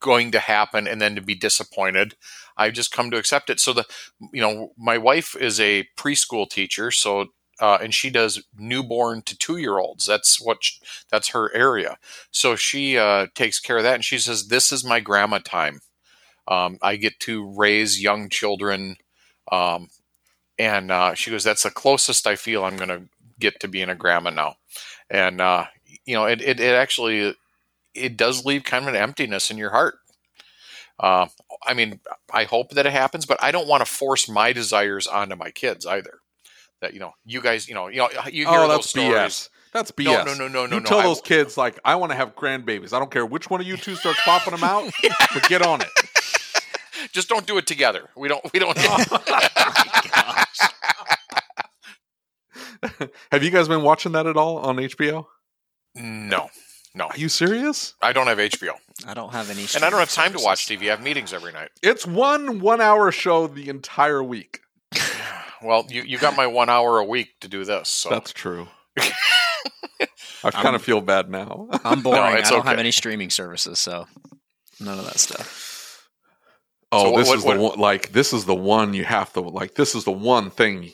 going 0.00 0.30
to 0.32 0.38
happen 0.38 0.86
and 0.86 1.00
then 1.00 1.14
to 1.16 1.20
be 1.20 1.34
disappointed. 1.34 2.14
I've 2.56 2.74
just 2.74 2.92
come 2.92 3.10
to 3.10 3.16
accept 3.18 3.50
it. 3.50 3.60
So 3.60 3.72
the 3.72 3.84
you 4.32 4.40
know 4.40 4.72
my 4.78 4.98
wife 4.98 5.36
is 5.40 5.60
a 5.60 5.88
preschool 5.96 6.48
teacher, 6.48 6.90
so 6.90 7.26
uh, 7.60 7.78
and 7.82 7.94
she 7.94 8.10
does 8.10 8.42
newborn 8.56 9.22
to 9.22 9.36
two 9.36 9.56
year 9.58 9.78
olds. 9.78 10.06
That's 10.06 10.40
what 10.40 10.58
sh- 10.62 10.78
that's 11.10 11.28
her 11.30 11.54
area. 11.54 11.98
So 12.30 12.56
she 12.56 12.98
uh, 12.98 13.26
takes 13.34 13.60
care 13.60 13.78
of 13.78 13.82
that, 13.84 13.94
and 13.96 14.04
she 14.04 14.18
says, 14.18 14.48
"This 14.48 14.72
is 14.72 14.84
my 14.84 15.00
grandma 15.00 15.38
time. 15.44 15.80
Um, 16.48 16.78
I 16.82 16.96
get 16.96 17.20
to 17.20 17.46
raise 17.56 18.02
young 18.02 18.28
children." 18.28 18.96
Um, 19.52 19.88
and 20.58 20.90
uh, 20.90 21.14
she 21.14 21.30
goes, 21.30 21.44
"That's 21.44 21.62
the 21.62 21.70
closest 21.70 22.26
I 22.26 22.36
feel 22.36 22.64
I'm 22.64 22.76
going 22.76 22.88
to 22.88 23.02
get 23.38 23.60
to 23.60 23.68
being 23.68 23.88
a 23.88 23.94
grandma 23.94 24.30
now." 24.30 24.56
And 25.10 25.40
uh, 25.40 25.66
you 26.04 26.14
know, 26.14 26.24
it, 26.24 26.40
it, 26.40 26.58
it 26.58 26.74
actually 26.74 27.34
it 27.94 28.16
does 28.16 28.44
leave 28.44 28.64
kind 28.64 28.86
of 28.86 28.94
an 28.94 29.00
emptiness 29.00 29.50
in 29.50 29.58
your 29.58 29.70
heart. 29.70 29.98
Uh, 31.00 31.26
I 31.64 31.74
mean, 31.74 32.00
I 32.32 32.44
hope 32.44 32.70
that 32.70 32.86
it 32.86 32.92
happens, 32.92 33.24
but 33.24 33.42
I 33.42 33.52
don't 33.52 33.68
want 33.68 33.84
to 33.84 33.90
force 33.90 34.28
my 34.28 34.52
desires 34.52 35.06
onto 35.06 35.36
my 35.36 35.50
kids 35.50 35.86
either. 35.86 36.18
That 36.80 36.94
you 36.94 37.00
know, 37.00 37.12
you 37.24 37.40
guys, 37.40 37.68
you 37.68 37.74
know, 37.74 37.88
you 37.88 37.98
know, 37.98 38.08
you 38.26 38.48
hear 38.48 38.60
oh, 38.60 38.68
those 38.68 38.88
stories. 38.88 39.12
BS. 39.12 39.48
That's 39.72 39.90
BS. 39.90 40.24
No, 40.24 40.24
no, 40.24 40.34
no, 40.34 40.48
no, 40.48 40.66
no. 40.66 40.76
You 40.76 40.80
no. 40.80 40.86
tell 40.86 41.00
I- 41.00 41.04
those 41.04 41.20
kids 41.20 41.56
like, 41.56 41.78
I 41.84 41.96
want 41.96 42.10
to 42.10 42.16
have 42.16 42.34
grandbabies. 42.34 42.92
I 42.92 42.98
don't 42.98 43.10
care 43.10 43.26
which 43.26 43.50
one 43.50 43.60
of 43.60 43.66
you 43.66 43.76
two 43.76 43.96
starts 43.96 44.20
popping 44.24 44.52
them 44.52 44.64
out, 44.64 44.90
but 45.34 45.48
get 45.48 45.62
on 45.62 45.82
it. 45.82 45.88
Just 47.12 47.28
don't 47.28 47.46
do 47.46 47.58
it 47.58 47.66
together. 47.66 48.08
We 48.16 48.28
don't. 48.28 48.44
We 48.52 48.58
don't. 48.60 48.76
Oh 50.20 50.44
have 53.32 53.42
you 53.42 53.50
guys 53.50 53.66
been 53.68 53.82
watching 53.82 54.12
that 54.12 54.26
at 54.26 54.36
all 54.36 54.58
on 54.58 54.76
HBO? 54.76 55.26
no, 55.96 56.48
no. 56.94 57.06
Are 57.06 57.16
you 57.16 57.28
serious? 57.28 57.94
I 58.00 58.12
don't 58.12 58.26
have 58.28 58.38
HBO, 58.38 58.72
I 59.06 59.14
don't 59.14 59.32
have 59.32 59.50
any. 59.50 59.66
and 59.74 59.84
I 59.84 59.90
don't 59.90 59.98
have 59.98 60.12
time 60.12 60.32
to 60.32 60.38
watch 60.40 60.64
services. 60.66 60.86
TV. 60.86 60.88
I 60.88 60.90
have 60.90 61.02
meetings 61.02 61.32
every 61.32 61.52
night. 61.52 61.70
It's 61.82 62.06
one 62.06 62.60
one-hour 62.60 63.10
show 63.12 63.46
the 63.46 63.68
entire 63.68 64.22
week. 64.22 64.60
Well, 65.60 65.86
you 65.90 66.02
you 66.02 66.18
got 66.18 66.36
my 66.36 66.46
one 66.46 66.68
hour 66.68 66.98
a 67.00 67.04
week 67.04 67.30
to 67.40 67.48
do 67.48 67.64
this. 67.64 67.88
So 67.88 68.10
That's 68.10 68.32
true. 68.32 68.68
I 70.44 70.52
kind 70.52 70.76
of 70.76 70.82
feel 70.82 71.00
bad 71.00 71.28
now. 71.28 71.68
I'm 71.82 72.00
boring. 72.00 72.20
I 72.20 72.42
don't 72.42 72.64
have 72.64 72.78
any 72.78 72.92
streaming 72.92 73.28
services, 73.28 73.80
so 73.80 74.06
none 74.78 75.00
of 75.00 75.04
that 75.06 75.18
stuff. 75.18 75.67
Oh, 76.90 77.12
So 77.12 77.18
this 77.18 77.28
what- 77.28 77.38
is 77.38 77.44
what- 77.44 77.54
the 77.56 77.62
one. 77.62 77.78
Like 77.78 78.12
this 78.12 78.32
is 78.32 78.44
the 78.46 78.54
one 78.54 78.94
you 78.94 79.04
have 79.04 79.32
to 79.34 79.40
like. 79.40 79.74
This 79.74 79.94
is 79.94 80.04
the 80.04 80.10
one 80.12 80.50
thing. 80.50 80.92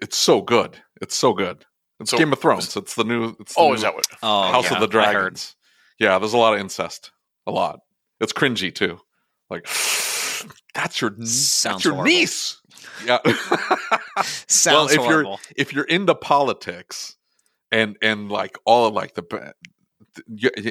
It's 0.00 0.16
so 0.16 0.40
good. 0.40 0.78
It's 1.02 1.14
so 1.14 1.32
good. 1.34 1.64
It's 2.00 2.10
So- 2.10 2.18
Game 2.18 2.32
of 2.32 2.40
Thrones. 2.40 2.76
It's 2.76 2.94
the 2.94 3.04
new. 3.04 3.36
It's 3.40 3.54
the 3.54 3.60
oh, 3.60 3.68
new 3.68 3.74
is 3.74 3.82
that 3.82 3.94
what? 3.94 4.06
Oh, 4.22 4.42
House 4.50 4.64
yeah, 4.70 4.74
of 4.74 4.80
the 4.80 4.86
Dragons. 4.88 5.54
Yeah, 5.98 6.18
there's 6.18 6.32
a 6.32 6.38
lot 6.38 6.54
of 6.54 6.60
incest. 6.60 7.10
A 7.46 7.50
lot. 7.50 7.80
It's 8.20 8.32
cringy 8.32 8.74
too. 8.74 9.00
Like 9.50 9.64
that's 10.74 11.00
your 11.00 11.10
Sounds 11.24 11.62
that's 11.62 11.84
your 11.84 11.94
horrible. 11.94 12.10
niece. 12.12 12.60
Yeah. 13.04 13.18
Sounds 14.48 14.96
well, 14.96 15.04
if 15.04 15.10
you're- 15.10 15.36
if 15.56 15.72
you're 15.72 15.84
into 15.84 16.14
politics 16.14 17.16
and 17.70 17.96
and 18.02 18.30
like 18.30 18.56
all 18.64 18.86
of 18.86 18.94
like 18.94 19.14
the 19.14 19.22
ba- 19.22 19.54
you- 19.62 19.73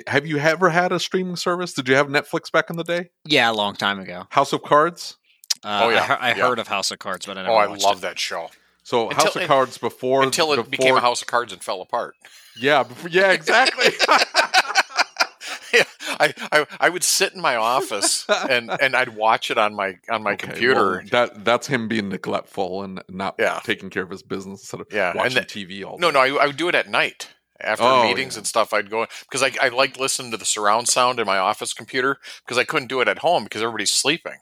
have 0.08 0.26
you 0.26 0.38
ever 0.38 0.70
had 0.70 0.92
a 0.92 1.00
streaming 1.00 1.36
service? 1.36 1.74
Did 1.74 1.88
you 1.90 1.96
have 1.96 2.08
Netflix 2.08 2.52
back 2.52 2.70
in 2.70 2.76
the 2.78 2.84
day? 2.84 3.10
Yeah, 3.26 3.52
a 3.52 3.54
long 3.54 3.76
time 3.76 4.00
ago. 4.00 4.26
House 4.30 4.54
of 4.54 4.64
Cards. 4.64 5.18
Uh, 5.64 5.82
Oh, 5.84 5.90
yeah, 5.90 5.96
I, 5.98 6.02
heard, 6.06 6.18
I 6.22 6.28
yeah. 6.30 6.34
heard 6.50 6.60
of 6.60 6.68
House 6.68 6.92
of 6.92 7.00
Cards, 7.00 7.26
but 7.26 7.38
I 7.38 7.42
never 7.44 7.54
Oh, 7.54 7.58
I 7.58 7.68
watched 7.68 7.84
love 7.84 7.98
it. 8.00 8.02
that 8.02 8.20
show. 8.20 8.50
So 8.84 9.10
Until 9.10 9.26
House 9.26 9.36
of 9.38 9.42
it- 9.44 9.48
Cards 9.48 9.78
before 9.78 10.24
Until 10.24 10.52
it 10.54 10.58
before, 10.58 10.70
became 10.70 10.96
a 10.98 11.00
House 11.02 11.22
of 11.22 11.28
Cards 11.28 11.54
and 11.54 11.64
fell 11.64 11.82
apart. 11.82 12.16
Yeah, 12.60 12.84
before, 12.84 13.10
yeah, 13.10 13.32
exactly. 13.32 13.86
Yeah, 15.74 15.86
I, 16.20 16.34
I 16.52 16.66
I 16.82 16.90
would 16.90 17.04
sit 17.04 17.34
in 17.34 17.42
my 17.42 17.56
office 17.56 18.28
and 18.30 18.70
and 18.82 18.96
I'd 18.96 19.10
watch 19.16 19.50
it 19.50 19.58
on 19.58 19.74
my 19.74 19.98
on 20.08 20.22
my 20.22 20.34
Okay, 20.34 20.46
computer. 20.46 20.92
well, 20.98 21.02
that 21.10 21.44
that's 21.44 21.66
him 21.66 21.88
being 21.88 22.10
neglectful 22.10 22.84
and 22.84 23.02
not 23.10 23.34
Yeah. 23.40 23.60
taking 23.64 23.90
care 23.90 24.04
of 24.04 24.12
his 24.12 24.22
business 24.22 24.62
instead 24.62 24.82
of 24.82 24.88
Yeah, 24.92 25.14
watching 25.16 25.34
that- 25.34 25.48
TV 25.50 25.84
all 25.84 25.98
day. 25.98 26.02
no, 26.02 26.12
no, 26.12 26.20
I, 26.20 26.44
I 26.44 26.46
would 26.46 26.58
do 26.58 26.68
it 26.70 26.76
at 26.76 26.88
night 26.90 27.30
after 27.64 27.84
Oh, 27.86 28.04
meetings 28.04 28.36
yeah. 28.36 28.40
and 28.40 28.48
stuff. 28.48 28.74
I'd 28.74 28.90
go 28.90 29.08
because 29.22 29.44
I 29.44 29.52
I 29.62 29.70
liked 29.70 30.00
listening 30.00 30.32
to 30.32 30.38
the 30.38 30.46
surround 30.46 30.88
sound 30.90 31.20
in 31.20 31.26
my 31.26 31.38
office 31.38 31.74
computer 31.74 32.20
because 32.46 32.58
I 32.58 32.64
couldn't 32.64 32.88
do 32.90 33.02
it 33.02 33.08
at 33.08 33.20
home 33.20 33.44
because 33.44 33.62
everybody's 33.62 33.92
sleeping. 33.92 34.38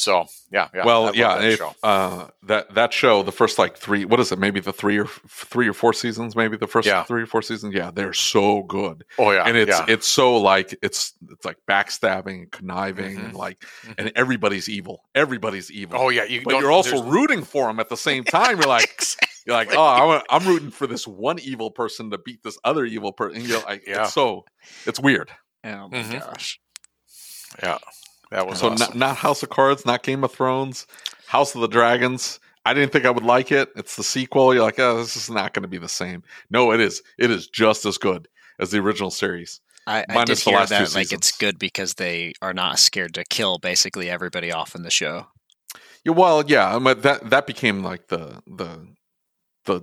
So 0.00 0.24
yeah, 0.50 0.68
yeah. 0.74 0.82
I 0.82 0.86
well, 0.86 1.02
love 1.04 1.14
yeah, 1.16 1.36
that 1.38 1.44
if, 1.44 1.58
show. 1.58 1.74
uh, 1.82 2.28
that 2.44 2.74
that 2.74 2.92
show, 2.94 3.22
the 3.22 3.32
first 3.32 3.58
like 3.58 3.76
three, 3.76 4.06
what 4.06 4.18
is 4.18 4.32
it? 4.32 4.38
Maybe 4.38 4.58
the 4.58 4.72
three 4.72 4.98
or 4.98 5.06
three 5.28 5.68
or 5.68 5.74
four 5.74 5.92
seasons, 5.92 6.34
maybe 6.34 6.56
the 6.56 6.66
first 6.66 6.86
Yeah. 6.88 7.02
three 7.04 7.22
or 7.22 7.26
four 7.26 7.42
seasons. 7.42 7.74
Yeah, 7.74 7.90
they're 7.92 8.14
so 8.14 8.62
good, 8.62 9.04
Oh 9.18 9.30
yeah, 9.30 9.44
and 9.46 9.58
it's 9.58 9.68
yeah. 9.78 9.84
it's 9.88 10.06
so 10.06 10.36
like 10.38 10.74
it's 10.82 11.12
it's 11.30 11.44
like 11.44 11.58
backstabbing 11.68 12.34
and 12.44 12.50
conniving 12.50 13.18
Mhm. 13.18 13.24
and 13.26 13.34
like 13.34 13.60
Mhm. 13.84 13.94
and 13.98 14.12
everybody's 14.16 14.68
evil. 14.70 15.04
Everybody's 15.14 15.70
evil. 15.70 16.00
oh 16.00 16.08
yeah. 16.08 16.24
You 16.24 16.42
but 16.44 16.58
you're 16.60 16.72
also 16.72 17.02
rooting 17.02 17.44
for 17.44 17.66
them 17.66 17.78
at 17.78 17.90
the 17.90 17.96
same 17.98 18.24
time. 18.24 18.56
You're 18.58 18.68
like, 18.68 19.04
you're 19.46 19.56
like, 19.56 19.68
oh, 19.74 19.82
I 19.84 20.04
want, 20.04 20.24
I'm 20.30 20.46
rooting 20.46 20.70
for 20.70 20.86
this 20.86 21.06
one 21.06 21.38
evil 21.40 21.70
person 21.70 22.10
to 22.12 22.18
beat 22.18 22.42
this 22.42 22.56
other 22.64 22.84
evil 22.86 23.12
person. 23.12 23.42
You're 23.44 23.60
like, 23.62 23.86
Yeah. 23.86 24.04
it's 24.04 24.14
so 24.14 24.44
it's 24.86 24.98
weird. 24.98 25.30
Oh 25.62 25.88
my 25.88 25.98
Mhm. 25.98 26.20
gosh. 26.20 26.58
yeah, 27.62 27.78
that 28.30 28.46
was 28.46 28.58
So 28.60 28.70
awesome. 28.70 28.78
not, 28.78 28.96
not 28.96 29.16
House 29.16 29.42
of 29.42 29.50
Cards, 29.50 29.84
not 29.84 30.02
Game 30.02 30.24
of 30.24 30.32
Thrones, 30.32 30.86
House 31.26 31.54
of 31.54 31.60
the 31.60 31.68
Dragons. 31.68 32.40
I 32.64 32.74
didn't 32.74 32.92
think 32.92 33.06
I 33.06 33.10
would 33.10 33.24
like 33.24 33.52
it. 33.52 33.70
It's 33.74 33.96
the 33.96 34.04
sequel. 34.04 34.52
You're 34.52 34.62
like, 34.62 34.78
oh, 34.78 34.98
this 34.98 35.16
is 35.16 35.30
not 35.30 35.54
going 35.54 35.62
to 35.62 35.68
be 35.68 35.78
the 35.78 35.88
same. 35.88 36.22
No, 36.50 36.72
it 36.72 36.80
is. 36.80 37.02
It 37.18 37.30
is 37.30 37.46
just 37.46 37.86
as 37.86 37.96
good 37.96 38.28
as 38.58 38.70
the 38.70 38.78
original 38.78 39.10
series. 39.10 39.60
I, 39.86 40.00
I 40.00 40.00
did 40.00 40.14
Minus 40.14 40.44
the 40.44 40.50
hear 40.50 40.66
that 40.66 40.94
like 40.94 41.12
it's 41.12 41.32
good 41.32 41.58
because 41.58 41.94
they 41.94 42.34
are 42.42 42.52
not 42.52 42.78
scared 42.78 43.14
to 43.14 43.24
kill 43.24 43.58
basically 43.58 44.10
everybody 44.10 44.52
off 44.52 44.74
in 44.74 44.82
the 44.82 44.90
show. 44.90 45.26
Yeah, 46.04 46.12
well, 46.12 46.44
yeah, 46.46 46.78
but 46.78 47.02
that 47.02 47.30
that 47.30 47.46
became 47.46 47.82
like 47.82 48.08
the 48.08 48.42
the 48.46 48.86
the 49.64 49.82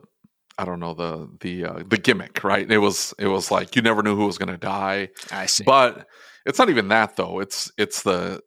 I 0.57 0.65
don't 0.65 0.79
know 0.79 0.93
the 0.93 1.29
the 1.41 1.65
uh, 1.65 1.83
the 1.87 1.97
gimmick, 1.97 2.43
right? 2.43 2.69
It 2.71 2.77
was 2.77 3.13
it 3.19 3.27
was 3.27 3.51
like 3.51 3.75
you 3.75 3.81
never 3.81 4.01
knew 4.01 4.15
who 4.15 4.25
was 4.27 4.37
going 4.37 4.49
to 4.49 4.57
die. 4.57 5.09
I 5.31 5.47
see. 5.47 5.63
But 5.63 6.07
it's 6.47 6.57
not 6.57 6.69
even 6.69 6.87
that 6.87 7.15
though. 7.17 7.39
It's 7.39 7.71
it's 7.77 8.01
the 8.03 8.41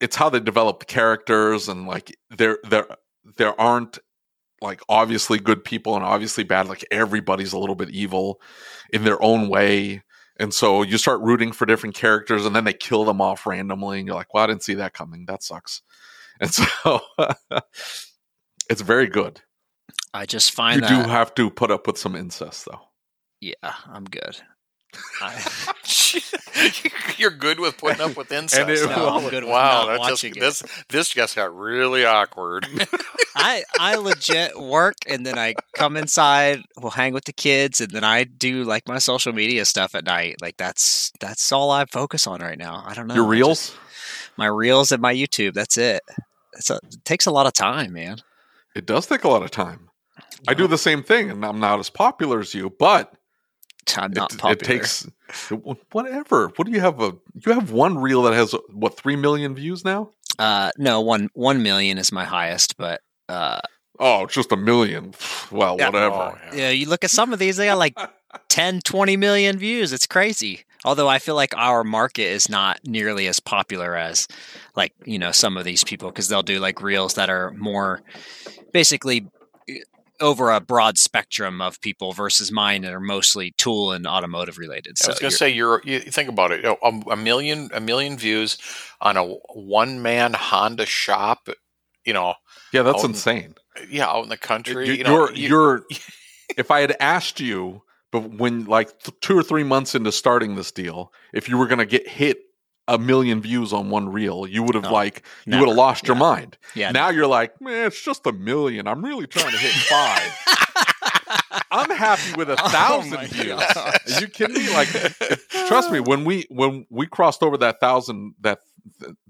it's 0.00 0.16
how 0.16 0.28
they 0.28 0.40
develop 0.40 0.80
the 0.80 0.84
characters 0.84 1.68
and 1.68 1.86
like 1.86 2.14
there 2.36 2.58
there 2.68 2.86
there 3.38 3.58
aren't 3.58 3.98
like 4.60 4.82
obviously 4.88 5.38
good 5.38 5.64
people 5.64 5.94
and 5.96 6.04
obviously 6.04 6.44
bad. 6.44 6.68
Like 6.68 6.84
everybody's 6.90 7.54
a 7.54 7.58
little 7.58 7.76
bit 7.76 7.90
evil 7.90 8.40
in 8.92 9.04
their 9.04 9.22
own 9.22 9.48
way. 9.48 10.02
And 10.38 10.52
so 10.52 10.82
you 10.82 10.98
start 10.98 11.20
rooting 11.20 11.52
for 11.52 11.66
different 11.66 11.94
characters 11.94 12.44
and 12.44 12.54
then 12.54 12.64
they 12.64 12.72
kill 12.72 13.04
them 13.04 13.20
off 13.20 13.46
randomly 13.46 13.98
and 13.98 14.06
you're 14.06 14.16
like, 14.16 14.34
well, 14.34 14.44
I 14.44 14.48
didn't 14.48 14.62
see 14.62 14.74
that 14.74 14.92
coming. 14.92 15.24
That 15.26 15.42
sucks. 15.42 15.82
And 16.42 16.50
so 16.50 17.00
it's 18.70 18.80
very 18.80 19.06
good. 19.08 19.42
I 20.14 20.24
just 20.24 20.52
find 20.52 20.80
You 20.80 20.88
find 20.88 21.04
do 21.04 21.10
have 21.10 21.34
to 21.34 21.50
put 21.50 21.70
up 21.70 21.86
with 21.86 21.98
some 21.98 22.16
incest 22.16 22.64
though. 22.64 22.80
yeah, 23.42 23.74
I'm 23.86 24.04
good. 24.04 24.40
I, 25.22 25.72
You're 27.18 27.30
good 27.30 27.60
with 27.60 27.76
putting 27.78 28.00
up 28.00 28.16
with 28.16 28.32
incest. 28.32 28.60
And 28.60 28.70
it- 28.70 28.84
No, 28.96 29.08
I'm 29.08 29.28
good 29.30 29.44
with 29.44 29.52
wow, 29.52 29.86
not 29.86 30.02
that 30.02 30.08
just, 30.08 30.24
it. 30.24 30.38
this 30.40 30.62
this 30.88 31.08
just 31.10 31.36
got 31.36 31.56
really 31.56 32.04
awkward. 32.04 32.66
I 33.36 33.62
I 33.78 33.96
legit 33.96 34.58
work 34.60 34.96
and 35.06 35.24
then 35.24 35.38
I 35.38 35.54
come 35.74 35.96
inside, 35.96 36.62
we'll 36.80 36.90
hang 36.90 37.12
with 37.14 37.24
the 37.24 37.32
kids, 37.32 37.80
and 37.80 37.90
then 37.90 38.04
I 38.04 38.24
do 38.24 38.64
like 38.64 38.88
my 38.88 38.98
social 38.98 39.32
media 39.32 39.64
stuff 39.64 39.94
at 39.94 40.04
night. 40.04 40.36
Like 40.40 40.56
that's 40.56 41.12
that's 41.20 41.52
all 41.52 41.70
I 41.70 41.84
focus 41.86 42.26
on 42.26 42.40
right 42.40 42.58
now. 42.58 42.82
I 42.86 42.94
don't 42.94 43.06
know. 43.06 43.14
Your 43.14 43.24
reels? 43.26 43.68
just- 43.68 43.76
my 44.36 44.46
reels 44.46 44.90
and 44.90 45.02
my 45.02 45.14
YouTube. 45.14 45.52
That's 45.54 45.76
it. 45.76 46.02
It's 46.54 46.70
a, 46.70 46.76
it 46.76 47.04
takes 47.04 47.26
a 47.26 47.30
lot 47.30 47.46
of 47.46 47.52
time, 47.52 47.92
man. 47.92 48.18
It 48.74 48.86
does 48.86 49.06
take 49.06 49.24
a 49.24 49.28
lot 49.28 49.42
of 49.42 49.50
time. 49.50 49.88
I 50.48 50.54
do 50.54 50.66
the 50.66 50.78
same 50.78 51.02
thing, 51.02 51.30
and 51.30 51.44
I'm 51.44 51.60
not 51.60 51.78
as 51.78 51.90
popular 51.90 52.40
as 52.40 52.54
you, 52.54 52.70
but 52.70 53.12
I'm 53.96 54.12
not 54.12 54.32
it, 54.32 54.38
popular. 54.38 54.52
it 54.52 54.60
takes 54.78 55.06
whatever. 55.92 56.48
What 56.56 56.66
do 56.66 56.72
you 56.72 56.80
have? 56.80 57.00
A 57.00 57.14
you 57.46 57.52
have 57.52 57.70
one 57.70 57.98
reel 57.98 58.22
that 58.22 58.34
has 58.34 58.54
what 58.72 58.96
three 58.96 59.16
million 59.16 59.54
views 59.54 59.84
now? 59.84 60.10
Uh, 60.38 60.70
no, 60.78 61.00
one 61.00 61.28
one 61.34 61.62
million 61.62 61.98
is 61.98 62.12
my 62.12 62.24
highest, 62.24 62.76
but 62.76 63.00
uh, 63.28 63.60
Oh, 63.98 64.26
just 64.26 64.50
a 64.52 64.56
million. 64.56 65.12
Well, 65.50 65.76
Yeah. 65.78 65.90
whatever. 65.90 66.14
Oh, 66.14 66.38
yeah. 66.52 66.54
yeah, 66.54 66.70
you 66.70 66.88
look 66.88 67.04
at 67.04 67.10
some 67.10 67.32
of 67.34 67.38
these, 67.38 67.58
they 67.58 67.66
got 67.66 67.76
like 67.78 67.94
10, 68.48 68.80
20 68.80 69.16
million 69.18 69.58
views. 69.58 69.92
It's 69.92 70.06
crazy. 70.06 70.64
Although 70.86 71.08
I 71.08 71.18
feel 71.18 71.34
like 71.34 71.54
our 71.54 71.84
market 71.84 72.22
is 72.22 72.48
not 72.48 72.80
nearly 72.86 73.26
as 73.26 73.38
popular 73.40 73.96
as 73.96 74.26
like, 74.74 74.94
you 75.04 75.18
know, 75.18 75.32
some 75.32 75.58
of 75.58 75.64
these 75.64 75.84
people 75.84 76.08
because 76.08 76.28
they'll 76.28 76.42
do 76.42 76.58
like 76.58 76.80
reels 76.80 77.14
that 77.14 77.28
are 77.28 77.50
more 77.52 78.00
basically 78.72 79.26
over 80.20 80.50
a 80.50 80.60
broad 80.60 80.98
spectrum 80.98 81.60
of 81.60 81.80
people 81.80 82.12
versus 82.12 82.52
mine 82.52 82.82
that 82.82 82.92
are 82.92 83.00
mostly 83.00 83.52
tool 83.56 83.92
and 83.92 84.06
automotive 84.06 84.58
related. 84.58 84.98
So 84.98 85.08
I 85.08 85.10
was 85.12 85.18
going 85.18 85.30
to 85.30 85.36
say, 85.36 85.48
you're 85.50 85.80
you 85.84 86.00
think 86.00 86.28
about 86.28 86.52
it. 86.52 86.58
You 86.58 86.62
know, 86.64 86.78
a, 86.82 87.12
a 87.12 87.16
million 87.16 87.70
a 87.72 87.80
million 87.80 88.16
views 88.18 88.58
on 89.00 89.16
a 89.16 89.24
one 89.24 90.02
man 90.02 90.34
Honda 90.34 90.86
shop. 90.86 91.48
You 92.04 92.12
know, 92.14 92.34
Yeah, 92.72 92.82
that's 92.82 93.04
insane. 93.04 93.54
yeah, 93.90 94.08
out 94.08 94.22
in 94.24 94.28
the 94.30 94.36
country. 94.36 94.86
You, 94.88 94.92
you 94.94 95.04
know, 95.04 95.24
are 95.24 95.32
you- 95.32 95.48
you're. 95.48 95.82
if 96.56 96.70
I 96.70 96.80
had 96.80 96.96
asked 96.98 97.38
you, 97.40 97.82
but 98.10 98.30
when 98.38 98.64
like 98.64 98.98
th- 99.00 99.18
two 99.20 99.38
or 99.38 99.42
three 99.42 99.62
months 99.64 99.94
into 99.94 100.10
starting 100.12 100.56
this 100.56 100.72
deal, 100.72 101.12
if 101.32 101.48
you 101.48 101.56
were 101.58 101.66
going 101.66 101.78
to 101.78 101.86
get 101.86 102.08
hit 102.08 102.38
a 102.90 102.98
million 102.98 103.40
views 103.40 103.72
on 103.72 103.88
one 103.88 104.08
reel, 104.10 104.46
you 104.46 104.62
would 104.62 104.74
have 104.74 104.84
No, 104.84 104.92
like 104.92 105.22
you 105.46 105.58
would 105.58 105.68
have 105.68 105.76
lost 105.76 106.06
your 106.06 106.16
mind. 106.16 106.58
Yeah. 106.74 106.90
Now 106.90 107.08
you're 107.10 107.26
like, 107.26 107.58
man, 107.60 107.86
it's 107.86 108.02
just 108.02 108.26
a 108.26 108.32
million. 108.32 108.86
I'm 108.88 109.02
really 109.04 109.26
trying 109.26 109.52
to 109.52 109.56
hit 109.58 109.72
five. 109.88 110.32
I'm 111.70 111.90
happy 111.90 112.32
with 112.36 112.50
a 112.50 112.52
oh 112.64 112.68
thousand 112.68 113.14
Oh 113.18 113.24
views. 113.26 113.60
Are 113.76 114.20
you 114.20 114.26
kidding 114.28 114.56
me? 114.56 114.72
Like, 114.72 114.88
trust 115.68 115.90
me, 115.90 116.00
when 116.00 116.24
we 116.24 116.46
when 116.50 116.86
we 116.90 117.06
crossed 117.06 117.42
over 117.42 117.56
that 117.58 117.80
thousand 117.80 118.34
that 118.40 118.58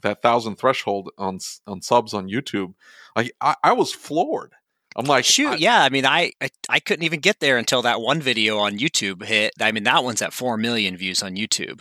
that 0.02 0.22
thousand 0.22 0.56
threshold 0.56 1.10
on 1.18 1.38
on 1.66 1.82
subs 1.82 2.14
on 2.14 2.28
YouTube, 2.28 2.74
like 3.14 3.32
I, 3.40 3.56
I 3.62 3.72
was 3.72 3.92
floored. 3.92 4.52
I'm 4.96 5.04
like, 5.04 5.24
Shoot, 5.24 5.48
I- 5.52 5.56
yeah. 5.56 5.82
I 5.82 5.88
mean, 5.88 6.04
I, 6.06 6.32
I 6.40 6.48
I 6.68 6.80
couldn't 6.80 7.04
even 7.04 7.20
get 7.20 7.40
there 7.40 7.58
until 7.58 7.82
that 7.82 8.00
one 8.00 8.20
video 8.20 8.58
on 8.58 8.78
YouTube 8.78 9.22
hit. 9.22 9.52
I 9.60 9.70
mean, 9.72 9.84
that 9.84 10.02
one's 10.02 10.22
at 10.22 10.32
four 10.32 10.56
million 10.56 10.96
views 10.96 11.22
on 11.22 11.36
YouTube, 11.36 11.80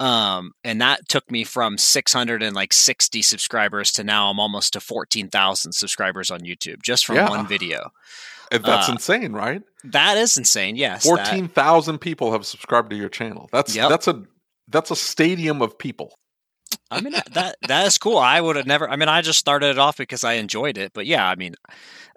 um, 0.00 0.52
and 0.64 0.80
that 0.80 1.08
took 1.08 1.30
me 1.30 1.44
from 1.44 1.78
six 1.78 2.12
hundred 2.12 2.42
and 2.42 2.56
like 2.56 2.72
sixty 2.72 3.22
subscribers 3.22 3.92
to 3.92 4.02
now 4.04 4.30
I'm 4.30 4.40
almost 4.40 4.72
to 4.72 4.80
fourteen 4.80 5.28
thousand 5.28 5.72
subscribers 5.72 6.30
on 6.30 6.40
YouTube 6.40 6.82
just 6.82 7.06
from 7.06 7.16
Yeah. 7.16 7.28
one 7.28 7.46
video. 7.46 7.90
that's 8.50 8.88
uh, 8.88 8.92
insane, 8.92 9.32
right? 9.32 9.62
That 9.84 10.16
is 10.16 10.36
insane. 10.36 10.74
Yes, 10.76 11.04
Fourteen 11.04 11.46
thousand 11.48 11.98
people 12.00 12.32
have 12.32 12.44
subscribed 12.44 12.90
to 12.90 12.96
your 12.96 13.08
channel. 13.08 13.48
That's 13.52 13.76
Yep. 13.76 13.88
that's 13.90 14.08
a 14.08 14.24
that's 14.68 14.90
a 14.90 14.96
stadium 14.96 15.62
of 15.62 15.78
people. 15.78 16.14
I 16.90 17.00
mean 17.00 17.12
that, 17.12 17.56
that 17.68 17.86
is 17.86 17.98
cool. 17.98 18.18
I 18.18 18.40
would 18.40 18.56
have 18.56 18.66
never. 18.66 18.88
I 18.90 18.96
mean, 18.96 19.08
I 19.08 19.22
just 19.22 19.38
started 19.38 19.70
it 19.70 19.78
off 19.78 19.96
because 19.96 20.24
I 20.24 20.34
enjoyed 20.34 20.76
it. 20.76 20.92
But 20.92 21.06
yeah, 21.06 21.28
I 21.28 21.36
mean, 21.36 21.54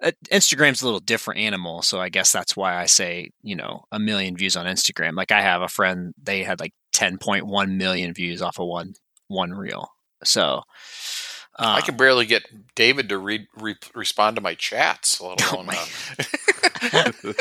uh, 0.02 0.10
Instagram's 0.32 0.82
a 0.82 0.84
little 0.84 1.00
different 1.00 1.40
animal, 1.40 1.82
so 1.82 2.00
I 2.00 2.08
guess 2.08 2.32
that's 2.32 2.56
why 2.56 2.76
I 2.76 2.86
say 2.86 3.30
you 3.42 3.54
know 3.54 3.84
a 3.92 3.98
million 3.98 4.36
views 4.36 4.56
on 4.56 4.66
Instagram. 4.66 5.14
Like 5.14 5.30
I 5.30 5.42
have 5.42 5.62
a 5.62 5.68
friend, 5.68 6.12
they 6.20 6.42
had 6.42 6.58
like 6.60 6.74
ten 6.92 7.18
point 7.18 7.46
one 7.46 7.78
million 7.78 8.14
views 8.14 8.42
off 8.42 8.58
of 8.58 8.66
one 8.66 8.94
one 9.28 9.52
reel. 9.52 9.90
So 10.24 10.62
uh, 11.56 11.74
I 11.76 11.80
can 11.82 11.96
barely 11.96 12.26
get 12.26 12.42
David 12.74 13.08
to 13.10 13.18
read 13.18 13.46
re- 13.56 13.76
respond 13.94 14.36
to 14.36 14.42
my 14.42 14.54
chats. 14.54 15.20
Let 15.20 15.40
Oh 15.52 15.54
alone, 15.56 15.66
my- 15.66 15.86
uh, 16.92 17.12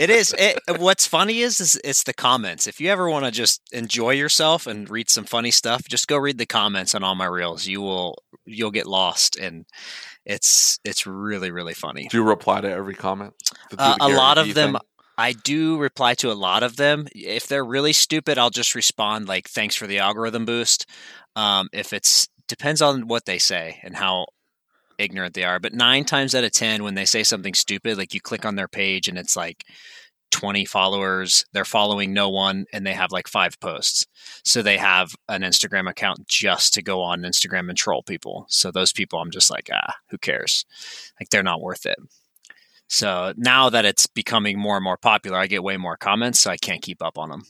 it 0.00 0.10
is. 0.10 0.34
It, 0.38 0.58
what's 0.78 1.06
funny 1.06 1.40
is, 1.40 1.60
is 1.60 1.80
it's 1.84 2.02
the 2.02 2.12
comments. 2.14 2.66
If 2.66 2.80
you 2.80 2.90
ever 2.90 3.08
want 3.08 3.24
to 3.24 3.30
just 3.30 3.62
enjoy 3.72 4.10
yourself 4.10 4.66
and 4.66 4.88
read 4.88 5.08
some 5.10 5.24
funny 5.24 5.50
stuff, 5.50 5.82
just 5.88 6.08
go 6.08 6.16
read 6.16 6.38
the 6.38 6.46
comments 6.46 6.94
on 6.94 7.02
all 7.02 7.14
my 7.14 7.26
reels. 7.26 7.66
You 7.66 7.80
will 7.80 8.22
you'll 8.44 8.70
get 8.70 8.86
lost, 8.86 9.36
and 9.36 9.64
it's 10.24 10.78
it's 10.84 11.06
really 11.06 11.50
really 11.50 11.74
funny. 11.74 12.08
Do 12.08 12.18
you 12.18 12.24
reply 12.24 12.60
to 12.60 12.70
every 12.70 12.94
comment? 12.94 13.34
To 13.70 13.76
Uh, 13.78 13.96
a 14.00 14.08
lot 14.08 14.38
of 14.38 14.54
them 14.54 14.72
thing? 14.72 14.80
I 15.16 15.32
do 15.32 15.78
reply 15.78 16.14
to 16.14 16.30
a 16.30 16.34
lot 16.34 16.62
of 16.62 16.76
them. 16.76 17.08
If 17.14 17.48
they're 17.48 17.64
really 17.64 17.92
stupid, 17.92 18.38
I'll 18.38 18.50
just 18.50 18.74
respond 18.74 19.26
like 19.26 19.48
"Thanks 19.48 19.74
for 19.74 19.86
the 19.86 19.98
algorithm 19.98 20.44
boost." 20.44 20.86
Um, 21.34 21.68
if 21.72 21.92
it's 21.92 22.28
depends 22.48 22.82
on 22.82 23.06
what 23.06 23.26
they 23.26 23.38
say 23.38 23.78
and 23.82 23.96
how 23.96 24.26
ignorant 24.98 25.34
they 25.34 25.44
are. 25.44 25.60
But 25.60 25.74
nine 25.74 26.04
times 26.04 26.34
out 26.34 26.44
of 26.44 26.52
ten, 26.52 26.82
when 26.82 26.94
they 26.94 27.04
say 27.04 27.22
something 27.22 27.54
stupid, 27.54 27.96
like 27.96 28.14
you 28.14 28.20
click 28.20 28.44
on 28.44 28.56
their 28.56 28.68
page 28.68 29.06
and 29.06 29.16
it's 29.16 29.36
like 29.36 29.64
twenty 30.30 30.64
followers, 30.64 31.44
they're 31.52 31.64
following 31.64 32.12
no 32.12 32.28
one, 32.28 32.66
and 32.72 32.86
they 32.86 32.92
have 32.92 33.12
like 33.12 33.28
five 33.28 33.58
posts. 33.60 34.06
So 34.44 34.60
they 34.60 34.76
have 34.76 35.14
an 35.28 35.42
Instagram 35.42 35.88
account 35.88 36.26
just 36.26 36.74
to 36.74 36.82
go 36.82 37.00
on 37.00 37.22
Instagram 37.22 37.68
and 37.68 37.78
troll 37.78 38.02
people. 38.02 38.46
So 38.48 38.70
those 38.70 38.92
people, 38.92 39.20
I'm 39.20 39.30
just 39.30 39.50
like, 39.50 39.70
ah, 39.72 39.94
who 40.10 40.18
cares? 40.18 40.66
Like 41.20 41.30
they're 41.30 41.42
not 41.42 41.62
worth 41.62 41.86
it. 41.86 41.98
So 42.88 43.34
now 43.36 43.68
that 43.70 43.84
it's 43.84 44.06
becoming 44.06 44.58
more 44.58 44.76
and 44.76 44.84
more 44.84 44.96
popular, 44.96 45.38
I 45.38 45.46
get 45.46 45.62
way 45.62 45.76
more 45.76 45.96
comments, 45.96 46.40
so 46.40 46.50
I 46.50 46.56
can't 46.56 46.82
keep 46.82 47.02
up 47.02 47.18
on 47.18 47.28
them. 47.28 47.42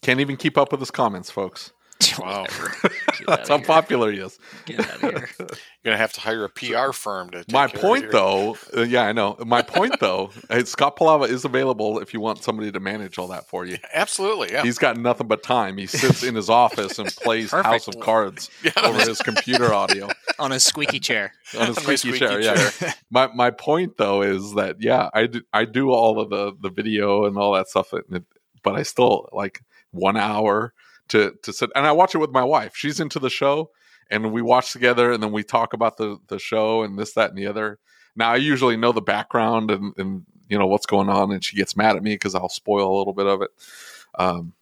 Can't 0.00 0.20
even 0.20 0.36
keep 0.36 0.56
up 0.56 0.70
with 0.70 0.80
his 0.80 0.90
comments, 0.90 1.30
folks. 1.30 1.72
Wow. 2.18 2.46
That's 3.26 3.48
how 3.48 3.58
popular 3.58 4.12
he 4.12 4.18
is. 4.18 4.38
Get 4.66 4.80
out 4.80 4.94
of 4.94 5.00
here. 5.00 5.28
You're 5.38 5.48
gonna 5.84 5.96
have 5.96 6.12
to 6.14 6.20
hire 6.20 6.44
a 6.44 6.48
PR 6.48 6.92
firm 6.92 7.30
to. 7.30 7.38
Take 7.38 7.52
My 7.52 7.66
care 7.66 7.76
of 7.76 7.80
point, 7.82 8.10
though, 8.12 8.56
uh, 8.76 8.82
yeah, 8.82 9.02
I 9.02 9.12
know. 9.12 9.36
My 9.44 9.62
point, 9.76 9.98
though, 10.00 10.30
uh, 10.48 10.64
Scott 10.64 10.96
Pelava 10.96 11.28
is 11.28 11.44
available 11.44 11.98
if 11.98 12.14
you 12.14 12.20
want 12.20 12.42
somebody 12.44 12.70
to 12.72 12.80
manage 12.80 13.18
all 13.18 13.28
that 13.28 13.48
for 13.48 13.64
you. 13.66 13.78
Absolutely, 13.92 14.52
yeah. 14.52 14.62
He's 14.62 14.78
got 14.78 14.96
nothing 14.96 15.26
but 15.26 15.42
time. 15.42 15.76
He 15.76 15.86
sits 15.86 16.22
in 16.22 16.34
his 16.34 16.48
office 16.48 16.98
and 16.98 17.08
plays 17.16 17.50
Perfect. 17.50 17.66
House 17.66 17.88
of 17.88 17.98
Cards 18.00 18.50
Yeah. 18.62 18.72
over 18.82 19.00
his 19.00 19.20
computer 19.20 19.72
audio 19.74 20.08
on 20.38 20.52
a 20.52 20.60
squeaky 20.60 21.00
chair. 21.00 21.32
on 21.58 21.66
his 21.66 21.78
On 21.78 21.82
squeaky 21.82 21.96
squeaky 22.16 22.18
chair. 22.18 22.40
Yeah. 22.40 22.92
My 23.10 23.28
my 23.34 23.50
point 23.50 23.96
though 23.96 24.22
is 24.22 24.54
that 24.54 24.76
yeah, 24.80 25.10
I 25.14 25.26
do, 25.26 25.42
I 25.52 25.64
do 25.64 25.90
all 25.90 26.20
of 26.20 26.30
the 26.30 26.52
the 26.60 26.70
video 26.70 27.24
and 27.26 27.36
all 27.36 27.54
that 27.54 27.68
stuff, 27.68 27.92
but 28.62 28.74
I 28.76 28.82
still 28.84 29.28
like 29.32 29.62
one 29.90 30.16
hour 30.16 30.72
to 31.08 31.34
to 31.42 31.52
sit 31.52 31.70
and 31.74 31.86
I 31.86 31.92
watch 31.92 32.14
it 32.14 32.18
with 32.18 32.30
my 32.30 32.44
wife. 32.44 32.72
She's 32.76 33.00
into 33.00 33.18
the 33.18 33.30
show, 33.30 33.70
and 34.10 34.32
we 34.32 34.42
watch 34.42 34.72
together, 34.72 35.12
and 35.12 35.22
then 35.22 35.32
we 35.32 35.42
talk 35.42 35.72
about 35.72 35.96
the 35.96 36.18
the 36.28 36.38
show 36.38 36.82
and 36.82 36.98
this, 36.98 37.12
that, 37.14 37.30
and 37.30 37.38
the 37.38 37.46
other. 37.46 37.78
Now 38.16 38.32
I 38.32 38.36
usually 38.36 38.76
know 38.76 38.92
the 38.92 39.02
background 39.02 39.70
and 39.70 39.92
and 39.96 40.24
you 40.48 40.58
know 40.58 40.66
what's 40.66 40.86
going 40.86 41.08
on, 41.08 41.30
and 41.32 41.44
she 41.44 41.56
gets 41.56 41.76
mad 41.76 41.96
at 41.96 42.02
me 42.02 42.14
because 42.14 42.34
I'll 42.34 42.48
spoil 42.48 42.94
a 42.94 42.98
little 42.98 43.12
bit 43.12 43.26
of 43.26 43.42
it. 43.42 43.50
Um, 44.18 44.52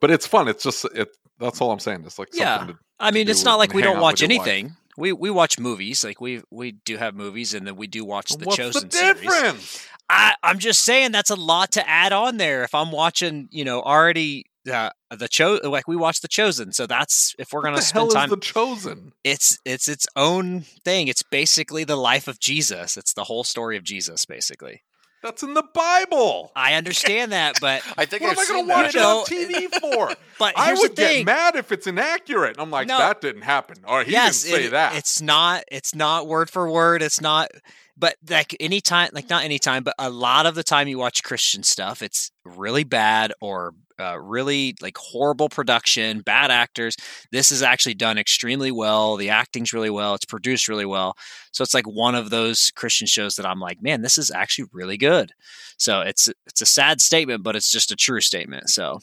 but 0.00 0.10
it's 0.10 0.26
fun. 0.26 0.48
It's 0.48 0.62
just 0.64 0.84
it. 0.94 1.08
That's 1.38 1.60
all 1.60 1.70
I'm 1.70 1.78
saying. 1.78 2.02
It's 2.04 2.18
like 2.18 2.28
Yeah. 2.32 2.58
to 2.58 2.78
I 3.00 3.10
mean, 3.12 3.28
it's 3.28 3.44
not 3.44 3.56
like 3.56 3.72
we 3.72 3.82
don't 3.82 4.00
watch 4.00 4.22
anything. 4.22 4.76
We 4.96 5.12
we 5.12 5.30
watch 5.30 5.58
movies. 5.58 6.04
Like 6.04 6.20
we 6.20 6.42
we 6.50 6.72
do 6.72 6.96
have 6.96 7.14
movies, 7.14 7.54
and 7.54 7.66
then 7.66 7.76
we 7.76 7.86
do 7.86 8.04
watch 8.04 8.30
the 8.30 8.44
What's 8.44 8.56
Chosen 8.56 8.88
the 8.88 8.96
series. 8.96 9.20
difference? 9.22 9.86
I, 10.10 10.34
I'm 10.42 10.58
just 10.58 10.84
saying 10.84 11.12
that's 11.12 11.30
a 11.30 11.36
lot 11.36 11.72
to 11.72 11.88
add 11.88 12.12
on 12.12 12.38
there. 12.38 12.64
If 12.64 12.74
I'm 12.74 12.90
watching, 12.90 13.48
you 13.52 13.64
know, 13.64 13.82
already 13.82 14.46
uh, 14.68 14.90
the 15.16 15.28
cho 15.28 15.58
like 15.64 15.88
we 15.88 15.96
watch 15.96 16.20
the 16.20 16.28
Chosen, 16.28 16.72
so 16.72 16.86
that's 16.86 17.34
if 17.38 17.52
we're 17.52 17.62
gonna 17.62 17.76
the 17.76 17.82
spend 17.82 18.04
hell 18.04 18.10
time. 18.10 18.24
is 18.24 18.30
the 18.30 18.36
chosen? 18.40 19.12
it's 19.24 19.58
it's 19.64 19.88
its 19.88 20.06
own 20.16 20.62
thing. 20.84 21.08
It's 21.08 21.22
basically 21.22 21.84
the 21.84 21.96
life 21.96 22.28
of 22.28 22.38
Jesus. 22.40 22.96
It's 22.96 23.14
the 23.14 23.24
whole 23.24 23.44
story 23.44 23.76
of 23.76 23.84
Jesus, 23.84 24.24
basically. 24.24 24.82
That's 25.20 25.42
in 25.42 25.54
the 25.54 25.64
Bible. 25.74 26.52
I 26.54 26.74
understand 26.74 27.32
that, 27.32 27.56
but 27.60 27.82
I 27.98 28.04
think 28.04 28.22
What 28.22 28.38
I've 28.38 28.38
am 28.38 28.44
I 28.44 28.46
going 28.54 28.66
to 28.66 28.72
watch 28.72 28.94
You 28.94 29.00
it 29.00 29.04
on 29.04 29.68
TV 29.70 29.80
for? 29.80 30.14
but 30.38 30.54
I 30.56 30.74
would 30.74 30.94
get 30.94 31.26
mad 31.26 31.56
if 31.56 31.72
it's 31.72 31.88
inaccurate. 31.88 32.54
I'm 32.58 32.70
like, 32.70 32.86
No. 32.86 32.98
that 32.98 33.20
didn't 33.20 33.42
happen. 33.42 33.78
Or 33.88 34.04
he 34.04 34.12
yes, 34.12 34.44
didn't 34.44 34.54
say 34.56 34.64
it- 34.66 34.70
that. 34.70 34.94
It's 34.94 35.20
not. 35.20 35.64
It's 35.72 35.92
not 35.92 36.28
word 36.28 36.50
for 36.50 36.70
word. 36.70 37.02
It's 37.02 37.20
not. 37.20 37.48
But 37.96 38.14
like 38.30 38.54
anytime, 38.60 39.10
like 39.12 39.28
not 39.28 39.42
anytime, 39.42 39.82
but 39.82 39.94
a 39.98 40.08
lot 40.08 40.46
of 40.46 40.54
the 40.54 40.62
time 40.62 40.86
you 40.86 40.98
watch 40.98 41.24
Christian 41.24 41.64
stuff, 41.64 42.00
it's 42.00 42.30
really 42.44 42.84
bad 42.84 43.32
or 43.40 43.74
uh, 44.00 44.18
really 44.18 44.76
like 44.80 44.96
horrible 44.96 45.48
production, 45.48 46.20
bad 46.20 46.50
actors. 46.50 46.96
This 47.32 47.50
is 47.50 47.62
actually 47.62 47.94
done 47.94 48.18
extremely 48.18 48.70
well. 48.70 49.16
The 49.16 49.30
acting's 49.30 49.72
really 49.72 49.90
well. 49.90 50.14
It's 50.14 50.24
produced 50.24 50.68
really 50.68 50.86
well. 50.86 51.14
So 51.52 51.62
it's 51.62 51.74
like 51.74 51.86
one 51.86 52.14
of 52.14 52.30
those 52.30 52.70
Christian 52.76 53.06
shows 53.06 53.36
that 53.36 53.46
I'm 53.46 53.60
like, 53.60 53.82
man, 53.82 54.02
this 54.02 54.18
is 54.18 54.30
actually 54.30 54.68
really 54.72 54.96
good. 54.96 55.32
So 55.76 56.00
it's 56.00 56.28
it's 56.46 56.60
a 56.60 56.66
sad 56.66 57.00
statement, 57.00 57.42
but 57.42 57.56
it's 57.56 57.70
just 57.70 57.90
a 57.90 57.96
true 57.96 58.20
statement. 58.20 58.70
So 58.70 59.00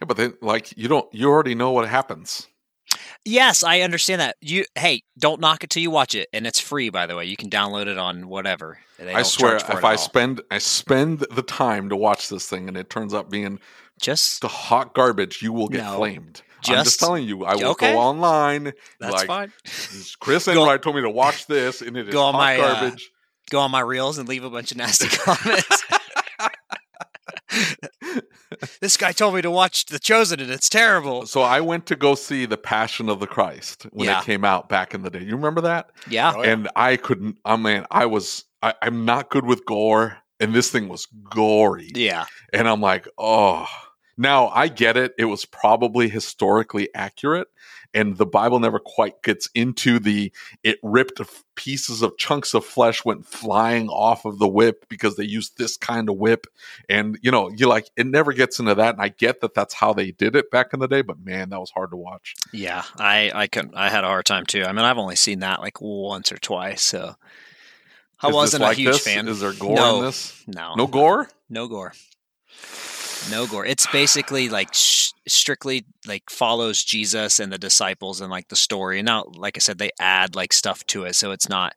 yeah, 0.00 0.06
but 0.06 0.16
then, 0.16 0.34
like, 0.42 0.76
you 0.76 0.88
don't. 0.88 1.12
You 1.14 1.28
already 1.28 1.54
know 1.54 1.70
what 1.70 1.88
happens. 1.88 2.48
Yes, 3.24 3.62
I 3.62 3.82
understand 3.82 4.20
that. 4.20 4.36
You 4.40 4.64
hey, 4.74 5.02
don't 5.16 5.40
knock 5.40 5.62
it 5.62 5.70
till 5.70 5.82
you 5.82 5.92
watch 5.92 6.16
it, 6.16 6.28
and 6.32 6.44
it's 6.44 6.58
free 6.58 6.90
by 6.90 7.06
the 7.06 7.14
way. 7.14 7.24
You 7.24 7.36
can 7.36 7.48
download 7.48 7.86
it 7.86 7.98
on 7.98 8.28
whatever. 8.28 8.78
They 8.98 9.14
I 9.14 9.22
swear, 9.22 9.52
charge 9.52 9.62
for 9.62 9.72
it 9.74 9.78
if 9.78 9.84
I 9.84 9.92
all. 9.92 9.98
spend, 9.98 10.40
I 10.50 10.58
spend 10.58 11.20
the 11.20 11.42
time 11.42 11.88
to 11.88 11.96
watch 11.96 12.28
this 12.28 12.48
thing, 12.48 12.66
and 12.66 12.76
it 12.76 12.90
turns 12.90 13.14
out 13.14 13.30
being 13.30 13.60
just 14.00 14.40
the 14.40 14.48
hot 14.48 14.94
garbage, 14.94 15.42
you 15.42 15.52
will 15.52 15.68
get 15.68 15.84
No. 15.84 15.96
flamed. 15.96 16.42
I'm 16.68 16.74
just 16.74 16.84
Just- 16.84 17.00
telling 17.00 17.24
you. 17.26 17.44
I 17.44 17.56
will 17.56 17.70
Okay. 17.72 17.92
go 17.92 17.98
online. 17.98 18.72
that's 19.00 19.12
like, 19.14 19.26
fine. 19.26 19.52
Chris 20.20 20.46
Go- 20.46 20.52
Enright 20.62 20.80
told 20.82 20.94
me 20.96 21.02
to 21.02 21.10
watch 21.10 21.46
this, 21.46 21.82
and 21.82 21.96
it 21.96 22.08
is 22.08 22.12
Go 22.12 22.22
on 22.22 22.34
hot 22.34 22.38
my, 22.40 22.56
uh, 22.60 22.74
garbage. 22.80 23.10
Go 23.50 23.58
on 23.58 23.70
my 23.72 23.80
reels 23.80 24.18
and 24.18 24.28
leave 24.28 24.44
a 24.44 24.50
bunch 24.50 24.70
of 24.70 24.76
nasty 24.78 25.08
comments. 25.16 25.82
this 28.80 28.96
guy 28.96 29.12
told 29.12 29.34
me 29.34 29.42
to 29.42 29.50
watch 29.50 29.86
The 29.86 29.98
Chosen, 29.98 30.40
and 30.40 30.50
it's 30.50 30.68
terrible. 30.68 31.26
so 31.26 31.42
I 31.42 31.60
went 31.60 31.86
to 31.86 31.96
go 31.96 32.14
see 32.14 32.46
the 32.46 32.56
Passion 32.56 33.08
of 33.08 33.20
the 33.20 33.26
Christ 33.26 33.84
when 33.90 34.06
Yeah. 34.08 34.20
it 34.20 34.24
came 34.24 34.44
out 34.44 34.68
back 34.68 34.94
in 34.94 35.02
the 35.02 35.10
day. 35.10 35.20
You 35.22 35.34
remember 35.36 35.62
that? 35.62 35.90
Yeah, 36.08 36.32
Oh, 36.36 36.42
yeah. 36.42 36.50
and 36.50 36.68
I 36.76 36.96
couldn't. 36.96 37.38
I 37.44 37.56
mean, 37.56 37.84
I 37.90 38.06
was. 38.06 38.44
I, 38.62 38.74
I'm 38.80 39.04
not 39.04 39.28
good 39.30 39.44
with 39.44 39.66
gore, 39.66 40.18
and 40.42 40.54
this 40.54 40.70
thing 40.70 40.88
was 40.88 41.06
gory. 41.30 41.90
yeah, 41.94 42.26
And 42.52 42.68
I'm 42.68 42.80
like, 42.80 43.08
oh. 43.16 43.66
Now 44.18 44.48
I 44.48 44.68
get 44.68 44.98
it. 44.98 45.14
It 45.16 45.24
was 45.24 45.46
probably 45.46 46.06
historically 46.06 46.90
accurate, 46.94 47.48
and 47.94 48.18
the 48.18 48.26
Bible 48.26 48.60
never 48.60 48.78
quite 48.78 49.22
gets 49.22 49.48
into 49.54 49.98
the. 49.98 50.30
It 50.62 50.78
ripped 50.82 51.18
pieces 51.54 52.02
of 52.02 52.18
chunks 52.18 52.52
of 52.52 52.64
flesh 52.64 53.06
went 53.06 53.24
flying 53.26 53.88
off 53.88 54.26
of 54.26 54.38
the 54.38 54.46
whip 54.46 54.84
because 54.90 55.16
they 55.16 55.24
used 55.24 55.56
this 55.56 55.78
kind 55.78 56.10
of 56.10 56.16
whip, 56.18 56.46
and 56.90 57.18
you 57.22 57.30
know, 57.30 57.50
you 57.56 57.66
like 57.66 57.88
it 57.96 58.06
never 58.06 58.34
gets 58.34 58.58
into 58.58 58.74
that. 58.74 58.94
And 58.94 59.02
I 59.02 59.08
get 59.08 59.40
that 59.40 59.54
that's 59.54 59.72
how 59.74 59.94
they 59.94 60.10
did 60.10 60.36
it 60.36 60.50
back 60.50 60.74
in 60.74 60.80
the 60.80 60.88
day, 60.88 61.00
but 61.00 61.18
man, 61.24 61.48
that 61.48 61.58
was 61.60 61.70
hard 61.70 61.90
to 61.90 61.96
watch. 61.96 62.34
yeah. 62.52 62.84
I 62.98 63.32
I 63.34 63.46
couldn't. 63.46 63.74
I 63.74 63.88
had 63.88 64.04
a 64.04 64.08
hard 64.08 64.26
time 64.26 64.44
too. 64.44 64.64
I 64.64 64.72
mean, 64.72 64.84
I've 64.84 64.98
only 64.98 65.16
seen 65.16 65.38
that 65.40 65.60
like 65.60 65.80
once 65.80 66.30
or 66.30 66.36
twice, 66.36 66.82
so 66.82 67.14
I 68.22 68.28
Is 68.28 68.34
wasn't 68.34 68.62
like 68.62 68.76
a 68.76 68.80
huge 68.80 68.92
this? 68.92 69.04
fan. 69.04 69.28
Is 69.28 69.40
there 69.40 69.52
gore 69.52 69.74
No. 69.76 69.98
in 69.98 70.04
this? 70.06 70.42
No, 70.46 70.74
No 70.74 70.86
gore. 70.86 71.28
no 71.48 71.66
gore. 71.68 71.92
No 73.30 73.46
gore. 73.46 73.64
It's 73.66 73.86
basically 73.88 74.48
like 74.48 74.74
sh- 74.74 75.10
strictly 75.28 75.84
like 76.06 76.24
follows 76.30 76.82
Jesus 76.82 77.38
and 77.40 77.52
the 77.52 77.58
disciples 77.58 78.20
and 78.20 78.30
like 78.30 78.48
the 78.48 78.56
story. 78.56 78.98
And 78.98 79.06
now, 79.06 79.24
like 79.34 79.56
I 79.56 79.60
said, 79.60 79.78
they 79.78 79.90
add 80.00 80.34
like 80.36 80.52
stuff 80.52 80.84
to 80.88 81.04
it, 81.04 81.14
so 81.14 81.30
it's 81.30 81.48
not 81.48 81.74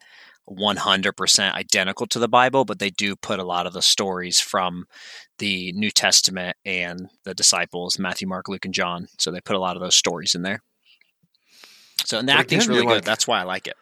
100% 0.50 1.54
identical 1.54 2.06
to 2.08 2.20
the 2.20 2.28
Bible, 2.28 2.66
but 2.66 2.80
they 2.80 2.90
do 2.92 3.16
put 3.16 3.40
a 3.40 3.44
lot 3.44 3.66
of 3.68 3.74
the 3.74 3.82
stories 3.82 4.40
from 4.40 4.86
the 5.40 5.72
New 5.74 5.92
Testament 5.92 6.56
and 6.66 7.10
the 7.24 7.34
disciples, 7.34 7.98
Matthew, 8.00 8.28
Mark, 8.28 8.48
Luke, 8.48 8.66
and 8.66 8.74
John. 8.74 9.08
So 9.18 9.32
they 9.32 9.42
put 9.42 9.56
a 9.56 9.60
lot 9.60 9.76
of 9.76 9.82
those 9.82 9.96
stories 9.96 10.36
in 10.36 10.44
there. 10.44 10.62
So 12.06 12.20
and 12.20 12.30
the 12.30 12.34
acting's 12.34 12.68
really 12.68 12.84
you're 12.84 12.94
good. 12.96 13.04
That's 13.04 13.28
why 13.28 13.40
I 13.40 13.44
like 13.44 13.68
it. 13.68 13.76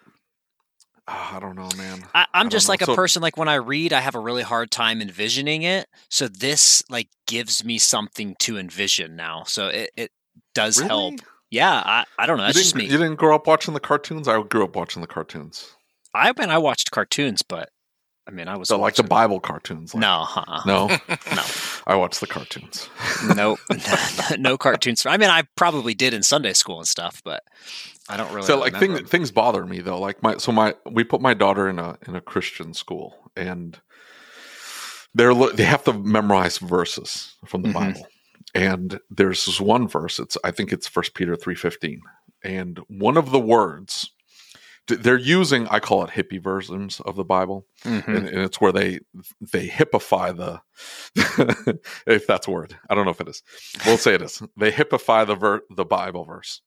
Ah, 1.07 1.35
I 1.35 1.39
don't 1.39 1.55
know, 1.55 1.69
man. 1.77 2.05
I, 2.15 2.25
I'm 2.33 2.43
don't 2.45 2.51
just 2.51 2.67
know. 2.67 2.71
like 2.73 2.81
a 2.81 2.85
So- 2.85 2.95
person. 2.95 3.21
Like 3.21 3.35
when 3.37 3.49
I 3.49 3.55
read, 3.55 3.91
I 3.93 3.99
have 3.99 4.15
a 4.15 4.19
really 4.19 4.43
hard 4.43 4.71
time 4.71 5.01
envisioning 5.01 5.63
it. 5.63 5.87
So 6.09 6.27
this 6.27 6.83
like 6.89 7.09
gives 7.27 7.63
me 7.65 7.77
something 7.77 8.35
to 8.39 8.57
envision 8.57 9.15
now. 9.15 9.43
So 9.45 9.67
it, 9.67 9.91
it 9.97 10.11
does 10.55 10.77
Really? 10.77 10.87
help. 10.89 11.15
Yeah, 11.51 11.71
I, 11.85 12.05
I 12.17 12.25
don't 12.25 12.37
know. 12.37 12.45
That's 12.45 12.57
you 12.57 12.63
just 12.63 12.75
didn't, 12.75 12.87
me. 12.87 12.91
You 12.93 12.97
didn't 12.99 13.17
grow 13.19 13.35
up 13.35 13.45
watching 13.47 13.73
the 13.73 13.79
cartoons. 13.79 14.27
I 14.27 14.41
grew 14.41 14.63
up 14.63 14.75
watching 14.75 15.01
the 15.01 15.07
cartoons. 15.07 15.71
I 16.13 16.31
mean, 16.39 16.49
I 16.49 16.57
watched 16.57 16.89
cartoons, 16.91 17.41
but 17.43 17.69
I 18.27 18.31
mean, 18.31 18.47
I 18.47 18.55
was 18.55 18.69
So 18.69 18.79
like 18.79 18.95
the 18.95 19.03
Bible 19.03 19.39
cartoons. 19.41 19.93
Like, 19.93 20.01
No, 20.01 20.25
uh-uh. 20.35 20.61
no, 20.65 20.87
No. 21.35 21.43
I 21.87 21.95
watched 21.95 22.21
the 22.21 22.27
cartoons. 22.27 22.89
nope, 23.35 23.59
no 24.39 24.57
cartoons. 24.57 25.05
I 25.05 25.17
mean, 25.17 25.29
I 25.29 25.43
probably 25.57 25.93
did 25.93 26.13
in 26.13 26.23
Sunday 26.23 26.53
school 26.53 26.77
and 26.79 26.87
stuff, 26.87 27.21
but 27.25 27.43
I 28.09 28.17
don't 28.17 28.31
really. 28.33 28.45
so 28.45 28.59
like 28.59 28.75
things 28.77 29.01
things 29.09 29.31
bother 29.31 29.65
me 29.65 29.79
though. 29.79 29.99
Like 29.99 30.21
my 30.21 30.37
so 30.37 30.51
my 30.51 30.75
we 30.91 31.03
put 31.03 31.21
my 31.21 31.33
daughter 31.33 31.69
in 31.69 31.79
a 31.79 31.97
in 32.07 32.15
a 32.15 32.21
Christian 32.21 32.73
school 32.73 33.31
and 33.35 33.79
they're 35.15 35.33
they 35.33 35.63
have 35.63 35.83
to 35.85 35.93
memorize 35.93 36.57
verses 36.57 37.35
from 37.45 37.61
the 37.61 37.69
Mhm. 37.69 37.73
Bible. 37.73 38.07
And 38.55 38.99
there's 39.09 39.45
this 39.45 39.59
one 39.61 39.87
verse. 39.87 40.19
It's 40.19 40.37
I 40.43 40.51
think 40.51 40.73
it's 40.73 40.87
First 40.87 41.13
Peter 41.13 41.35
three 41.35 41.55
fifteen, 41.55 42.01
and 42.43 42.79
one 42.87 43.15
of 43.17 43.31
the 43.31 43.39
words 43.39 44.09
they're 44.87 45.17
using 45.17 45.65
I 45.69 45.79
call 45.79 46.03
it 46.03 46.09
hippie 46.09 46.43
versions 46.43 46.99
of 47.05 47.15
the 47.15 47.23
Bible. 47.23 47.65
Mhm. 47.85 48.05
and, 48.07 48.27
and 48.27 48.39
it's 48.39 48.59
where 48.59 48.73
they 48.73 48.99
they 49.53 49.67
hippify 49.69 50.35
the 50.35 50.59
if 52.05 52.27
that's 52.27 52.47
a 52.47 52.51
word 52.51 52.75
i 52.89 52.95
don't 52.95 53.05
know 53.05 53.11
if 53.11 53.21
it 53.21 53.27
is 53.27 53.43
we'll 53.85 53.97
say 53.97 54.13
it 54.13 54.21
is 54.21 54.41
they 54.57 54.71
hippify 54.71 55.25
the 55.27 55.35
ver- 55.35 55.61
the 55.69 55.85
bible 55.85 56.23
verse 56.25 56.61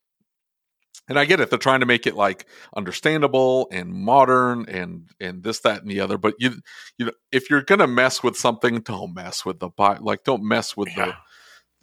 and 1.08 1.18
i 1.18 1.24
get 1.24 1.40
it 1.40 1.50
they're 1.50 1.58
trying 1.58 1.80
to 1.80 1.86
make 1.86 2.06
it 2.06 2.16
like 2.16 2.46
understandable 2.76 3.68
and 3.72 3.92
modern 3.92 4.66
and 4.68 5.10
and 5.20 5.42
this 5.42 5.60
that 5.60 5.82
and 5.82 5.90
the 5.90 6.00
other 6.00 6.18
but 6.18 6.34
you 6.38 6.52
you 6.98 7.06
know 7.06 7.12
if 7.32 7.50
you're 7.50 7.62
gonna 7.62 7.86
mess 7.86 8.22
with 8.22 8.36
something 8.36 8.80
don't 8.80 9.14
mess 9.14 9.44
with 9.44 9.58
the 9.60 9.68
bible 9.70 10.04
like 10.04 10.24
don't 10.24 10.42
mess 10.44 10.76
with 10.76 10.88
Yeah. 10.96 11.06
the 11.06 11.14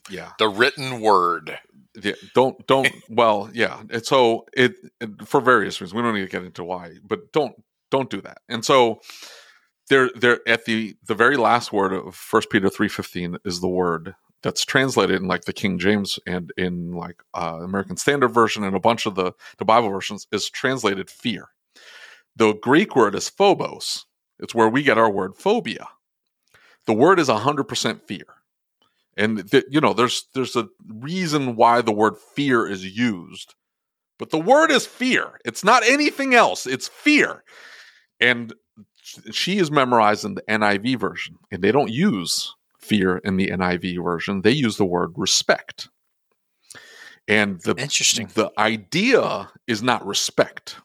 yeah 0.10 0.32
The 0.40 0.50
written 0.50 1.02
word. 1.02 1.58
yeah, 2.02 2.14
don't 2.36 2.66
don't 2.68 2.90
well 3.10 3.50
yeah 3.54 3.84
and 3.90 4.06
so 4.06 4.46
it, 4.54 4.74
it 5.02 5.10
for 5.26 5.42
various 5.42 5.80
reasons 5.82 5.94
we 5.96 6.02
don't 6.02 6.16
need 6.16 6.22
to 6.22 6.28
get 6.30 6.44
into 6.44 6.64
why 6.64 6.94
but 7.08 7.32
don't 7.34 7.56
don't 7.92 8.10
do 8.10 8.22
that 8.22 8.40
and 8.50 8.66
so 8.66 9.00
there 9.90 10.10
there 10.16 10.40
at 10.48 10.66
the 10.66 10.96
the 11.08 11.16
very 11.16 11.38
last 11.38 11.74
word 11.74 11.94
of 11.94 12.16
first 12.16 12.50
peter 12.50 12.70
3.15 12.70 13.38
is 13.46 13.62
the 13.62 13.70
word 13.70 14.16
that's 14.44 14.64
translated 14.66 15.16
in 15.22 15.28
like 15.28 15.46
the 15.46 15.54
king 15.54 15.80
james 15.80 16.20
and 16.28 16.52
in 16.58 16.92
like 16.92 17.24
uh, 17.34 17.60
american 17.64 17.98
standard 17.98 18.30
version 18.30 18.64
and 18.64 18.76
a 18.76 18.80
bunch 18.80 19.06
of 19.06 19.16
the 19.16 19.32
the 19.58 19.66
bible 19.66 19.90
versions 19.90 20.28
is 20.32 20.50
translated 20.50 21.10
fear. 21.10 21.50
The 22.36 22.54
greek 22.54 22.96
word 22.96 23.16
is 23.16 23.30
phobos. 23.30 24.06
It's 24.40 24.56
where 24.56 24.70
we 24.70 24.84
get 24.84 24.98
our 24.98 25.10
word 25.10 25.36
phobia. 25.36 25.88
The 26.86 26.94
word 26.94 27.20
is 27.20 27.30
100% 27.30 28.02
fear. 28.02 28.26
And 29.16 29.50
th- 29.50 29.66
you 29.70 29.80
know 29.80 29.94
there's 29.94 30.28
there's 30.34 30.56
a 30.56 30.68
reason 30.88 31.56
why 31.56 31.82
the 31.82 31.92
word 31.92 32.18
fear 32.18 32.68
is 32.68 32.86
used 32.86 33.56
but 34.20 34.30
the 34.30 34.40
word 34.40 34.72
is 34.72 34.86
fear. 34.86 35.40
It's 35.44 35.64
not 35.64 35.84
anything 35.86 36.34
else. 36.34 36.66
It's 36.66 36.88
fear. 36.88 37.44
And 38.20 38.54
she 39.32 39.58
is 39.58 39.70
memorized 39.70 40.24
in 40.24 40.36
the 40.36 40.44
niv 40.44 41.00
version 41.00 41.38
and 41.52 41.62
they 41.62 41.72
don't 41.72 41.92
use 41.92 42.56
fear 42.84 43.18
in 43.20 43.38
the 43.38 43.50
niv 43.50 44.04
version 44.04 44.42
they 44.42 44.52
use 44.52 44.78
the 44.78 44.86
word 44.86 45.14
respect 45.16 45.90
and 47.28 47.62
the 47.62 47.74
Interesting. 47.78 48.28
the 48.34 48.52
idea 48.58 49.50
is 49.68 49.82
not 49.82 50.06
respect 50.06 50.78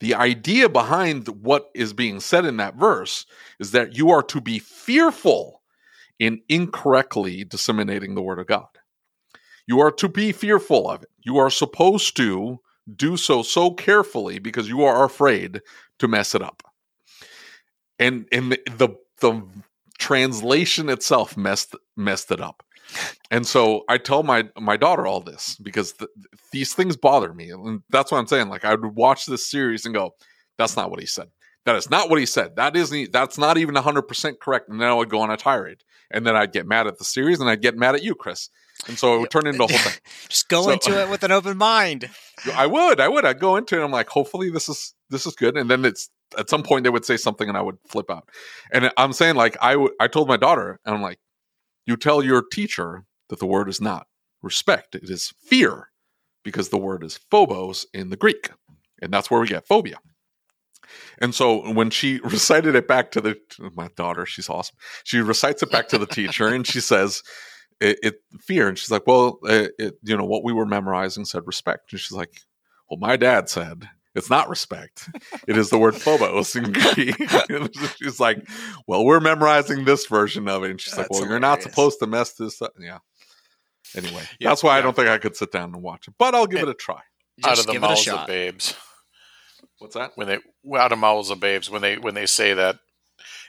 the 0.00 0.14
idea 0.14 0.68
behind 0.68 1.28
what 1.28 1.70
is 1.74 1.92
being 1.92 2.20
said 2.20 2.44
in 2.44 2.58
that 2.58 2.74
verse 2.74 3.26
is 3.58 3.70
that 3.70 3.96
you 3.96 4.10
are 4.10 4.22
to 4.24 4.40
be 4.40 4.58
fearful 4.58 5.62
in 6.18 6.42
incorrectly 6.48 7.44
disseminating 7.44 8.14
the 8.14 8.22
word 8.22 8.38
of 8.38 8.46
God. 8.46 8.68
You 9.66 9.80
are 9.80 9.92
to 9.92 10.08
be 10.08 10.32
fearful 10.32 10.90
of 10.90 11.02
it. 11.04 11.08
You 11.22 11.38
are 11.38 11.50
supposed 11.50 12.16
to 12.18 12.60
do 12.94 13.16
so 13.16 13.42
so 13.42 13.70
carefully 13.70 14.38
because 14.38 14.68
you 14.68 14.84
are 14.84 15.04
afraid 15.04 15.62
to 16.00 16.08
mess 16.08 16.34
it 16.34 16.42
up. 16.42 16.62
And 17.98 18.26
and 18.30 18.52
the 18.52 18.60
the, 18.76 18.88
the 19.20 19.42
translation 19.98 20.88
itself 20.88 21.36
messed 21.36 21.74
messed 21.96 22.30
it 22.30 22.40
up. 22.40 22.62
And 23.30 23.46
so 23.46 23.82
I 23.88 23.98
tell 23.98 24.22
my 24.22 24.44
my 24.58 24.76
daughter 24.76 25.06
all 25.06 25.20
this 25.20 25.56
because 25.62 25.92
th- 25.94 26.10
these 26.52 26.74
things 26.74 26.96
bother 26.96 27.32
me, 27.32 27.50
and 27.50 27.82
that's 27.90 28.12
what 28.12 28.18
I'm 28.18 28.26
saying. 28.26 28.48
Like 28.48 28.64
I 28.64 28.74
would 28.74 28.94
watch 28.94 29.26
this 29.26 29.46
series 29.46 29.84
and 29.84 29.94
go, 29.94 30.14
"That's 30.58 30.76
not 30.76 30.90
what 30.90 31.00
he 31.00 31.06
said. 31.06 31.28
That 31.64 31.76
is 31.76 31.88
not 31.90 32.10
what 32.10 32.18
he 32.18 32.26
said. 32.26 32.56
That 32.56 32.76
isn't. 32.76 33.10
That's 33.12 33.38
not 33.38 33.56
even 33.56 33.74
100 33.74 34.02
percent 34.02 34.38
correct." 34.40 34.68
And 34.68 34.80
then 34.80 34.88
I 34.88 34.94
would 34.94 35.08
go 35.08 35.20
on 35.20 35.30
a 35.30 35.36
tirade, 35.36 35.82
and 36.10 36.26
then 36.26 36.36
I'd 36.36 36.52
get 36.52 36.66
mad 36.66 36.86
at 36.86 36.98
the 36.98 37.04
series, 37.04 37.40
and 37.40 37.48
I'd 37.48 37.62
get 37.62 37.76
mad 37.76 37.94
at 37.94 38.02
you, 38.02 38.14
Chris. 38.14 38.50
And 38.86 38.98
so 38.98 39.16
it 39.16 39.20
would 39.20 39.30
turn 39.30 39.46
into 39.46 39.64
a 39.64 39.66
whole 39.68 39.78
thing. 39.78 39.92
Just 40.28 40.48
go 40.48 40.64
So- 40.64 40.70
into 40.72 41.00
it 41.00 41.08
with 41.08 41.22
an 41.22 41.32
open 41.32 41.56
mind. 41.56 42.10
I 42.54 42.66
would, 42.66 43.00
I 43.00 43.08
would, 43.08 43.24
I'd 43.24 43.38
go 43.40 43.56
into 43.56 43.76
it. 43.76 43.78
And 43.78 43.84
I'm 43.86 43.92
like, 43.92 44.08
hopefully 44.08 44.50
this 44.50 44.68
is 44.68 44.94
this 45.10 45.26
is 45.26 45.34
good. 45.34 45.56
And 45.56 45.70
then 45.70 45.84
it's 45.84 46.10
at 46.38 46.50
some 46.50 46.62
point 46.62 46.84
they 46.84 46.90
would 46.90 47.04
say 47.04 47.16
something, 47.16 47.48
and 47.48 47.56
I 47.58 47.62
would 47.62 47.78
flip 47.86 48.10
out. 48.10 48.28
And 48.72 48.90
I'm 48.96 49.12
saying 49.12 49.36
like 49.36 49.56
I 49.60 49.88
I 50.00 50.08
told 50.08 50.28
my 50.28 50.36
daughter, 50.36 50.80
and 50.84 50.94
I'm 50.94 51.02
like, 51.02 51.18
you 51.86 51.96
tell 51.96 52.22
your 52.22 52.42
teacher 52.42 53.04
that 53.28 53.38
the 53.38 53.46
word 53.46 53.68
is 53.68 53.80
not 53.80 54.06
respect; 54.42 54.94
it 54.94 55.08
is 55.10 55.32
fear, 55.46 55.88
because 56.44 56.68
the 56.68 56.78
word 56.78 57.04
is 57.04 57.18
phobos 57.30 57.86
in 57.92 58.10
the 58.10 58.16
Greek, 58.16 58.50
and 59.00 59.12
that's 59.12 59.30
where 59.30 59.40
we 59.40 59.48
get 59.48 59.66
phobia. 59.66 59.96
And 61.18 61.34
so 61.34 61.72
when 61.72 61.90
she 61.90 62.20
recited 62.24 62.74
it 62.74 62.88
back 62.88 63.10
to 63.12 63.20
the 63.20 63.36
my 63.74 63.88
daughter, 63.96 64.26
she's 64.26 64.48
awesome. 64.48 64.76
She 65.04 65.18
recites 65.18 65.62
it 65.62 65.70
back 65.70 65.88
to 65.88 65.98
the 65.98 66.06
teacher, 66.06 66.48
and 66.48 66.66
she 66.66 66.80
says, 66.80 67.22
"It, 67.80 67.98
it 68.02 68.14
fear." 68.40 68.68
And 68.68 68.78
she's 68.78 68.90
like, 68.90 69.06
"Well, 69.06 69.38
uh, 69.44 69.68
it, 69.78 69.94
you 70.02 70.16
know 70.16 70.24
what 70.24 70.44
we 70.44 70.52
were 70.52 70.66
memorizing 70.66 71.24
said 71.24 71.46
respect." 71.46 71.92
And 71.92 72.00
she's 72.00 72.16
like, 72.16 72.40
"Well, 72.90 72.98
my 72.98 73.16
dad 73.16 73.48
said." 73.48 73.88
It's 74.14 74.30
not 74.30 74.48
respect. 74.48 75.08
It 75.48 75.56
is 75.56 75.70
the 75.70 75.78
word 75.78 75.96
phobos 75.96 76.54
in 76.54 76.72
Greek. 76.72 77.16
She's 77.98 78.20
like, 78.20 78.46
"Well, 78.86 79.04
we're 79.04 79.20
memorizing 79.20 79.84
this 79.84 80.06
version 80.06 80.48
of 80.48 80.62
it." 80.62 80.70
And 80.70 80.80
she's 80.80 80.96
like, 80.96 81.08
That's 81.08 81.20
"Well, 81.20 81.28
you're 81.28 81.40
not 81.40 81.62
supposed 81.62 81.98
to 81.98 82.06
mess 82.06 82.32
this 82.34 82.62
up." 82.62 82.72
Yeah. 82.78 82.98
Anyway, 83.96 84.22
Yeah, 84.38 84.50
that's 84.50 84.62
why 84.62 84.78
I 84.78 84.80
don't 84.80 84.94
think 84.94 85.08
I 85.08 85.18
could 85.18 85.36
sit 85.36 85.52
down 85.52 85.74
and 85.74 85.82
watch 85.82 86.08
it, 86.08 86.14
but 86.18 86.34
I'll 86.34 86.46
give 86.46 86.62
it 86.62 86.68
a 86.68 86.74
try. 86.74 87.00
out 87.44 87.58
of 87.58 87.66
the 87.66 87.72
give 87.72 87.82
it 87.82 87.86
a 87.86 87.88
mouths 87.88 88.08
of 88.08 88.26
babes. 88.26 88.74
What's 89.78 89.94
that? 89.94 90.12
when 90.14 90.28
they 90.28 90.38
out 90.78 90.92
of 90.92 90.98
mouths 90.98 91.30
of 91.30 91.40
babes 91.40 91.68
when 91.68 91.82
they 91.82 91.98
when 91.98 92.14
they 92.14 92.26
say 92.26 92.54
that 92.54 92.78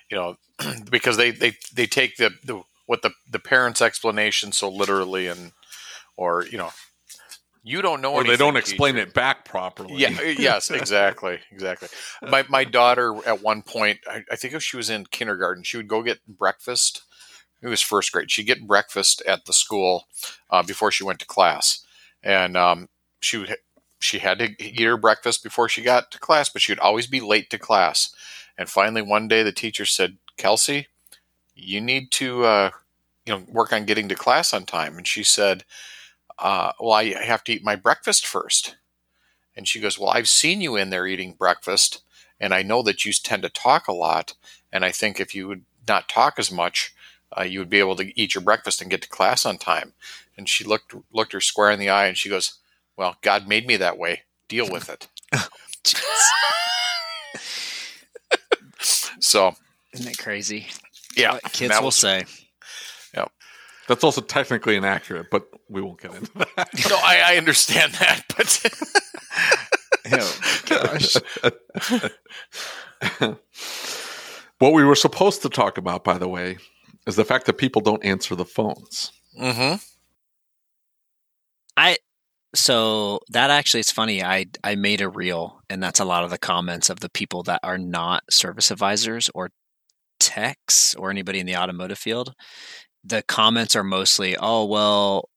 you 0.10 0.18
know 0.18 0.36
because 0.90 1.18
they 1.18 1.32
they 1.32 1.54
they 1.74 1.86
take 1.86 2.18
the, 2.18 2.32
the 2.44 2.62
what 2.88 3.02
the 3.02 3.12
the 3.32 3.40
parents 3.40 3.82
explanation 3.82 4.52
so 4.52 4.70
literally 4.70 5.28
and 5.28 5.52
or 6.18 6.46
you 6.48 6.58
know 6.58 6.72
you 7.68 7.82
don't 7.82 8.00
know 8.00 8.14
Or 8.14 8.24
they 8.24 8.38
don't 8.38 8.56
explain 8.58 8.94
teacher. 8.94 9.08
it 9.08 9.14
back 9.16 9.44
properly. 9.44 9.96
yeah 9.96 10.22
yes 10.38 10.70
exactly 10.72 11.40
exactly. 11.52 11.90
My 12.22 12.46
my 12.48 12.64
daughter 12.64 13.16
at 13.26 13.42
one 13.42 13.62
point 13.64 14.00
I, 14.08 14.24
I 14.32 14.36
think 14.36 14.54
if 14.54 14.64
she 14.64 14.78
was 14.78 14.90
in 14.90 15.06
kindergarten 15.08 15.64
she 15.64 15.78
would 15.78 15.88
go 15.88 16.02
get 16.04 16.26
breakfast. 16.28 17.02
It 17.62 17.68
was 17.68 17.82
first 17.82 18.12
grade. 18.12 18.30
She'd 18.30 18.44
get 18.44 18.68
breakfast 18.68 19.24
at 19.26 19.46
the 19.46 19.54
school 19.54 20.08
uh, 20.52 20.62
before 20.62 20.92
she 20.92 21.04
went 21.04 21.18
to 21.20 21.26
class. 21.26 21.84
And 22.22 22.56
um, 22.56 22.90
she 23.22 23.38
would 23.38 23.56
she 23.98 24.20
had 24.20 24.38
to 24.40 24.50
eat 24.64 24.82
her 24.84 24.98
breakfast 24.98 25.42
before 25.44 25.68
she 25.68 25.82
got 25.82 26.12
to 26.12 26.20
class 26.20 26.48
but 26.50 26.62
she 26.62 26.72
would 26.72 26.80
always 26.80 27.08
be 27.08 27.20
late 27.20 27.50
to 27.50 27.58
class. 27.58 28.14
And 28.58 28.70
finally 28.70 29.02
one 29.02 29.28
day 29.28 29.42
the 29.42 29.52
teacher 29.52 29.86
said 29.86 30.18
kelsey 30.38 30.88
you 31.56 31.82
need 31.82 32.12
to 32.12 32.44
uh, 32.44 32.70
you 33.26 33.34
know 33.34 33.44
work 33.48 33.74
on 33.74 33.86
getting 33.86 34.08
to 34.10 34.16
class 34.16 34.54
on 34.54 34.66
time. 34.66 34.98
And 34.98 35.08
she 35.08 35.24
said 35.24 35.64
uh, 36.40 36.72
well 36.80 36.94
i 36.94 37.06
have 37.24 37.44
to 37.44 37.54
eat 37.54 37.64
my 37.64 37.76
breakfast 37.76 38.26
first 38.28 38.76
and 39.56 39.68
she 39.68 39.80
goes, 39.80 39.98
Well, 39.98 40.10
I've 40.10 40.28
seen 40.28 40.60
you 40.62 40.76
in 40.76 40.90
there 40.90 41.08
eating 41.08 41.34
breakfast, 41.34 42.02
and 42.40 42.54
I 42.54 42.62
know 42.62 42.82
that 42.84 43.06
you 43.06 43.14
tend 43.14 43.44
to 43.44 43.50
talk 43.50 43.88
a 43.88 43.94
lot. 43.94 44.34
And 44.72 44.84
I 44.84 44.92
think 44.92 45.20
if 45.20 45.34
you 45.34 45.48
would 45.48 45.64
not 45.88 46.10
talk 46.10 46.34
as 46.38 46.52
much, 46.52 46.94
uh, 47.38 47.44
you 47.44 47.60
would 47.60 47.70
be 47.70 47.80
able 47.80 47.96
to 47.96 48.20
eat 48.20 48.36
your 48.36 48.44
breakfast 48.44 48.82
and 48.82 48.92
get 48.92 49.02
to 49.04 49.08
class 49.08 49.46
on 49.46 49.58
time. 49.58 49.94
And 50.38 50.50
she 50.50 50.66
looked 50.66 50.94
looked 51.14 51.32
her 51.32 51.40
square 51.42 51.72
in 51.72 51.80
the 51.80 51.90
eye 51.90 52.08
and 52.08 52.18
she 52.18 52.28
goes, 52.30 52.56
Well, 52.98 53.16
God 53.22 53.48
made 53.48 53.66
me 53.66 53.78
that 53.78 53.98
way. 53.98 54.24
Deal 54.50 54.70
with 54.70 54.90
it. 54.90 55.08
so, 59.20 59.56
Isn't 59.94 60.12
it 60.12 60.18
crazy? 60.18 60.68
yeah. 61.16 61.34
What 61.34 61.54
kids 61.54 61.78
will 61.78 61.86
was- 61.86 61.96
say. 61.96 62.26
That's 63.88 64.04
also 64.04 64.22
technically 64.22 64.76
inaccurate, 64.76 65.28
but 65.30 65.48
we 65.70 65.82
won't 65.82 66.02
get 66.02 66.16
into 66.16 66.32
that. 66.34 66.70
no, 66.90 66.96
I, 66.98 67.22
I 67.26 67.38
understand 67.38 67.94
that, 67.94 68.24
but 68.36 68.60
oh, 70.12 70.40
gosh. 70.66 71.16
what 74.60 74.74
we 74.74 74.84
were 74.84 74.96
supposed 74.96 75.42
to 75.44 75.50
talk 75.50 75.78
about, 75.78 76.04
by 76.04 76.18
the 76.18 76.28
way, 76.28 76.58
is 77.06 77.16
the 77.16 77.26
fact 77.26 77.46
that 77.46 77.58
people 77.58 77.82
don't 77.82 78.04
answer 78.04 78.36
the 78.36 78.46
phones. 78.46 79.12
Mm-hmm. 79.40 79.76
I 81.78 81.98
so 82.56 83.20
that 83.30 83.50
actually 83.50 83.82
it's 83.82 83.92
funny. 83.92 84.24
I 84.24 84.46
I 84.64 84.76
made 84.76 85.02
a 85.02 85.10
reel, 85.10 85.62
and 85.70 85.84
that's 85.84 86.00
a 86.00 86.06
lot 86.06 86.24
of 86.24 86.30
the 86.30 86.38
comments 86.38 86.90
of 86.90 87.02
the 87.02 87.10
people 87.10 87.44
that 87.44 87.60
are 87.64 87.78
not 87.78 88.24
service 88.30 88.72
advisors 88.72 89.30
or 89.36 89.52
techs 90.20 90.96
or 90.96 91.12
anybody 91.12 91.40
in 91.40 91.46
the 91.46 91.58
automotive 91.58 92.00
field. 92.00 92.34
The 93.06 93.24
comments 93.24 93.76
are 93.76 93.84
mostly, 93.84 94.36
"Oh 94.38 94.66
well, 94.66 95.30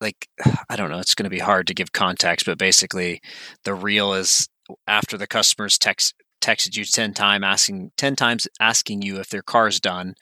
like 0.00 0.28
I 0.68 0.76
don't 0.76 0.90
know. 0.90 0.98
It's 0.98 1.14
going 1.14 1.24
to 1.24 1.30
be 1.30 1.38
hard 1.38 1.66
to 1.68 1.74
give 1.74 1.92
context, 1.92 2.46
but 2.46 2.58
basically, 2.58 3.20
the 3.64 3.74
reel 3.74 4.14
is 4.14 4.48
after 4.86 5.16
the 5.16 5.26
customer's 5.26 5.78
text 5.78 6.14
texted 6.42 6.76
you 6.76 6.84
10 6.84 7.14
times 7.14 7.44
asking 7.44 7.90
10 7.96 8.14
times 8.14 8.46
asking 8.60 9.02
you 9.02 9.18
if 9.18 9.30
their 9.30 9.42
car's 9.42 9.80
done 9.80 10.14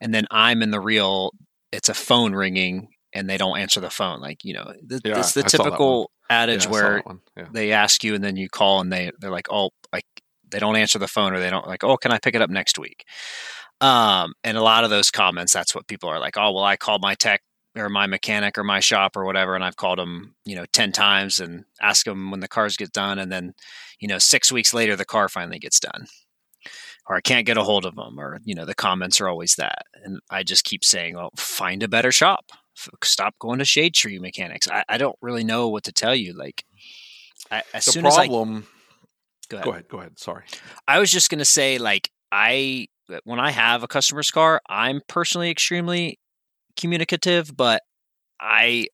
and 0.00 0.14
then 0.14 0.24
i'm 0.30 0.62
in 0.62 0.70
the 0.70 0.78
reel 0.78 1.32
it's 1.72 1.88
a 1.88 1.94
phone 1.94 2.32
ringing 2.32 2.88
and 3.14 3.30
they 3.30 3.38
don't 3.38 3.58
answer 3.58 3.80
the 3.80 3.90
phone. 3.90 4.20
Like, 4.20 4.44
you 4.44 4.54
know, 4.54 4.72
th- 4.88 5.00
yeah, 5.04 5.18
it's 5.18 5.32
the 5.32 5.44
I 5.44 5.48
typical 5.48 6.10
adage 6.28 6.64
yeah, 6.64 6.70
where 6.70 7.02
yeah. 7.36 7.46
they 7.52 7.72
ask 7.72 8.02
you 8.02 8.14
and 8.14 8.22
then 8.22 8.36
you 8.36 8.48
call 8.48 8.80
and 8.80 8.92
they, 8.92 9.12
they're 9.20 9.30
like, 9.30 9.46
oh, 9.50 9.70
like 9.92 10.06
they 10.50 10.58
don't 10.58 10.76
answer 10.76 10.98
the 10.98 11.08
phone 11.08 11.32
or 11.32 11.40
they 11.40 11.50
don't 11.50 11.66
like, 11.66 11.84
oh, 11.84 11.96
can 11.96 12.12
I 12.12 12.18
pick 12.18 12.34
it 12.34 12.42
up 12.42 12.50
next 12.50 12.78
week? 12.78 13.04
Um, 13.84 14.34
and 14.42 14.56
a 14.56 14.62
lot 14.62 14.84
of 14.84 14.90
those 14.90 15.10
comments, 15.10 15.52
that's 15.52 15.74
what 15.74 15.86
people 15.86 16.08
are 16.08 16.18
like, 16.18 16.36
oh, 16.36 16.52
well, 16.52 16.64
I 16.64 16.76
called 16.76 17.02
my 17.02 17.14
tech 17.14 17.42
or 17.76 17.88
my 17.88 18.06
mechanic 18.06 18.56
or 18.56 18.64
my 18.64 18.80
shop 18.80 19.16
or 19.16 19.24
whatever, 19.24 19.54
and 19.54 19.64
I've 19.64 19.76
called 19.76 19.98
them, 19.98 20.34
you 20.44 20.54
know, 20.54 20.64
10 20.72 20.92
times 20.92 21.40
and 21.40 21.64
ask 21.82 22.04
them 22.04 22.30
when 22.30 22.40
the 22.40 22.48
cars 22.48 22.76
get 22.76 22.92
done. 22.92 23.18
And 23.18 23.30
then, 23.30 23.54
you 23.98 24.08
know, 24.08 24.18
six 24.18 24.50
weeks 24.52 24.72
later, 24.72 24.96
the 24.96 25.04
car 25.04 25.28
finally 25.28 25.58
gets 25.58 25.80
done 25.80 26.06
or 27.06 27.16
I 27.16 27.20
can't 27.20 27.46
get 27.46 27.58
a 27.58 27.62
hold 27.62 27.84
of 27.84 27.96
them, 27.96 28.18
or 28.18 28.40
you 28.44 28.54
know, 28.54 28.64
the 28.64 28.74
comments 28.74 29.20
are 29.20 29.28
always 29.28 29.56
that, 29.56 29.82
and 30.02 30.20
I 30.30 30.42
just 30.42 30.64
keep 30.64 30.82
saying, 30.82 31.16
well, 31.16 31.30
find 31.36 31.82
a 31.82 31.88
better 31.88 32.10
shop 32.10 32.50
stop 33.02 33.38
going 33.38 33.58
to 33.58 33.64
shade 33.64 33.94
tree 33.94 34.18
mechanics. 34.18 34.68
I, 34.68 34.84
I 34.88 34.98
don't 34.98 35.16
really 35.20 35.44
know 35.44 35.68
what 35.68 35.84
to 35.84 35.92
tell 35.92 36.14
you. 36.14 36.32
Like, 36.32 36.64
I, 37.50 37.62
as 37.72 37.84
the 37.84 37.92
soon 37.92 38.02
problem, 38.02 38.20
as 38.20 38.28
I 38.28 38.32
go 39.48 39.56
ahead. 39.56 39.64
go 39.64 39.70
ahead, 39.70 39.88
go 39.88 39.98
ahead. 39.98 40.18
Sorry, 40.18 40.44
I 40.88 40.98
was 40.98 41.10
just 41.10 41.30
gonna 41.30 41.44
say, 41.44 41.78
like, 41.78 42.10
I 42.32 42.88
when 43.24 43.40
I 43.40 43.50
have 43.50 43.82
a 43.82 43.88
customer's 43.88 44.30
car, 44.30 44.60
I'm 44.68 45.00
personally 45.08 45.50
extremely 45.50 46.18
communicative, 46.76 47.56
but 47.56 47.82
I 48.40 48.88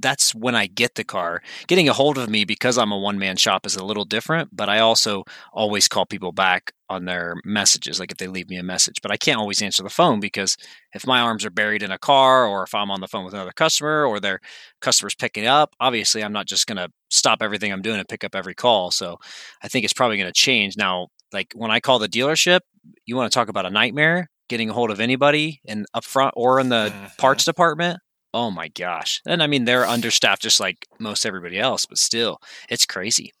that's 0.00 0.34
when 0.34 0.54
I 0.54 0.66
get 0.66 0.94
the 0.94 1.04
car. 1.04 1.42
Getting 1.66 1.88
a 1.88 1.92
hold 1.92 2.18
of 2.18 2.30
me 2.30 2.44
because 2.44 2.78
I'm 2.78 2.92
a 2.92 2.98
one 2.98 3.18
man 3.18 3.36
shop 3.36 3.66
is 3.66 3.76
a 3.76 3.84
little 3.84 4.04
different, 4.04 4.48
but 4.52 4.68
I 4.68 4.78
also 4.78 5.24
always 5.52 5.88
call 5.88 6.06
people 6.06 6.32
back 6.32 6.72
on 6.88 7.04
their 7.04 7.34
messages, 7.44 8.00
like 8.00 8.10
if 8.10 8.18
they 8.18 8.26
leave 8.26 8.48
me 8.48 8.56
a 8.56 8.62
message. 8.62 8.96
But 9.02 9.12
I 9.12 9.16
can't 9.16 9.38
always 9.38 9.62
answer 9.62 9.82
the 9.82 9.90
phone 9.90 10.20
because 10.20 10.56
if 10.94 11.06
my 11.06 11.20
arms 11.20 11.44
are 11.44 11.50
buried 11.50 11.82
in 11.82 11.92
a 11.92 11.98
car 11.98 12.46
or 12.46 12.62
if 12.62 12.74
I'm 12.74 12.90
on 12.90 13.00
the 13.00 13.08
phone 13.08 13.24
with 13.24 13.34
another 13.34 13.52
customer 13.54 14.06
or 14.06 14.20
their 14.20 14.40
customer's 14.80 15.14
picking 15.14 15.46
up, 15.46 15.74
obviously 15.80 16.24
I'm 16.24 16.32
not 16.32 16.46
just 16.46 16.66
going 16.66 16.78
to 16.78 16.88
stop 17.10 17.42
everything 17.42 17.72
I'm 17.72 17.82
doing 17.82 17.98
and 17.98 18.08
pick 18.08 18.24
up 18.24 18.34
every 18.34 18.54
call. 18.54 18.90
So 18.90 19.18
I 19.62 19.68
think 19.68 19.84
it's 19.84 19.92
probably 19.92 20.16
going 20.16 20.32
to 20.32 20.32
change. 20.32 20.76
Now, 20.76 21.08
like 21.32 21.52
when 21.54 21.70
I 21.70 21.80
call 21.80 21.98
the 21.98 22.08
dealership, 22.08 22.60
you 23.06 23.16
want 23.16 23.30
to 23.30 23.34
talk 23.34 23.48
about 23.48 23.66
a 23.66 23.70
nightmare 23.70 24.30
getting 24.48 24.70
a 24.70 24.72
hold 24.72 24.90
of 24.90 25.00
anybody 25.00 25.60
in 25.64 25.86
up 25.94 26.04
front 26.04 26.34
or 26.36 26.58
in 26.58 26.68
the 26.68 26.90
mm-hmm. 26.92 27.06
parts 27.18 27.44
department 27.44 28.00
Oh 28.32 28.50
my 28.50 28.68
gosh. 28.68 29.20
And 29.26 29.42
I 29.42 29.46
mean, 29.46 29.64
they're 29.64 29.86
understaffed 29.86 30.42
just 30.42 30.60
like 30.60 30.86
most 30.98 31.26
everybody 31.26 31.58
else, 31.58 31.86
but 31.86 31.98
still, 31.98 32.38
it's 32.68 32.86
crazy. 32.86 33.32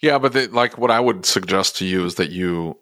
Yeah, 0.00 0.18
but 0.18 0.32
the, 0.32 0.48
like 0.48 0.78
what 0.78 0.90
I 0.90 0.98
would 0.98 1.24
suggest 1.24 1.76
to 1.76 1.84
you 1.84 2.04
is 2.04 2.16
that 2.16 2.30
you 2.30 2.76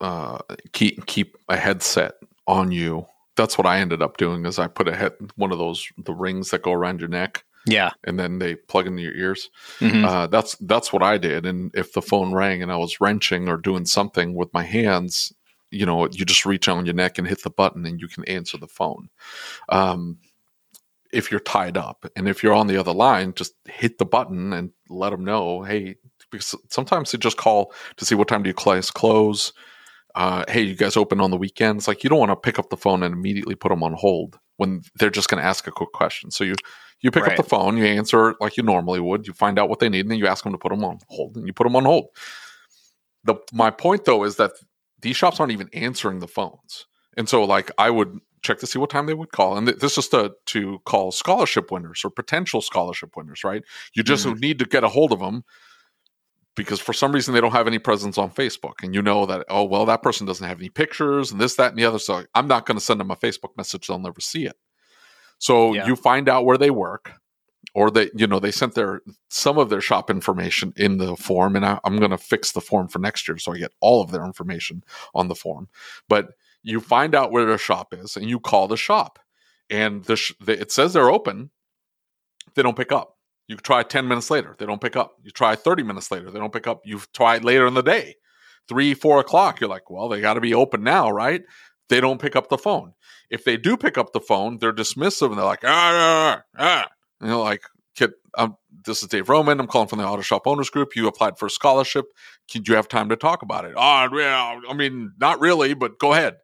uh, 0.00 0.38
keep 0.72 1.06
keep 1.06 1.36
a 1.48 1.56
headset 1.56 2.14
on 2.46 2.70
you. 2.70 3.06
That's 3.36 3.56
what 3.56 3.66
I 3.66 3.78
ended 3.78 4.02
up 4.02 4.18
doing. 4.18 4.44
Is 4.44 4.58
I 4.58 4.66
put 4.66 4.88
a 4.88 4.96
head 4.96 5.12
one 5.36 5.52
of 5.52 5.58
those 5.58 5.86
the 5.96 6.14
rings 6.14 6.50
that 6.50 6.62
go 6.62 6.72
around 6.72 7.00
your 7.00 7.08
neck. 7.08 7.44
Yeah, 7.66 7.90
and 8.04 8.18
then 8.18 8.38
they 8.38 8.54
plug 8.54 8.86
into 8.86 9.02
your 9.02 9.14
ears. 9.14 9.50
Mm-hmm. 9.80 10.04
Uh, 10.04 10.26
that's 10.28 10.56
that's 10.60 10.92
what 10.92 11.02
I 11.02 11.18
did. 11.18 11.44
And 11.44 11.70
if 11.74 11.92
the 11.92 12.02
phone 12.02 12.32
rang 12.32 12.62
and 12.62 12.72
I 12.72 12.76
was 12.76 13.00
wrenching 13.00 13.48
or 13.48 13.56
doing 13.58 13.84
something 13.84 14.34
with 14.34 14.52
my 14.54 14.62
hands, 14.62 15.32
you 15.70 15.86
know, 15.86 16.08
you 16.10 16.24
just 16.24 16.46
reach 16.46 16.68
on 16.68 16.86
your 16.86 16.94
neck 16.94 17.18
and 17.18 17.26
hit 17.26 17.42
the 17.42 17.50
button 17.50 17.84
and 17.86 18.00
you 18.00 18.08
can 18.08 18.24
answer 18.24 18.56
the 18.56 18.66
phone. 18.66 19.10
Um, 19.68 20.18
if 21.12 21.30
you're 21.30 21.40
tied 21.40 21.76
up 21.76 22.06
and 22.16 22.28
if 22.28 22.42
you're 22.42 22.54
on 22.54 22.66
the 22.66 22.76
other 22.76 22.92
line, 22.92 23.34
just 23.34 23.54
hit 23.66 23.98
the 23.98 24.04
button 24.04 24.52
and 24.52 24.70
let 24.88 25.10
them 25.10 25.24
know, 25.24 25.62
hey, 25.62 25.96
because 26.30 26.54
sometimes 26.68 27.10
they 27.10 27.18
just 27.18 27.36
call 27.36 27.72
to 27.96 28.04
see 28.04 28.14
what 28.14 28.28
time 28.28 28.42
do 28.42 28.48
you 28.48 28.54
close, 28.54 28.90
close. 28.90 29.52
Uh, 30.14 30.44
hey, 30.48 30.62
you 30.62 30.74
guys 30.74 30.96
open 30.96 31.20
on 31.20 31.30
the 31.30 31.36
weekends? 31.36 31.86
Like 31.86 32.02
you 32.02 32.10
don't 32.10 32.18
want 32.18 32.30
to 32.30 32.36
pick 32.36 32.58
up 32.58 32.70
the 32.70 32.76
phone 32.76 33.02
and 33.02 33.14
immediately 33.14 33.54
put 33.54 33.70
them 33.70 33.82
on 33.82 33.92
hold 33.92 34.38
when 34.56 34.82
they're 34.98 35.10
just 35.10 35.28
going 35.28 35.40
to 35.42 35.48
ask 35.48 35.66
a 35.66 35.72
quick 35.72 35.92
question. 35.92 36.30
So 36.30 36.44
you 36.44 36.54
you 37.00 37.10
pick 37.10 37.24
right. 37.24 37.32
up 37.32 37.36
the 37.36 37.48
phone, 37.48 37.76
you 37.76 37.84
answer 37.84 38.34
like 38.40 38.56
you 38.56 38.62
normally 38.62 39.00
would, 39.00 39.26
you 39.26 39.32
find 39.32 39.58
out 39.58 39.68
what 39.68 39.78
they 39.78 39.88
need, 39.88 40.00
and 40.00 40.10
then 40.10 40.18
you 40.18 40.26
ask 40.26 40.44
them 40.44 40.52
to 40.52 40.58
put 40.58 40.70
them 40.70 40.84
on 40.84 40.98
hold, 41.08 41.36
and 41.36 41.46
you 41.46 41.52
put 41.52 41.64
them 41.64 41.76
on 41.76 41.84
hold. 41.84 42.08
The 43.24 43.36
my 43.52 43.70
point 43.70 44.04
though 44.04 44.24
is 44.24 44.36
that 44.36 44.52
these 45.02 45.16
shops 45.16 45.40
aren't 45.40 45.52
even 45.52 45.70
answering 45.72 46.20
the 46.20 46.28
phones. 46.28 46.86
And 47.16 47.28
so, 47.28 47.44
like, 47.44 47.70
I 47.78 47.90
would 47.90 48.18
check 48.42 48.58
to 48.58 48.66
see 48.66 48.78
what 48.78 48.90
time 48.90 49.06
they 49.06 49.14
would 49.14 49.32
call. 49.32 49.56
And 49.56 49.68
this 49.68 49.98
is 49.98 50.08
to, 50.08 50.32
to 50.46 50.78
call 50.86 51.12
scholarship 51.12 51.70
winners 51.70 52.02
or 52.04 52.10
potential 52.10 52.60
scholarship 52.60 53.16
winners, 53.16 53.44
right? 53.44 53.62
You 53.94 54.02
just 54.02 54.26
mm. 54.26 54.38
need 54.40 54.58
to 54.60 54.64
get 54.64 54.84
a 54.84 54.88
hold 54.88 55.12
of 55.12 55.20
them 55.20 55.44
because 56.56 56.80
for 56.80 56.92
some 56.92 57.12
reason 57.12 57.34
they 57.34 57.40
don't 57.40 57.52
have 57.52 57.66
any 57.66 57.78
presence 57.78 58.16
on 58.16 58.30
Facebook. 58.30 58.82
And 58.82 58.94
you 58.94 59.02
know 59.02 59.26
that, 59.26 59.44
oh, 59.48 59.64
well, 59.64 59.84
that 59.86 60.02
person 60.02 60.26
doesn't 60.26 60.46
have 60.46 60.58
any 60.58 60.70
pictures 60.70 61.30
and 61.30 61.40
this, 61.40 61.56
that, 61.56 61.70
and 61.70 61.78
the 61.78 61.84
other. 61.84 61.98
So 61.98 62.24
I'm 62.34 62.48
not 62.48 62.66
going 62.66 62.78
to 62.78 62.84
send 62.84 63.00
them 63.00 63.10
a 63.10 63.16
Facebook 63.16 63.56
message. 63.56 63.86
They'll 63.86 63.98
never 63.98 64.20
see 64.20 64.46
it. 64.46 64.56
So 65.40 65.74
yeah. 65.74 65.86
you 65.86 65.96
find 65.96 66.28
out 66.28 66.44
where 66.44 66.58
they 66.58 66.70
work 66.70 67.12
or 67.74 67.90
they 67.90 68.10
you 68.14 68.26
know 68.26 68.38
they 68.38 68.50
sent 68.50 68.74
their 68.74 69.00
some 69.28 69.58
of 69.58 69.70
their 69.70 69.80
shop 69.80 70.10
information 70.10 70.72
in 70.76 70.98
the 70.98 71.16
form 71.16 71.56
and 71.56 71.64
I, 71.64 71.80
am 71.84 71.98
going 71.98 72.10
to 72.10 72.18
fix 72.18 72.52
the 72.52 72.60
form 72.60 72.88
for 72.88 72.98
next 72.98 73.28
year 73.28 73.38
so 73.38 73.52
i 73.52 73.58
get 73.58 73.72
all 73.80 74.02
of 74.02 74.10
their 74.10 74.24
information 74.24 74.84
on 75.14 75.28
the 75.28 75.34
form. 75.34 75.68
But 76.08 76.32
you 76.62 76.80
find 76.80 77.14
out 77.14 77.32
where 77.32 77.46
their 77.46 77.58
shop 77.58 77.94
is 77.94 78.16
and 78.16 78.28
you 78.28 78.38
call 78.38 78.68
the 78.68 78.76
shop 78.76 79.18
and 79.70 80.04
the, 80.04 80.16
sh- 80.16 80.34
the 80.40 80.60
it 80.60 80.70
says 80.70 80.92
they're 80.92 81.10
open 81.10 81.50
they 82.54 82.62
don't 82.62 82.76
pick 82.76 82.92
up. 82.92 83.16
You 83.46 83.56
try 83.56 83.82
10 83.82 84.06
minutes 84.06 84.30
later 84.30 84.54
they 84.58 84.66
don't 84.66 84.80
pick 84.80 84.96
up. 84.96 85.16
You 85.22 85.30
try 85.30 85.56
30 85.56 85.82
minutes 85.82 86.10
later 86.10 86.30
they 86.30 86.38
don't 86.38 86.52
pick 86.52 86.66
up. 86.66 86.82
You've 86.84 87.10
tried 87.12 87.44
later 87.44 87.66
in 87.66 87.74
the 87.74 87.82
day 87.82 88.16
three 88.68 88.94
four 88.94 89.18
o'clock 89.18 89.60
you're 89.60 89.68
like 89.68 89.90
well 89.90 90.08
they 90.08 90.20
got 90.20 90.34
to 90.34 90.40
be 90.40 90.54
open 90.54 90.84
now 90.84 91.10
right 91.10 91.42
they 91.90 92.00
don't 92.00 92.20
pick 92.20 92.34
up 92.34 92.48
the 92.48 92.56
phone 92.56 92.94
if 93.28 93.44
they 93.44 93.58
do 93.58 93.76
pick 93.76 93.98
up 93.98 94.14
the 94.14 94.20
phone 94.20 94.56
they're 94.58 94.72
dismissive 94.72 95.28
and 95.28 95.36
they're 95.36 95.44
like 95.44 95.64
ah, 95.64 96.42
ah, 96.56 96.58
ah 96.58 96.90
And 97.20 97.28
you 97.28 97.34
know, 97.34 97.42
like, 97.42 97.62
kid, 97.94 98.12
um, 98.36 98.56
this 98.84 99.02
is 99.02 99.08
Dave 99.08 99.28
Roman. 99.28 99.60
I'm 99.60 99.66
calling 99.66 99.88
from 99.88 99.98
the 99.98 100.06
Auto 100.06 100.22
Shop 100.22 100.46
Owners 100.46 100.70
Group. 100.70 100.96
You 100.96 101.06
applied 101.06 101.38
for 101.38 101.46
a 101.46 101.50
scholarship. 101.50 102.06
Could 102.50 102.66
you 102.66 102.74
have 102.74 102.88
time 102.88 103.08
to 103.10 103.16
talk 103.16 103.42
about 103.42 103.64
it? 103.64 103.74
Oh, 103.76 104.08
yeah. 104.12 104.60
I 104.68 104.74
mean, 104.74 105.12
not 105.18 105.40
really, 105.40 105.74
but 105.74 105.98
go 105.98 106.12
ahead. 106.12 106.36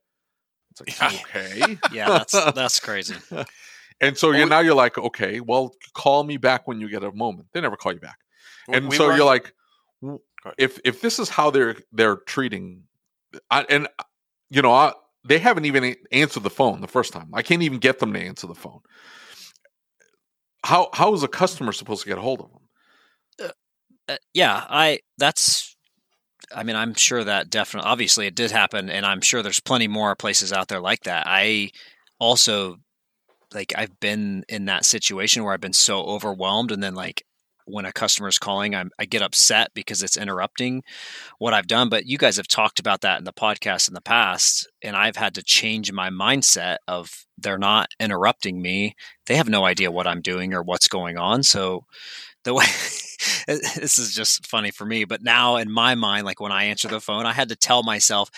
It's 0.78 1.00
like, 1.00 1.22
okay. 1.22 1.78
yeah, 1.92 2.08
that's 2.08 2.32
that's 2.54 2.80
crazy. 2.80 3.14
and 4.00 4.18
so 4.18 4.30
well, 4.30 4.38
you 4.38 4.46
now 4.46 4.60
you're 4.60 4.74
like, 4.74 4.98
okay, 4.98 5.40
well, 5.40 5.74
call 5.94 6.24
me 6.24 6.36
back 6.36 6.68
when 6.68 6.80
you 6.80 6.88
get 6.90 7.02
a 7.02 7.12
moment. 7.12 7.48
They 7.52 7.60
never 7.62 7.76
call 7.76 7.92
you 7.92 8.00
back. 8.00 8.18
And 8.68 8.88
we 8.88 8.96
so 8.96 9.06
were, 9.06 9.16
you're 9.16 9.24
like, 9.24 9.54
if 10.58 10.78
if 10.84 11.00
this 11.00 11.18
is 11.18 11.30
how 11.30 11.50
they're 11.50 11.76
they're 11.92 12.16
treating, 12.16 12.82
I, 13.50 13.64
and 13.70 13.88
you 14.50 14.60
know, 14.60 14.72
I, 14.72 14.92
they 15.26 15.38
haven't 15.38 15.64
even 15.64 15.96
answered 16.12 16.42
the 16.42 16.50
phone 16.50 16.80
the 16.80 16.88
first 16.88 17.12
time. 17.12 17.28
I 17.32 17.42
can't 17.42 17.62
even 17.62 17.78
get 17.78 17.98
them 17.98 18.12
to 18.12 18.20
answer 18.20 18.46
the 18.46 18.54
phone 18.54 18.80
how 20.66 20.88
how 20.92 21.14
is 21.14 21.22
a 21.22 21.28
customer 21.28 21.72
supposed 21.72 22.02
to 22.02 22.08
get 22.08 22.18
a 22.18 22.20
hold 22.20 22.40
of 22.40 22.50
them? 22.50 23.48
Uh, 24.08 24.12
uh, 24.12 24.16
yeah, 24.34 24.64
I 24.68 25.00
that's 25.16 25.76
I 26.54 26.64
mean, 26.64 26.76
I'm 26.76 26.94
sure 26.94 27.22
that 27.24 27.50
definitely 27.50 27.88
obviously 27.88 28.26
it 28.26 28.34
did 28.34 28.50
happen 28.50 28.90
and 28.90 29.06
I'm 29.06 29.20
sure 29.20 29.42
there's 29.42 29.60
plenty 29.60 29.88
more 29.88 30.16
places 30.16 30.52
out 30.52 30.68
there 30.68 30.80
like 30.80 31.04
that. 31.04 31.24
I 31.26 31.70
also 32.18 32.76
like 33.54 33.72
I've 33.76 33.98
been 34.00 34.44
in 34.48 34.64
that 34.66 34.84
situation 34.84 35.44
where 35.44 35.54
I've 35.54 35.60
been 35.60 35.72
so 35.72 36.02
overwhelmed 36.02 36.72
and 36.72 36.82
then 36.82 36.94
like 36.94 37.24
when 37.66 37.84
a 37.84 37.92
customer 37.92 38.28
is 38.28 38.38
calling, 38.38 38.74
I'm, 38.74 38.90
I 38.98 39.04
get 39.04 39.22
upset 39.22 39.72
because 39.74 40.02
it's 40.02 40.16
interrupting 40.16 40.82
what 41.38 41.54
I've 41.54 41.66
done. 41.66 41.88
But 41.88 42.06
you 42.06 42.18
guys 42.18 42.36
have 42.36 42.48
talked 42.48 42.78
about 42.78 43.02
that 43.02 43.18
in 43.18 43.24
the 43.24 43.32
podcast 43.32 43.88
in 43.88 43.94
the 43.94 44.00
past, 44.00 44.68
and 44.82 44.96
I've 44.96 45.16
had 45.16 45.34
to 45.34 45.42
change 45.42 45.92
my 45.92 46.10
mindset 46.10 46.76
of 46.88 47.26
they're 47.38 47.58
not 47.58 47.88
interrupting 48.00 48.62
me. 48.62 48.94
They 49.26 49.36
have 49.36 49.48
no 49.48 49.64
idea 49.64 49.90
what 49.90 50.06
I'm 50.06 50.22
doing 50.22 50.54
or 50.54 50.62
what's 50.62 50.88
going 50.88 51.18
on. 51.18 51.42
So 51.42 51.84
the 52.44 52.54
way 52.54 52.64
this 53.46 53.98
is 53.98 54.14
just 54.14 54.46
funny 54.46 54.70
for 54.70 54.86
me. 54.86 55.04
But 55.04 55.22
now 55.22 55.56
in 55.56 55.70
my 55.70 55.94
mind, 55.94 56.24
like 56.24 56.40
when 56.40 56.52
I 56.52 56.64
answer 56.64 56.88
the 56.88 57.00
phone, 57.00 57.26
I 57.26 57.32
had 57.32 57.48
to 57.50 57.56
tell 57.56 57.82
myself, 57.82 58.30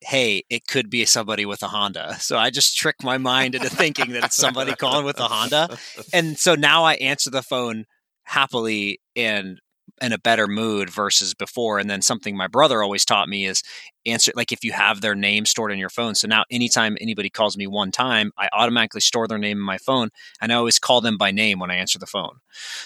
hey, 0.00 0.44
it 0.48 0.66
could 0.66 0.88
be 0.88 1.04
somebody 1.04 1.44
with 1.44 1.62
a 1.62 1.68
Honda. 1.68 2.16
So 2.20 2.38
I 2.38 2.50
just 2.50 2.76
trick 2.76 2.96
my 3.02 3.18
mind 3.18 3.54
into 3.54 3.68
thinking 3.68 4.12
that 4.12 4.24
it's 4.24 4.36
somebody 4.36 4.74
calling 4.74 5.04
with 5.04 5.18
a 5.20 5.24
Honda. 5.24 5.76
And 6.12 6.38
so 6.38 6.54
now 6.54 6.84
I 6.84 6.94
answer 6.94 7.30
the 7.30 7.42
phone 7.42 7.86
happily 8.26 9.00
and 9.14 9.60
in 10.02 10.12
a 10.12 10.18
better 10.18 10.46
mood 10.46 10.90
versus 10.90 11.32
before. 11.32 11.78
And 11.78 11.88
then 11.88 12.02
something 12.02 12.36
my 12.36 12.48
brother 12.48 12.82
always 12.82 13.04
taught 13.04 13.28
me 13.28 13.46
is 13.46 13.62
answer 14.04 14.32
like 14.34 14.52
if 14.52 14.62
you 14.62 14.72
have 14.72 15.00
their 15.00 15.14
name 15.14 15.46
stored 15.46 15.72
in 15.72 15.78
your 15.78 15.88
phone. 15.88 16.14
So 16.14 16.28
now 16.28 16.44
anytime 16.50 16.98
anybody 17.00 17.30
calls 17.30 17.56
me 17.56 17.66
one 17.66 17.92
time, 17.92 18.32
I 18.36 18.48
automatically 18.52 19.00
store 19.00 19.26
their 19.26 19.38
name 19.38 19.56
in 19.56 19.64
my 19.64 19.78
phone 19.78 20.10
and 20.40 20.52
I 20.52 20.56
always 20.56 20.78
call 20.78 21.00
them 21.00 21.16
by 21.16 21.30
name 21.30 21.60
when 21.60 21.70
I 21.70 21.76
answer 21.76 21.98
the 21.98 22.06
phone. 22.06 22.36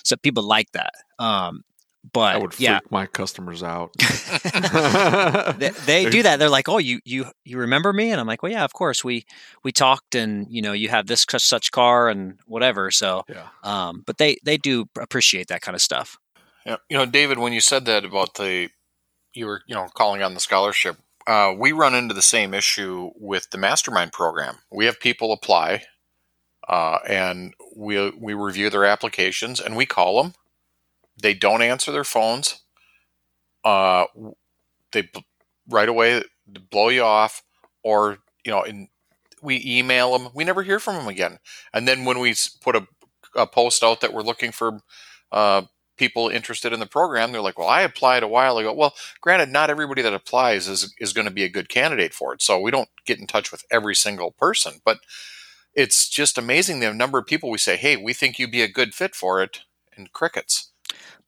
So 0.05 0.16
people 0.16 0.45
like 0.45 0.70
that. 0.72 0.93
Um, 1.18 1.64
but 2.12 2.34
I 2.34 2.38
would 2.38 2.55
freak 2.55 2.68
yeah, 2.68 2.80
my 2.90 3.07
customers 3.07 3.62
out. 3.62 3.90
they, 5.59 5.70
they 5.86 6.11
do 6.11 6.22
that. 6.22 6.38
They're 6.38 6.48
like, 6.48 6.68
"Oh, 6.68 6.78
you 6.78 7.01
you 7.05 7.26
you 7.44 7.59
remember 7.59 7.92
me?" 7.92 8.11
And 8.11 8.20
I'm 8.20 8.26
like, 8.26 8.42
"Well, 8.42 8.53
yeah, 8.53 8.64
of 8.64 8.72
course. 8.72 9.05
We 9.05 9.26
we 9.62 9.72
talked, 9.72 10.14
and 10.14 10.46
you 10.48 10.62
know, 10.62 10.72
you 10.72 10.88
have 10.88 11.07
this 11.07 11.26
such 11.28 11.70
car 11.70 12.09
and 12.09 12.38
whatever." 12.46 12.90
So, 12.90 13.24
Yeah. 13.28 13.48
um, 13.62 14.03
but 14.07 14.18
they 14.18 14.38
they 14.44 14.57
do 14.57 14.86
appreciate 14.98 15.48
that 15.48 15.61
kind 15.61 15.74
of 15.74 15.82
stuff. 15.82 16.16
Yeah, 16.64 16.76
you 16.88 16.96
know, 16.96 17.07
David, 17.07 17.38
when 17.38 17.53
you 17.53 17.61
said 17.61 17.84
that 17.86 18.05
about 18.05 18.34
the 18.34 18.70
you 19.34 19.46
were 19.46 19.62
you 19.66 19.74
know 19.74 19.88
calling 19.94 20.22
on 20.22 20.34
the 20.34 20.40
scholarship, 20.40 20.96
uh, 21.26 21.55
we 21.57 21.72
run 21.72 21.94
into 21.94 22.14
the 22.14 22.22
same 22.22 22.55
issue 22.55 23.11
with 23.16 23.51
the 23.51 23.59
mastermind 23.59 24.12
program. 24.12 24.59
We 24.72 24.86
have 24.86 25.01
people 25.01 25.32
apply, 25.32 25.84
uh, 26.68 26.98
and 27.07 27.55
we 27.76 28.11
we 28.11 28.34
review 28.34 28.70
their 28.70 28.86
applications 28.86 29.61
and 29.61 29.76
we 29.76 29.86
call 29.86 30.22
them. 30.22 30.34
They 31.16 31.34
don't 31.34 31.62
answer 31.62 31.92
their 31.92 32.04
phones. 32.04 32.61
Uh, 33.64 34.06
they 34.92 35.08
right 35.68 35.88
away 35.88 36.22
blow 36.70 36.88
you 36.88 37.02
off, 37.02 37.42
or 37.82 38.18
you 38.44 38.52
know, 38.52 38.62
and 38.62 38.88
we 39.42 39.62
email 39.66 40.16
them. 40.18 40.30
We 40.34 40.44
never 40.44 40.62
hear 40.62 40.80
from 40.80 40.96
them 40.96 41.08
again. 41.08 41.38
And 41.72 41.88
then 41.88 42.04
when 42.04 42.18
we 42.20 42.34
put 42.61 42.76
a, 42.76 42.86
a 43.36 43.46
post 43.46 43.82
out 43.82 44.00
that 44.00 44.12
we're 44.12 44.22
looking 44.22 44.52
for 44.52 44.80
uh, 45.32 45.62
people 45.96 46.28
interested 46.28 46.72
in 46.72 46.80
the 46.80 46.86
program, 46.86 47.32
they're 47.32 47.40
like, 47.42 47.58
"Well, 47.58 47.68
I 47.68 47.82
applied 47.82 48.22
a 48.22 48.28
while 48.28 48.58
ago." 48.58 48.72
Well, 48.72 48.94
granted, 49.20 49.50
not 49.50 49.70
everybody 49.70 50.02
that 50.02 50.14
applies 50.14 50.68
is 50.68 50.94
is 51.00 51.12
going 51.12 51.26
to 51.26 51.32
be 51.34 51.44
a 51.44 51.50
good 51.50 51.68
candidate 51.68 52.14
for 52.14 52.34
it, 52.34 52.42
so 52.42 52.61
we 52.61 52.70
don't 52.70 52.88
get 53.06 53.18
in 53.20 53.26
touch 53.26 53.52
with 53.52 53.64
every 53.70 53.94
single 53.94 54.32
person. 54.32 54.80
But 54.84 55.00
it's 55.74 56.08
just 56.08 56.38
amazing 56.38 56.80
the 56.80 56.92
number 56.94 57.18
of 57.18 57.26
people 57.26 57.50
we 57.50 57.58
say, 57.58 57.76
"Hey, 57.76 57.96
we 57.96 58.12
think 58.14 58.38
you'd 58.38 58.50
be 58.52 58.62
a 58.62 58.68
good 58.68 58.94
fit 58.94 59.14
for 59.14 59.42
it," 59.42 59.61
and 59.96 60.12
crickets. 60.12 60.70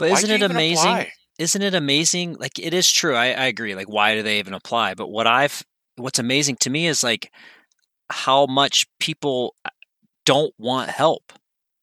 But 0.02 0.10
Why'd 0.10 0.24
isn't 0.24 0.42
it 0.42 0.50
amazing? 0.50 0.90
apply? 0.90 1.12
Isn't 1.38 1.62
it 1.62 1.74
amazing? 1.74 2.34
Like 2.40 2.58
it 2.58 2.74
is 2.74 2.90
true. 2.90 3.14
I, 3.14 3.26
I 3.26 3.44
agree. 3.46 3.76
Like 3.76 3.88
why 3.88 4.16
do 4.16 4.22
they 4.24 4.40
even 4.40 4.52
apply? 4.52 4.94
But 4.94 5.08
what 5.10 5.28
I've 5.28 5.62
what's 5.94 6.18
amazing 6.18 6.56
to 6.62 6.70
me 6.70 6.88
is 6.88 7.04
like 7.04 7.30
how 8.10 8.46
much 8.46 8.86
people 8.98 9.54
uh, 9.64 9.70
don't 10.26 10.52
want 10.58 10.90
help. 10.90 11.32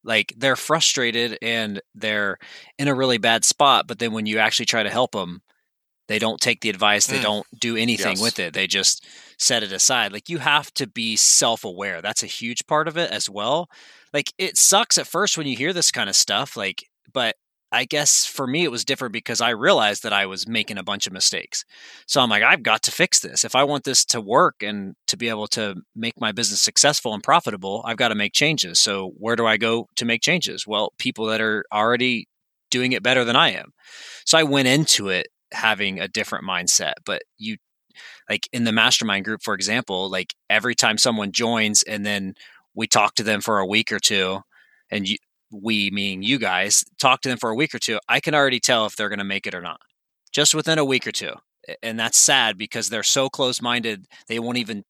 Like 0.04 0.34
they're 0.36 0.54
frustrated 0.56 1.38
and 1.40 1.80
they're 1.94 2.36
in 2.78 2.88
a 2.88 2.94
really 2.94 3.16
bad 3.16 3.46
spot, 3.46 3.86
but 3.86 3.98
then 3.98 4.12
when 4.12 4.26
you 4.26 4.36
actually 4.38 4.66
try 4.66 4.82
to 4.82 4.90
help 4.90 5.12
them, 5.12 5.40
they 6.08 6.18
don't 6.18 6.40
take 6.40 6.60
the 6.60 6.68
advice, 6.70 7.06
they 7.06 7.18
Mm. 7.20 7.22
don't 7.22 7.46
do 7.58 7.74
anything 7.76 8.12
Yes. 8.16 8.22
with 8.22 8.38
it. 8.38 8.52
They 8.52 8.66
just 8.66 9.06
set 9.38 9.62
it 9.62 9.72
aside. 9.72 10.12
Like 10.12 10.28
you 10.28 10.38
have 10.40 10.72
to 10.74 10.86
be 10.86 11.16
self-aware. 11.16 12.02
That's 12.02 12.22
a 12.22 12.26
huge 12.26 12.66
part 12.66 12.86
of 12.86 12.98
it 12.98 13.10
as 13.10 13.30
well. 13.30 13.68
Like 14.12 14.32
it 14.36 14.58
sucks 14.58 14.98
at 14.98 15.06
first 15.06 15.38
when 15.38 15.46
you 15.46 15.56
hear 15.56 15.72
this 15.72 15.90
kind 15.90 16.10
of 16.10 16.16
stuff, 16.16 16.54
like 16.56 16.84
but 17.12 17.36
I 17.72 17.84
guess 17.84 18.26
for 18.26 18.46
me 18.46 18.64
it 18.64 18.70
was 18.70 18.84
different 18.84 19.12
because 19.12 19.40
I 19.40 19.50
realized 19.50 20.02
that 20.02 20.12
I 20.12 20.26
was 20.26 20.48
making 20.48 20.78
a 20.78 20.82
bunch 20.82 21.06
of 21.06 21.12
mistakes. 21.12 21.64
So 22.06 22.20
I'm 22.20 22.30
like, 22.30 22.42
I've 22.42 22.62
got 22.62 22.82
to 22.84 22.90
fix 22.90 23.20
this. 23.20 23.44
If 23.44 23.54
I 23.54 23.64
want 23.64 23.84
this 23.84 24.04
to 24.06 24.20
work 24.20 24.62
and 24.62 24.94
to 25.06 25.16
be 25.16 25.28
able 25.28 25.46
to 25.48 25.76
make 25.94 26.20
my 26.20 26.32
business 26.32 26.60
successful 26.60 27.14
and 27.14 27.22
profitable, 27.22 27.82
I've 27.86 27.96
got 27.96 28.08
to 28.08 28.14
make 28.14 28.32
changes. 28.32 28.78
So 28.80 29.12
where 29.16 29.36
do 29.36 29.46
I 29.46 29.56
go 29.56 29.88
to 29.96 30.04
make 30.04 30.22
changes? 30.22 30.66
Well, 30.66 30.92
people 30.98 31.26
that 31.26 31.40
are 31.40 31.64
already 31.72 32.26
doing 32.70 32.92
it 32.92 33.02
better 33.02 33.24
than 33.24 33.36
I 33.36 33.52
am. 33.52 33.72
So 34.24 34.38
I 34.38 34.42
went 34.42 34.68
into 34.68 35.08
it 35.08 35.28
having 35.52 36.00
a 36.00 36.08
different 36.08 36.44
mindset. 36.44 36.94
But 37.04 37.22
you 37.38 37.56
like 38.28 38.48
in 38.52 38.64
the 38.64 38.72
mastermind 38.72 39.24
group, 39.24 39.42
for 39.42 39.54
example, 39.54 40.10
like 40.10 40.34
every 40.48 40.74
time 40.74 40.98
someone 40.98 41.32
joins 41.32 41.82
and 41.82 42.04
then 42.06 42.34
we 42.74 42.86
talk 42.86 43.14
to 43.16 43.22
them 43.22 43.40
for 43.40 43.58
a 43.58 43.66
week 43.66 43.92
or 43.92 43.98
two 43.98 44.40
and 44.90 45.08
you, 45.08 45.16
we 45.52 45.90
meaning 45.90 46.22
you 46.22 46.38
guys 46.38 46.84
talk 46.98 47.20
to 47.20 47.28
them 47.28 47.38
for 47.38 47.50
a 47.50 47.54
week 47.54 47.74
or 47.74 47.78
two 47.78 47.98
i 48.08 48.20
can 48.20 48.34
already 48.34 48.60
tell 48.60 48.86
if 48.86 48.96
they're 48.96 49.08
going 49.08 49.18
to 49.18 49.24
make 49.24 49.46
it 49.46 49.54
or 49.54 49.60
not 49.60 49.80
just 50.32 50.54
within 50.54 50.78
a 50.78 50.84
week 50.84 51.06
or 51.06 51.12
two 51.12 51.32
and 51.82 51.98
that's 51.98 52.18
sad 52.18 52.56
because 52.56 52.88
they're 52.88 53.02
so 53.02 53.28
close 53.28 53.60
minded 53.60 54.06
they 54.28 54.38
won't 54.38 54.58
even 54.58 54.84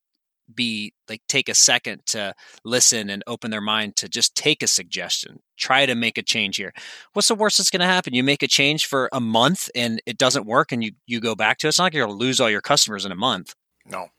be 0.53 0.93
like 1.07 1.21
take 1.29 1.47
a 1.47 1.53
second 1.53 2.01
to 2.05 2.33
listen 2.65 3.09
and 3.09 3.23
open 3.25 3.51
their 3.51 3.61
mind 3.61 3.95
to 3.95 4.09
just 4.09 4.35
take 4.35 4.61
a 4.61 4.67
suggestion 4.67 5.39
try 5.57 5.85
to 5.85 5.95
make 5.95 6.17
a 6.17 6.23
change 6.23 6.57
here 6.57 6.73
what's 7.13 7.29
the 7.29 7.35
worst 7.35 7.57
that's 7.57 7.69
going 7.69 7.79
to 7.79 7.85
happen 7.85 8.13
you 8.13 8.23
make 8.23 8.43
a 8.43 8.47
change 8.47 8.85
for 8.85 9.07
a 9.13 9.21
month 9.21 9.69
and 9.75 10.01
it 10.05 10.17
doesn't 10.17 10.45
work 10.45 10.71
and 10.71 10.83
you 10.83 10.91
you 11.05 11.21
go 11.21 11.35
back 11.35 11.57
to 11.57 11.67
it 11.67 11.69
it's 11.69 11.77
not 11.77 11.85
like 11.85 11.93
you're 11.93 12.05
going 12.05 12.17
to 12.17 12.25
lose 12.25 12.41
all 12.41 12.49
your 12.49 12.61
customers 12.61 13.05
in 13.05 13.11
a 13.11 13.15
month 13.15 13.55
No, 13.85 14.09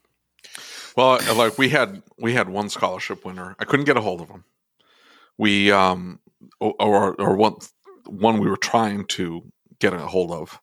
Well, 0.97 1.21
uh, 1.29 1.35
like 1.35 1.59
we 1.59 1.69
had 1.69 2.03
we 2.19 2.33
had 2.33 2.49
one 2.49 2.69
scholarship 2.69 3.25
winner. 3.25 3.55
I 3.59 3.65
couldn't 3.65 3.87
get 3.87 3.97
a 3.97 4.01
hold 4.01 4.21
of 4.21 4.29
him. 4.29 4.45
We 5.39 5.71
um 5.71 6.21
or 6.63 6.75
or, 6.81 7.17
or 7.23 7.37
one 7.37 7.57
one 8.07 8.41
we 8.41 8.51
were 8.51 8.59
trying 8.59 9.07
to 9.09 9.43
get 9.81 9.95
a 9.95 10.01
hold 10.01 10.33
of. 10.33 10.61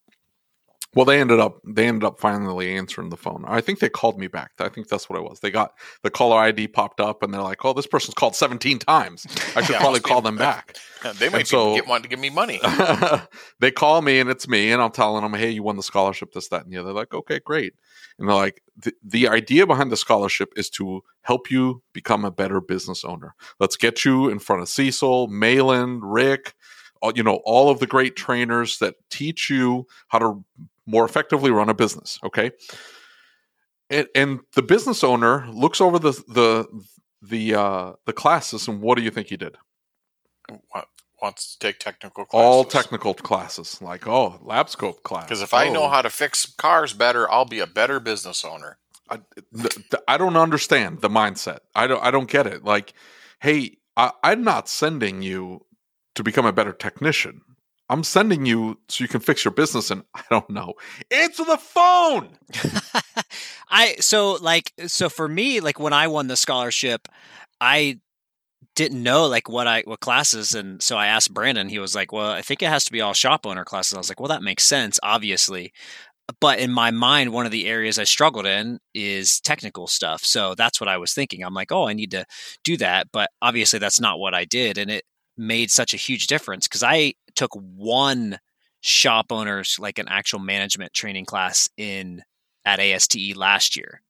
Well, 0.96 1.06
they 1.06 1.20
ended 1.22 1.40
up 1.40 1.60
they 1.64 1.88
ended 1.88 2.04
up 2.04 2.20
finally 2.20 2.76
answering 2.76 3.10
the 3.10 3.18
phone. 3.18 3.46
I 3.48 3.62
think 3.62 3.78
they 3.80 3.90
called 3.90 4.18
me 4.18 4.28
back. 4.28 4.52
I 4.60 4.70
think 4.70 4.88
that's 4.88 5.08
what 5.08 5.20
it 5.20 5.24
was. 5.24 5.40
They 5.40 5.52
got 5.52 5.74
the 6.02 6.10
caller 6.10 6.40
ID 6.40 6.70
popped 6.70 7.00
up, 7.00 7.22
and 7.22 7.32
they're 7.32 7.44
like, 7.44 7.64
"Oh, 7.64 7.74
this 7.74 7.86
person's 7.86 8.16
called 8.16 8.36
17 8.36 8.80
times. 8.80 9.28
I 9.56 9.62
should 9.62 9.74
Yeah, 9.74 9.82
probably 9.82 10.00
call 10.00 10.22
them 10.22 10.36
back." 10.50 10.78
they 11.20 11.30
might 11.30 11.46
so- 11.48 11.74
be 11.76 11.80
get, 11.82 11.88
want 11.88 12.04
to 12.04 12.10
give 12.10 12.20
me 12.20 12.32
money. 12.32 12.60
they 13.60 13.72
call 13.72 14.02
me 14.02 14.20
and 14.20 14.30
it's 14.30 14.48
me 14.48 14.72
and 14.72 14.82
i'm 14.82 14.92
telling 14.92 15.24
them 15.24 15.34
hey 15.34 15.50
you 15.50 15.64
won 15.64 15.78
the 15.78 15.84
scholarship 15.84 16.32
this 16.34 16.50
that 16.50 16.64
and 16.64 16.74
the 16.74 16.78
other 16.78 16.88
They're 16.88 16.94
like 16.96 17.14
okay 17.14 17.40
great 17.40 17.74
and 18.18 18.28
they're 18.28 18.36
like 18.36 18.62
the, 18.78 18.92
the 19.04 19.28
idea 19.30 19.66
behind 19.66 19.92
the 19.92 19.98
scholarship 19.98 20.52
is 20.58 20.70
to 20.72 21.02
help 21.22 21.50
you 21.50 21.82
become 21.94 22.26
a 22.26 22.32
better 22.32 22.60
business 22.60 23.06
owner 23.06 23.34
let's 23.62 23.78
get 23.78 24.04
you 24.04 24.28
in 24.30 24.40
front 24.40 24.62
of 24.62 24.68
cecil 24.68 25.28
malin 25.28 26.02
rick 26.02 26.54
you 27.16 27.24
know 27.24 27.40
all 27.46 27.70
of 27.70 27.80
the 27.80 27.88
great 27.88 28.16
trainers 28.18 28.80
that 28.80 28.96
teach 29.10 29.50
you 29.50 29.88
how 30.10 30.20
to 30.20 30.44
more 30.90 31.06
effectively 31.06 31.52
run 31.52 31.70
a 31.70 31.74
business 31.74 32.20
okay? 32.24 32.52
And, 33.92 34.08
and 34.14 34.40
the 34.56 34.62
business 34.62 35.04
owner 35.04 35.48
looks 35.48 35.82
over 35.82 35.98
the 36.00 36.12
the 36.28 36.68
the 37.22 37.56
uh 37.56 37.94
the 38.06 38.14
classes 38.14 38.68
and 38.68 38.82
what 38.82 38.98
do 38.98 39.04
you 39.04 39.12
think 39.12 39.28
he 39.28 39.38
did? 39.38 39.56
Wa- 40.74 40.86
Wants 41.22 41.56
to 41.58 41.60
take 41.68 41.80
technical 41.80 42.24
classes. 42.26 42.46
all 42.46 42.64
technical 42.64 43.14
classes 43.14 43.82
like 43.82 44.08
oh 44.08 44.40
lab 44.42 44.70
scope 44.70 45.04
class. 45.04 45.26
Because 45.26 45.42
if 45.42 45.54
I 45.54 45.68
know 45.70 45.84
Oh, 45.86 45.90
how 45.90 46.02
to 46.02 46.10
fix 46.10 46.46
cars 46.46 46.94
better, 46.94 47.30
I'll 47.30 47.44
be 47.46 47.60
a 47.60 47.68
better 47.68 48.00
business 48.00 48.46
owner. 48.46 48.78
I, 49.10 49.20
I 50.08 50.18
don't 50.18 50.38
understand 50.38 51.02
the 51.02 51.10
mindset. 51.10 51.60
I 51.76 51.88
don't 51.88 52.02
i 52.04 52.10
don't 52.12 52.30
get 52.30 52.48
it. 52.48 52.64
Like 52.64 52.94
hey 53.42 53.78
I, 53.98 54.12
i'm 54.24 54.44
not 54.44 54.70
sending 54.70 55.22
you 55.22 55.66
to 56.16 56.24
become 56.24 56.46
a 56.46 56.54
better 56.54 56.74
technician 56.74 57.42
i'm 57.90 58.04
sending 58.04 58.46
you 58.46 58.78
so 58.88 59.04
you 59.04 59.08
can 59.08 59.20
fix 59.20 59.44
your 59.44 59.52
business 59.52 59.92
and 59.92 60.04
i 60.16 60.22
don't 60.30 60.50
know 60.50 60.74
answer 61.12 61.46
the 61.46 61.58
phone 61.58 62.30
I 63.70 63.96
so 64.00 64.34
like 64.42 64.74
so 64.88 65.10
for 65.10 65.28
me 65.28 65.60
like 65.60 65.80
when 65.80 65.94
I 65.94 66.08
won 66.08 66.28
the 66.28 66.36
scholarship, 66.38 67.08
I 67.62 68.00
didn't 68.76 69.04
know 69.04 69.28
like 69.28 69.50
what 69.50 69.68
I 69.68 69.84
what 69.86 70.00
classes 70.00 70.56
and 70.56 70.82
so 70.82 70.98
I 70.98 71.08
asked 71.08 71.34
Brandon 71.34 71.70
he 71.70 71.80
was 71.80 71.96
like, 71.96 72.12
"Well, 72.12 72.32
I 72.32 72.42
think 72.42 72.62
it 72.62 72.70
has 72.70 72.86
to 72.86 72.92
be 72.92 73.02
all 73.02 73.14
shop 73.14 73.46
owner 73.46 73.66
classes." 73.66 73.94
I 73.94 73.98
was 74.00 74.10
like, 74.10 74.20
"Well, 74.20 74.30
that 74.30 74.44
makes 74.44 74.64
sense, 74.64 75.00
obviously." 75.04 75.74
But 76.42 76.60
in 76.60 76.72
my 76.72 76.92
mind, 76.92 77.34
one 77.34 77.46
of 77.48 77.52
the 77.52 77.68
areas 77.68 77.98
I 78.00 78.04
struggled 78.06 78.46
in 78.46 78.80
is 78.94 79.40
technical 79.42 79.88
stuff. 79.88 80.24
So 80.24 80.54
that's 80.56 80.80
what 80.80 80.88
I 80.90 80.98
was 80.98 81.14
thinking. 81.14 81.44
I'm 81.44 81.54
like, 81.56 81.72
"Oh, 81.72 81.88
I 81.88 81.94
need 81.94 82.12
to 82.12 82.26
do 82.64 82.78
that." 82.78 83.08
But 83.12 83.30
obviously 83.42 83.80
that's 83.80 84.00
not 84.02 84.20
what 84.20 84.34
I 84.36 84.46
did 84.46 84.78
and 84.78 84.92
it 84.92 85.04
made 85.40 85.72
such 85.72 85.94
a 85.94 85.98
huge 85.98 86.28
difference 86.28 86.68
cuz 86.68 86.84
I 86.84 87.14
took 87.36 87.52
one 87.54 88.40
shop 88.82 89.32
owners 89.32 89.78
like 89.80 90.00
an 90.00 90.08
actual 90.08 90.40
management 90.40 90.94
training 90.94 91.26
class 91.26 91.70
in 91.78 92.24
at 92.66 92.80
ASTE 92.80 93.36
last 93.36 93.76
year. 93.76 94.02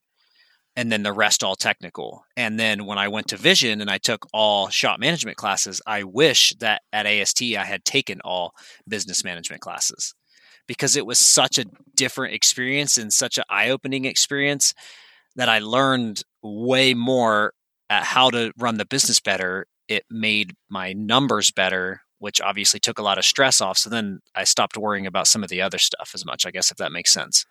And 0.76 0.92
then 0.92 1.04
the 1.04 1.12
rest 1.12 1.44
all 1.44 1.56
technical. 1.56 2.24
And 2.38 2.60
then 2.60 2.86
when 2.86 2.98
I 2.98 3.08
went 3.08 3.28
to 3.30 3.38
Vision 3.38 3.82
and 3.82 3.90
I 3.90 3.98
took 3.98 4.26
all 4.34 4.70
shop 4.70 5.00
management 5.00 5.38
classes, 5.38 5.82
I 5.86 6.04
wish 6.04 6.54
that 6.60 6.84
at 6.94 7.06
AST 7.06 7.42
I 7.42 7.66
had 7.66 7.84
taken 7.84 8.22
all 8.22 8.54
business 8.88 9.24
management 9.24 9.62
classes 9.62 10.14
because 10.68 10.96
it 10.96 11.06
was 11.06 11.20
such 11.20 11.58
a 11.58 11.66
different 11.96 12.34
experience 12.34 12.98
and 12.98 13.12
such 13.12 13.38
an 13.38 13.44
eye 13.50 13.70
opening 13.70 14.06
experience 14.06 14.74
that 15.36 15.50
I 15.50 15.60
learned 15.60 16.22
way 16.44 16.94
more 16.94 17.54
at 17.90 18.04
how 18.04 18.30
to 18.30 18.52
run 18.58 18.78
the 18.78 18.86
business 18.86 19.20
better. 19.20 19.66
It 19.90 20.06
made 20.10 20.56
my 20.70 20.94
numbers 20.94 21.52
better 21.52 22.02
which 22.20 22.42
obviously 22.42 22.80
took 22.80 23.00
a 23.00 23.02
lot 23.02 23.18
of 23.18 23.26
stress 23.26 23.62
off. 23.62 23.78
So 23.78 23.90
then 23.90 24.20
I 24.36 24.44
stopped 24.44 24.78
worrying 24.78 25.08
about 25.08 25.28
some 25.28 25.42
of 25.42 25.50
the 25.50 25.62
other 25.62 25.78
stuff 25.78 26.12
as 26.14 26.26
much, 26.26 26.46
I 26.46 26.52
guess, 26.52 26.70
if 26.70 26.78
that 26.78 26.92
makes 26.92 27.12
sense. 27.12 27.46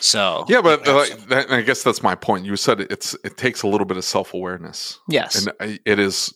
So 0.00 0.44
yeah, 0.48 0.60
but 0.60 0.84
that, 0.84 1.46
I 1.50 1.62
guess 1.62 1.84
that's 1.84 2.02
my 2.02 2.16
point. 2.16 2.44
You 2.44 2.56
said 2.56 2.80
it's 2.80 3.14
it 3.22 3.36
takes 3.36 3.62
a 3.62 3.68
little 3.68 3.84
bit 3.84 3.96
of 3.96 4.04
self 4.04 4.34
awareness. 4.34 4.98
Yes, 5.08 5.46
and 5.46 5.78
it 5.84 6.00
is 6.00 6.34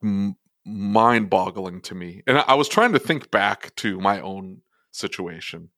mind 0.00 1.28
boggling 1.28 1.80
to 1.80 1.96
me. 1.96 2.22
And 2.28 2.38
I 2.38 2.54
was 2.54 2.68
trying 2.68 2.92
to 2.92 3.00
think 3.00 3.32
back 3.32 3.74
to 3.76 4.00
my 4.00 4.20
own 4.20 4.60
situation, 4.92 5.70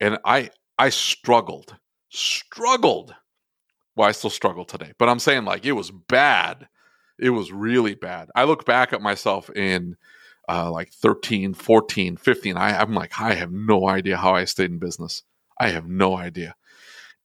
and 0.00 0.18
I 0.24 0.50
I 0.76 0.88
struggled, 0.88 1.76
struggled. 2.08 3.14
Well, 3.94 4.08
I 4.08 4.12
still 4.12 4.30
struggle 4.30 4.64
today, 4.64 4.94
but 4.98 5.08
I'm 5.08 5.20
saying 5.20 5.44
like 5.44 5.64
it 5.64 5.72
was 5.72 5.92
bad. 5.92 6.66
It 7.18 7.30
was 7.30 7.52
really 7.52 7.94
bad. 7.94 8.28
I 8.34 8.44
look 8.44 8.64
back 8.64 8.92
at 8.92 9.02
myself 9.02 9.50
in 9.50 9.96
uh, 10.48 10.70
like 10.70 10.92
13, 10.92 11.54
14, 11.54 12.16
15. 12.16 12.56
I, 12.56 12.80
I'm 12.80 12.94
like, 12.94 13.20
I 13.20 13.34
have 13.34 13.52
no 13.52 13.88
idea 13.88 14.16
how 14.16 14.34
I 14.34 14.44
stayed 14.44 14.70
in 14.70 14.78
business. 14.78 15.22
I 15.58 15.70
have 15.70 15.86
no 15.86 16.16
idea. 16.16 16.54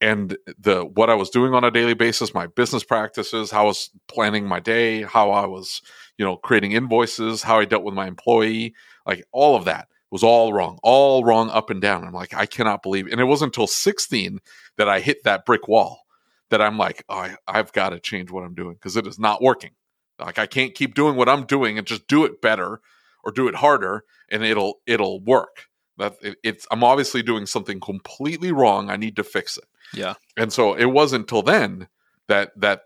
And 0.00 0.36
the 0.58 0.84
what 0.84 1.08
I 1.08 1.14
was 1.14 1.30
doing 1.30 1.54
on 1.54 1.64
a 1.64 1.70
daily 1.70 1.94
basis, 1.94 2.34
my 2.34 2.46
business 2.46 2.84
practices, 2.84 3.50
how 3.50 3.62
I 3.62 3.66
was 3.66 3.90
planning 4.08 4.46
my 4.46 4.60
day, 4.60 5.02
how 5.02 5.30
I 5.30 5.46
was, 5.46 5.80
you 6.18 6.24
know, 6.24 6.36
creating 6.36 6.72
invoices, 6.72 7.42
how 7.42 7.60
I 7.60 7.64
dealt 7.64 7.84
with 7.84 7.94
my 7.94 8.06
employee, 8.06 8.74
like 9.06 9.24
all 9.32 9.56
of 9.56 9.64
that 9.64 9.88
was 10.10 10.22
all 10.22 10.52
wrong, 10.52 10.78
all 10.82 11.24
wrong 11.24 11.50
up 11.50 11.70
and 11.70 11.80
down. 11.80 12.04
I'm 12.04 12.12
like, 12.12 12.34
I 12.34 12.46
cannot 12.46 12.82
believe. 12.82 13.06
And 13.06 13.20
it 13.20 13.24
wasn't 13.24 13.48
until 13.48 13.66
16 13.66 14.40
that 14.76 14.88
I 14.88 15.00
hit 15.00 15.24
that 15.24 15.44
brick 15.46 15.66
wall 15.66 16.04
that 16.50 16.60
I'm 16.60 16.78
like, 16.78 17.04
oh, 17.08 17.16
I, 17.16 17.36
I've 17.48 17.72
got 17.72 17.90
to 17.90 17.98
change 17.98 18.30
what 18.30 18.44
I'm 18.44 18.54
doing 18.54 18.74
because 18.74 18.96
it 18.96 19.06
is 19.06 19.18
not 19.18 19.42
working. 19.42 19.72
Like 20.18 20.38
I 20.38 20.46
can't 20.46 20.74
keep 20.74 20.94
doing 20.94 21.16
what 21.16 21.28
I'm 21.28 21.44
doing 21.44 21.78
and 21.78 21.86
just 21.86 22.06
do 22.06 22.24
it 22.24 22.40
better 22.40 22.80
or 23.22 23.32
do 23.32 23.48
it 23.48 23.56
harder 23.56 24.04
and 24.30 24.44
it'll 24.44 24.80
it'll 24.86 25.20
work. 25.20 25.66
That 25.98 26.14
it, 26.22 26.36
it's 26.42 26.66
I'm 26.70 26.84
obviously 26.84 27.22
doing 27.22 27.46
something 27.46 27.80
completely 27.80 28.52
wrong. 28.52 28.90
I 28.90 28.96
need 28.96 29.16
to 29.16 29.24
fix 29.24 29.56
it. 29.56 29.64
Yeah. 29.92 30.14
And 30.36 30.52
so 30.52 30.74
it 30.74 30.86
wasn't 30.86 31.22
until 31.22 31.42
then 31.42 31.88
that 32.28 32.52
that 32.56 32.82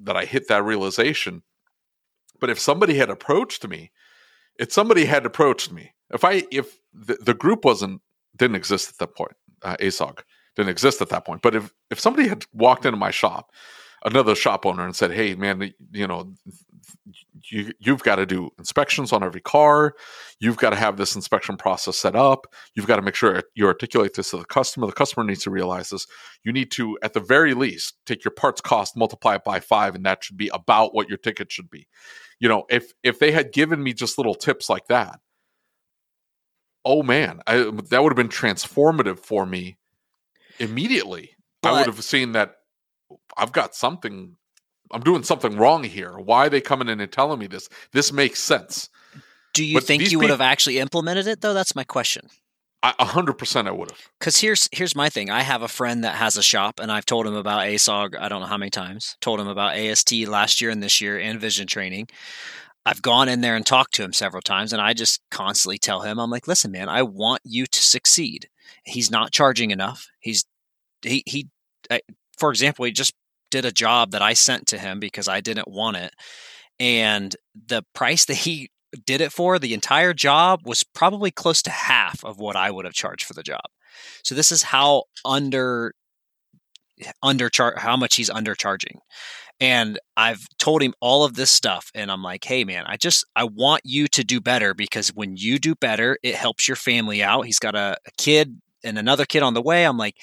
that 0.00 0.16
I 0.16 0.24
hit 0.24 0.48
that 0.48 0.64
realization. 0.64 1.42
But 2.40 2.50
if 2.50 2.58
somebody 2.58 2.94
had 2.94 3.10
approached 3.10 3.66
me, 3.66 3.92
if 4.58 4.72
somebody 4.72 5.04
had 5.04 5.24
approached 5.24 5.72
me 5.72 5.92
if 6.12 6.24
I 6.24 6.44
if 6.50 6.78
the, 6.92 7.16
the 7.20 7.34
group 7.34 7.64
wasn't 7.64 8.00
didn't 8.36 8.56
exist 8.56 8.90
at 8.90 8.98
that 8.98 9.16
point, 9.16 9.32
uh, 9.62 9.76
ASOG 9.80 10.20
didn't 10.56 10.70
exist 10.70 11.00
at 11.00 11.08
that 11.08 11.24
point. 11.24 11.42
But 11.42 11.56
if 11.56 11.72
if 11.90 11.98
somebody 11.98 12.28
had 12.28 12.44
walked 12.52 12.86
into 12.86 12.98
my 12.98 13.10
shop, 13.10 13.50
another 14.04 14.34
shop 14.34 14.66
owner, 14.66 14.84
and 14.84 14.94
said, 14.94 15.12
"Hey, 15.12 15.34
man, 15.34 15.72
you 15.92 16.06
know, 16.06 16.32
you 17.50 17.72
you've 17.78 18.02
got 18.02 18.16
to 18.16 18.26
do 18.26 18.50
inspections 18.58 19.12
on 19.12 19.22
every 19.22 19.40
car. 19.40 19.94
You've 20.40 20.56
got 20.56 20.70
to 20.70 20.76
have 20.76 20.96
this 20.96 21.14
inspection 21.14 21.56
process 21.56 21.96
set 21.96 22.16
up. 22.16 22.46
You've 22.74 22.86
got 22.86 22.96
to 22.96 23.02
make 23.02 23.14
sure 23.14 23.42
you 23.54 23.66
articulate 23.66 24.14
this 24.14 24.30
to 24.30 24.38
the 24.38 24.44
customer. 24.44 24.86
The 24.86 24.92
customer 24.92 25.24
needs 25.24 25.42
to 25.44 25.50
realize 25.50 25.90
this. 25.90 26.06
You 26.44 26.52
need 26.52 26.70
to, 26.72 26.98
at 27.02 27.12
the 27.12 27.20
very 27.20 27.54
least, 27.54 27.94
take 28.06 28.24
your 28.24 28.32
parts 28.32 28.60
cost, 28.60 28.96
multiply 28.96 29.36
it 29.36 29.44
by 29.44 29.60
five, 29.60 29.94
and 29.94 30.04
that 30.06 30.24
should 30.24 30.36
be 30.36 30.50
about 30.52 30.94
what 30.94 31.08
your 31.08 31.18
ticket 31.18 31.50
should 31.52 31.70
be." 31.70 31.86
You 32.40 32.48
know, 32.48 32.64
if 32.68 32.92
if 33.02 33.18
they 33.18 33.32
had 33.32 33.52
given 33.52 33.82
me 33.82 33.92
just 33.92 34.18
little 34.18 34.34
tips 34.34 34.68
like 34.68 34.86
that 34.88 35.20
oh 36.84 37.02
man, 37.02 37.40
I, 37.46 37.70
that 37.90 38.02
would 38.02 38.10
have 38.10 38.16
been 38.16 38.28
transformative 38.28 39.18
for 39.18 39.46
me 39.46 39.78
immediately. 40.58 41.36
But, 41.62 41.68
I 41.68 41.78
would 41.78 41.86
have 41.86 42.02
seen 42.02 42.32
that 42.32 42.56
I've 43.36 43.52
got 43.52 43.74
something, 43.74 44.36
I'm 44.90 45.02
doing 45.02 45.22
something 45.22 45.56
wrong 45.56 45.84
here. 45.84 46.12
Why 46.18 46.46
are 46.46 46.50
they 46.50 46.60
coming 46.60 46.88
in 46.88 47.00
and 47.00 47.10
telling 47.10 47.38
me 47.38 47.46
this? 47.46 47.68
This 47.92 48.12
makes 48.12 48.40
sense. 48.40 48.88
Do 49.54 49.64
you 49.64 49.76
but 49.76 49.84
think 49.84 50.02
you 50.02 50.08
people, 50.08 50.22
would 50.22 50.30
have 50.30 50.40
actually 50.40 50.78
implemented 50.78 51.26
it 51.26 51.40
though? 51.40 51.54
That's 51.54 51.76
my 51.76 51.84
question. 51.84 52.28
A 52.84 53.04
hundred 53.04 53.34
percent, 53.34 53.68
I 53.68 53.70
would 53.70 53.92
have. 53.92 54.08
Because 54.18 54.38
here's 54.38 54.68
here's 54.72 54.96
my 54.96 55.08
thing. 55.08 55.30
I 55.30 55.42
have 55.42 55.62
a 55.62 55.68
friend 55.68 56.02
that 56.02 56.16
has 56.16 56.36
a 56.36 56.42
shop, 56.42 56.80
and 56.80 56.90
I've 56.90 57.06
told 57.06 57.28
him 57.28 57.34
about 57.34 57.60
ASOG. 57.60 58.18
I 58.18 58.28
don't 58.28 58.40
know 58.40 58.48
how 58.48 58.58
many 58.58 58.70
times. 58.70 59.16
Told 59.20 59.38
him 59.38 59.46
about 59.46 59.76
AST 59.76 60.12
last 60.26 60.60
year 60.60 60.68
and 60.70 60.82
this 60.82 61.00
year, 61.00 61.16
and 61.16 61.40
vision 61.40 61.68
training. 61.68 62.08
I've 62.84 63.00
gone 63.00 63.28
in 63.28 63.40
there 63.40 63.54
and 63.54 63.64
talked 63.64 63.94
to 63.94 64.02
him 64.02 64.12
several 64.12 64.42
times, 64.42 64.72
and 64.72 64.82
I 64.82 64.94
just 64.94 65.20
constantly 65.30 65.78
tell 65.78 66.00
him, 66.00 66.18
I'm 66.18 66.30
like, 66.30 66.48
listen, 66.48 66.72
man, 66.72 66.88
I 66.88 67.02
want 67.02 67.40
you 67.44 67.66
to 67.66 67.80
succeed. 67.80 68.48
He's 68.82 69.12
not 69.12 69.30
charging 69.30 69.70
enough. 69.70 70.08
He's 70.18 70.44
he 71.02 71.22
he. 71.24 71.48
I, 71.88 72.00
for 72.36 72.50
example, 72.50 72.84
he 72.84 72.90
just 72.90 73.14
did 73.52 73.64
a 73.64 73.70
job 73.70 74.10
that 74.10 74.22
I 74.22 74.32
sent 74.32 74.66
to 74.68 74.78
him 74.78 74.98
because 74.98 75.28
I 75.28 75.40
didn't 75.40 75.68
want 75.68 75.98
it, 75.98 76.12
and 76.80 77.36
the 77.68 77.84
price 77.94 78.24
that 78.26 78.38
he 78.38 78.70
did 79.06 79.20
it 79.20 79.32
for 79.32 79.58
the 79.58 79.74
entire 79.74 80.12
job 80.12 80.60
was 80.64 80.82
probably 80.84 81.30
close 81.30 81.62
to 81.62 81.70
half 81.70 82.24
of 82.24 82.38
what 82.38 82.56
I 82.56 82.70
would 82.70 82.84
have 82.84 82.94
charged 82.94 83.24
for 83.24 83.34
the 83.34 83.42
job. 83.42 83.62
So 84.24 84.34
this 84.34 84.52
is 84.52 84.62
how 84.62 85.04
under 85.24 85.94
underchar 87.24 87.78
how 87.78 87.96
much 87.96 88.16
he's 88.16 88.30
undercharging 88.30 88.96
and 89.60 89.98
I've 90.16 90.46
told 90.58 90.82
him 90.82 90.92
all 91.00 91.24
of 91.24 91.34
this 91.34 91.50
stuff 91.50 91.90
and 91.94 92.10
I'm 92.10 92.22
like, 92.22 92.44
"Hey 92.44 92.64
man, 92.64 92.84
I 92.86 92.96
just 92.96 93.24
I 93.36 93.44
want 93.44 93.82
you 93.84 94.08
to 94.08 94.24
do 94.24 94.40
better 94.40 94.74
because 94.74 95.08
when 95.10 95.36
you 95.36 95.58
do 95.58 95.74
better, 95.76 96.18
it 96.22 96.34
helps 96.34 96.66
your 96.68 96.76
family 96.76 97.22
out. 97.22 97.46
He's 97.46 97.58
got 97.60 97.76
a, 97.76 97.96
a 98.06 98.10
kid 98.18 98.60
and 98.84 98.98
another 98.98 99.24
kid 99.24 99.42
on 99.42 99.54
the 99.54 99.62
way. 99.62 99.84
I'm 99.84 99.98
like, 99.98 100.16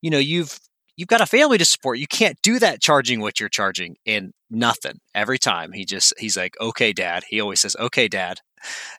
you 0.00 0.10
know, 0.10 0.18
you've 0.18 0.58
you've 0.96 1.08
got 1.08 1.20
a 1.20 1.26
family 1.26 1.58
to 1.58 1.64
support. 1.64 1.98
You 1.98 2.06
can't 2.06 2.40
do 2.42 2.58
that 2.58 2.80
charging 2.80 3.20
what 3.20 3.40
you're 3.40 3.48
charging 3.48 3.96
and 4.06 4.32
nothing. 4.50 5.00
Every 5.14 5.38
time 5.38 5.72
he 5.72 5.84
just 5.84 6.14
he's 6.18 6.36
like, 6.36 6.54
"Okay, 6.60 6.92
dad." 6.92 7.24
He 7.28 7.40
always 7.40 7.60
says, 7.60 7.76
"Okay, 7.78 8.08
dad." 8.08 8.40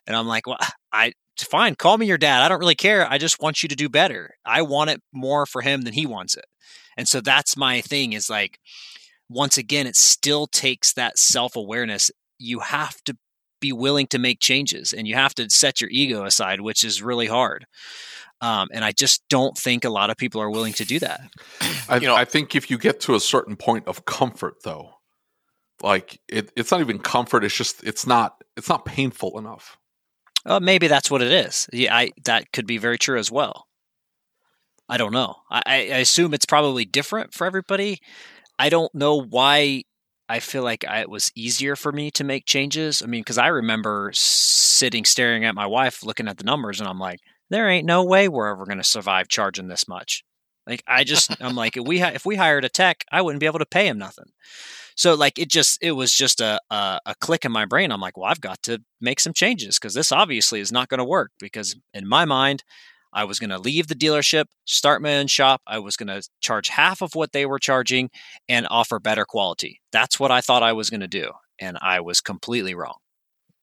And 0.06 0.16
I'm 0.16 0.26
like, 0.26 0.46
"Well, 0.46 0.58
I 0.92 1.12
fine, 1.38 1.74
call 1.76 1.98
me 1.98 2.06
your 2.06 2.18
dad. 2.18 2.42
I 2.42 2.48
don't 2.48 2.60
really 2.60 2.74
care. 2.74 3.08
I 3.10 3.18
just 3.18 3.40
want 3.40 3.62
you 3.62 3.68
to 3.68 3.76
do 3.76 3.88
better. 3.88 4.34
I 4.44 4.62
want 4.62 4.90
it 4.90 5.02
more 5.12 5.46
for 5.46 5.62
him 5.62 5.82
than 5.82 5.94
he 5.94 6.06
wants 6.06 6.36
it." 6.36 6.46
And 6.96 7.08
so 7.08 7.20
that's 7.20 7.56
my 7.56 7.80
thing 7.80 8.12
is 8.12 8.28
like 8.30 8.58
once 9.28 9.58
again, 9.58 9.86
it 9.86 9.96
still 9.96 10.46
takes 10.46 10.92
that 10.94 11.18
self 11.18 11.56
awareness. 11.56 12.10
You 12.38 12.60
have 12.60 13.02
to 13.04 13.16
be 13.60 13.72
willing 13.72 14.06
to 14.08 14.18
make 14.18 14.40
changes 14.40 14.92
and 14.92 15.06
you 15.08 15.14
have 15.14 15.34
to 15.34 15.50
set 15.50 15.80
your 15.80 15.90
ego 15.90 16.24
aside, 16.24 16.60
which 16.60 16.84
is 16.84 17.02
really 17.02 17.26
hard. 17.26 17.66
Um, 18.40 18.68
and 18.72 18.84
I 18.84 18.92
just 18.92 19.28
don't 19.28 19.58
think 19.58 19.84
a 19.84 19.90
lot 19.90 20.10
of 20.10 20.16
people 20.16 20.40
are 20.40 20.50
willing 20.50 20.72
to 20.74 20.84
do 20.84 20.98
that. 21.00 21.20
I, 21.88 21.96
you 21.96 22.06
know, 22.06 22.14
I 22.14 22.24
think 22.24 22.54
if 22.54 22.70
you 22.70 22.78
get 22.78 23.00
to 23.00 23.14
a 23.14 23.20
certain 23.20 23.56
point 23.56 23.88
of 23.88 24.04
comfort, 24.04 24.62
though, 24.62 24.94
like 25.82 26.20
it, 26.28 26.52
it's 26.56 26.70
not 26.70 26.80
even 26.80 26.98
comfort. 26.98 27.44
It's 27.44 27.56
just 27.56 27.82
it's 27.84 28.06
not 28.06 28.42
it's 28.56 28.68
not 28.68 28.84
painful 28.84 29.38
enough. 29.38 29.76
Uh, 30.46 30.60
maybe 30.60 30.86
that's 30.86 31.10
what 31.10 31.22
it 31.22 31.32
is. 31.32 31.68
Yeah, 31.72 31.96
I 31.96 32.12
that 32.24 32.52
could 32.52 32.66
be 32.66 32.78
very 32.78 32.98
true 32.98 33.18
as 33.18 33.30
well. 33.30 33.66
I 34.88 34.96
don't 34.96 35.12
know. 35.12 35.36
I, 35.50 35.62
I 35.66 35.98
assume 35.98 36.32
it's 36.32 36.46
probably 36.46 36.84
different 36.84 37.34
for 37.34 37.46
everybody. 37.46 37.98
I 38.58 38.70
don't 38.70 38.94
know 38.94 39.20
why 39.20 39.84
I 40.28 40.40
feel 40.40 40.62
like 40.62 40.84
I, 40.86 41.00
it 41.00 41.10
was 41.10 41.30
easier 41.34 41.76
for 41.76 41.92
me 41.92 42.10
to 42.12 42.24
make 42.24 42.46
changes. 42.46 43.02
I 43.02 43.06
mean, 43.06 43.20
because 43.20 43.38
I 43.38 43.48
remember 43.48 44.10
sitting 44.14 45.04
staring 45.04 45.44
at 45.44 45.54
my 45.54 45.66
wife, 45.66 46.02
looking 46.02 46.28
at 46.28 46.38
the 46.38 46.44
numbers, 46.44 46.80
and 46.80 46.88
I'm 46.88 46.98
like, 46.98 47.20
there 47.50 47.68
ain't 47.68 47.86
no 47.86 48.04
way 48.04 48.28
we're 48.28 48.48
ever 48.48 48.64
going 48.64 48.78
to 48.78 48.84
survive 48.84 49.28
charging 49.28 49.68
this 49.68 49.88
much. 49.88 50.24
Like, 50.66 50.82
I 50.86 51.04
just, 51.04 51.34
I'm 51.42 51.54
like, 51.54 51.76
if 51.76 51.86
we 51.86 52.02
if 52.02 52.26
we 52.26 52.36
hired 52.36 52.64
a 52.64 52.68
tech, 52.68 53.04
I 53.10 53.22
wouldn't 53.22 53.40
be 53.40 53.46
able 53.46 53.58
to 53.60 53.66
pay 53.66 53.88
him 53.88 53.98
nothing. 53.98 54.26
So 54.96 55.14
like 55.14 55.38
it 55.38 55.48
just 55.48 55.78
it 55.80 55.92
was 55.92 56.12
just 56.12 56.40
a, 56.40 56.60
a, 56.70 57.00
a 57.06 57.14
click 57.20 57.44
in 57.44 57.52
my 57.52 57.64
brain. 57.64 57.92
I'm 57.92 58.00
like, 58.00 58.16
well, 58.16 58.28
I've 58.30 58.40
got 58.40 58.62
to 58.64 58.82
make 59.00 59.20
some 59.20 59.32
changes 59.32 59.78
because 59.78 59.94
this 59.94 60.10
obviously 60.10 60.60
is 60.60 60.72
not 60.72 60.88
going 60.88 60.98
to 60.98 61.04
work. 61.04 61.30
Because 61.38 61.76
in 61.94 62.06
my 62.06 62.24
mind, 62.24 62.64
I 63.12 63.24
was 63.24 63.38
going 63.38 63.50
to 63.50 63.58
leave 63.58 63.86
the 63.86 63.94
dealership, 63.94 64.46
start 64.64 65.00
my 65.00 65.16
own 65.16 65.28
shop. 65.28 65.62
I 65.66 65.78
was 65.78 65.96
going 65.96 66.08
to 66.08 66.28
charge 66.40 66.68
half 66.68 67.00
of 67.00 67.14
what 67.14 67.32
they 67.32 67.46
were 67.46 67.60
charging 67.60 68.10
and 68.48 68.66
offer 68.70 68.98
better 68.98 69.24
quality. 69.24 69.80
That's 69.92 70.18
what 70.18 70.32
I 70.32 70.40
thought 70.40 70.62
I 70.62 70.72
was 70.72 70.90
going 70.90 71.00
to 71.00 71.08
do. 71.08 71.30
And 71.60 71.78
I 71.80 72.00
was 72.00 72.20
completely 72.20 72.74
wrong 72.74 72.96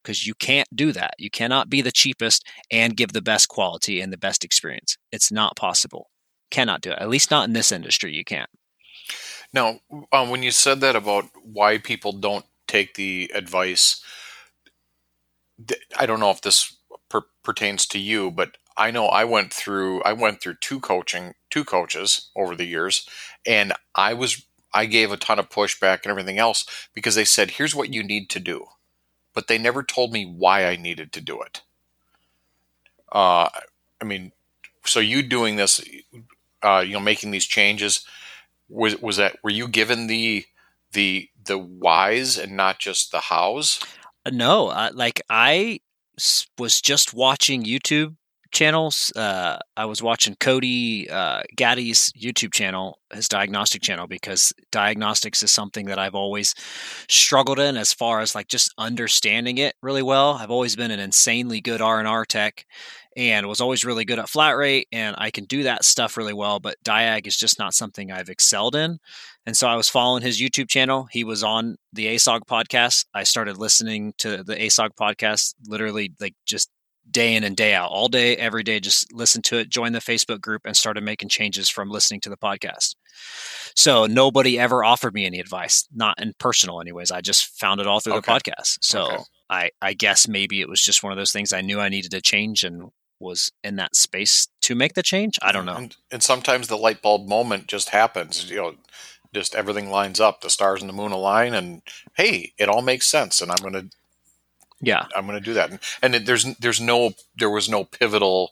because 0.06 0.28
you 0.28 0.36
can't 0.36 0.68
do 0.76 0.92
that. 0.92 1.16
You 1.18 1.32
cannot 1.32 1.70
be 1.70 1.82
the 1.82 1.92
cheapest 1.92 2.46
and 2.70 2.96
give 2.96 3.12
the 3.12 3.22
best 3.22 3.48
quality 3.48 4.00
and 4.00 4.14
the 4.14 4.18
best 4.18 4.46
experience. 4.46 4.98
It's 5.12 5.32
not 5.32 5.56
possible. 5.56 6.12
Cannot 6.52 6.82
do 6.82 6.92
it. 6.92 7.00
At 7.00 7.10
least 7.10 7.32
not 7.32 7.48
in 7.48 7.54
this 7.54 7.72
industry. 7.72 8.14
You 8.14 8.24
can't. 8.24 8.50
Now, 9.52 9.80
um, 10.12 10.30
when 10.30 10.44
you 10.44 10.52
said 10.52 10.80
that 10.82 10.96
about 10.96 11.26
why 11.44 11.80
people 11.80 12.12
don't 12.12 12.46
take 12.68 12.94
the 12.94 13.32
advice, 13.34 14.02
I 15.98 16.06
don't 16.06 16.20
know 16.20 16.30
if 16.30 16.42
this 16.42 16.76
per- 17.10 17.26
pertains 17.44 17.88
to 17.88 18.00
you, 18.00 18.30
but 18.30 18.58
I 18.78 18.92
know 18.92 19.08
I 19.08 19.24
went 19.24 19.54
through 19.54 20.04
I 20.04 20.14
went 20.14 20.42
through 20.42 20.56
two 20.56 20.80
coaching 20.80 21.34
two 21.50 21.64
coaches 21.64 22.30
over 22.36 22.56
the 22.56 22.66
years 22.66 23.08
and 23.46 23.72
I 23.96 24.14
was 24.14 24.46
I 24.74 24.86
gave 24.86 25.14
a 25.14 25.18
ton 25.18 25.40
of 25.40 25.50
pushback 25.50 26.02
and 26.04 26.12
everything 26.12 26.38
else 26.38 26.66
because 26.94 27.16
they 27.16 27.24
said 27.24 27.52
here's 27.52 27.74
what 27.74 27.94
you 27.94 28.04
need 28.04 28.30
to 28.32 28.40
do 28.42 28.66
but 29.36 29.48
they 29.48 29.58
never 29.60 29.84
told 29.84 30.12
me 30.12 30.26
why 30.26 30.66
I 30.66 30.78
needed 30.78 31.12
to 31.14 31.22
do 31.22 31.42
it. 31.42 31.62
Uh, 33.12 33.50
I 34.02 34.06
mean, 34.06 34.32
so 34.86 35.00
you 35.00 35.22
doing 35.22 35.58
this, 35.58 35.82
uh, 36.64 36.84
you 36.86 36.94
know, 36.94 37.00
making 37.00 37.32
these 37.32 37.46
changes, 37.46 38.06
was 38.68 39.00
was 39.00 39.18
that 39.18 39.38
were 39.44 39.52
you 39.52 39.68
given 39.68 40.08
the 40.08 40.46
the 40.94 41.30
the 41.46 41.58
whys 41.58 42.38
and 42.38 42.58
not 42.58 42.80
just 42.80 43.12
the 43.12 43.20
hows? 43.20 43.80
No, 44.32 44.70
uh, 44.70 44.90
like 44.94 45.22
I 45.30 45.82
was 46.58 46.82
just 46.82 47.14
watching 47.14 47.64
YouTube 47.64 48.16
channels. 48.56 49.12
Uh, 49.16 49.60
I 49.78 49.86
was 49.86 50.02
watching 50.02 50.36
Cody 50.40 51.08
uh, 51.10 51.44
Gaddy's 51.56 52.12
YouTube 52.20 52.54
channel, 52.54 52.98
his 53.14 53.28
diagnostic 53.28 53.84
channel, 53.84 54.08
because 54.08 54.54
diagnostics 54.72 55.44
is 55.44 55.52
something 55.52 55.86
that 55.88 56.00
I've 56.00 56.16
always 56.16 56.56
struggled 57.08 57.60
in 57.60 57.78
as 57.78 57.94
far 57.94 58.22
as 58.22 58.34
like 58.34 58.48
just 58.48 58.74
understanding 58.78 59.60
it 59.60 59.76
really 59.84 60.02
well. 60.02 60.32
I've 60.32 60.50
always 60.50 60.76
been 60.76 60.92
an 60.92 61.00
insanely 61.00 61.62
good 61.62 61.82
R 61.82 62.00
and 62.00 62.08
R 62.08 62.26
tech, 62.26 62.66
and 63.18 63.48
was 63.48 63.62
always 63.62 63.86
really 63.86 64.06
good 64.06 64.20
at 64.20 64.30
flat 64.30 64.58
rate, 64.58 64.88
and 64.92 65.16
I 65.20 65.32
can 65.32 65.46
do 65.46 65.64
that 65.64 65.86
stuff 65.86 66.18
really 66.18 66.34
well. 66.34 66.60
But 66.60 66.78
diag 66.84 67.28
is 67.28 67.38
just 67.38 67.60
not 67.60 67.74
something 67.74 68.12
I've 68.12 68.30
excelled 68.30 68.76
in. 68.76 69.00
And 69.46 69.56
so 69.56 69.68
I 69.68 69.76
was 69.76 69.90
following 69.90 70.24
his 70.24 70.42
YouTube 70.42 70.70
channel. 70.70 71.08
He 71.12 71.24
was 71.24 71.44
on 71.44 71.76
the 71.94 72.08
ASOG 72.08 72.42
podcast. 72.50 73.06
I 73.14 73.24
started 73.24 73.58
listening 73.58 74.14
to 74.18 74.44
the 74.44 74.56
ASOG 74.56 74.90
podcast 75.00 75.54
literally 75.68 76.14
like 76.20 76.34
just 76.46 76.70
day 77.10 77.36
in 77.36 77.44
and 77.44 77.56
day 77.56 77.74
out, 77.74 77.90
all 77.92 78.08
day, 78.08 78.36
every 78.38 78.64
day, 78.64 78.80
just 78.80 79.12
listen 79.14 79.42
to 79.44 79.58
it, 79.58 79.70
join 79.70 79.94
the 79.94 80.00
Facebook 80.00 80.42
group, 80.42 80.64
and 80.66 80.76
started 80.76 81.04
making 81.04 81.30
changes 81.30 81.70
from 81.70 81.90
listening 81.90 82.22
to 82.22 82.30
the 82.30 82.38
podcast. 82.38 82.96
So 83.76 84.06
nobody 84.06 84.58
ever 84.60 84.84
offered 84.84 85.14
me 85.14 85.26
any 85.26 85.40
advice, 85.40 85.88
not 85.94 86.22
in 86.22 86.34
personal, 86.40 86.82
anyways. 86.82 87.12
I 87.12 87.22
just 87.22 87.60
found 87.60 87.80
it 87.80 87.88
all 87.88 88.00
through 88.00 88.16
okay. 88.16 88.34
the 88.34 88.40
podcast. 88.40 88.78
So 88.82 89.06
okay. 89.06 89.24
I, 89.50 89.70
I 89.82 89.94
guess 89.94 90.28
maybe 90.28 90.62
it 90.62 90.70
was 90.70 90.82
just 90.82 91.04
one 91.04 91.12
of 91.12 91.18
those 91.18 91.32
things 91.32 91.54
I 91.54 91.62
knew 91.62 91.80
I 91.80 91.90
needed 91.90 92.12
to 92.12 92.22
change 92.22 92.64
and 92.64 92.92
was 93.20 93.52
in 93.64 93.78
that 93.78 93.96
space 93.96 94.48
to 94.62 94.76
make 94.76 94.94
the 94.94 95.04
change. 95.04 95.38
I 95.42 95.52
don't 95.52 95.66
know. 95.66 95.76
And, 95.76 95.96
and 96.12 96.24
sometimes 96.24 96.68
the 96.68 96.78
light 96.78 97.02
bulb 97.02 97.28
moment 97.28 97.68
just 97.68 97.90
happens. 97.90 98.50
You 98.50 98.58
know, 98.58 98.76
just 99.34 99.56
everything 99.56 99.90
lines 99.90 100.20
up, 100.20 100.42
the 100.42 100.50
stars 100.50 100.82
and 100.82 100.90
the 100.90 100.94
moon 100.94 101.12
align, 101.12 101.54
and 101.54 101.82
hey, 102.16 102.54
it 102.58 102.70
all 102.70 102.82
makes 102.82 103.06
sense. 103.06 103.42
And 103.42 103.52
I'm 103.52 103.58
going 103.62 103.74
to 103.74 103.90
yeah, 104.86 105.08
I'm 105.16 105.26
going 105.26 105.40
to 105.40 105.44
do 105.44 105.54
that. 105.54 105.72
And, 105.72 106.16
and 106.16 106.26
there's 106.26 106.44
there's 106.58 106.82
no 106.82 107.14
there 107.36 107.50
was 107.50 107.70
no 107.70 107.84
pivotal 107.84 108.52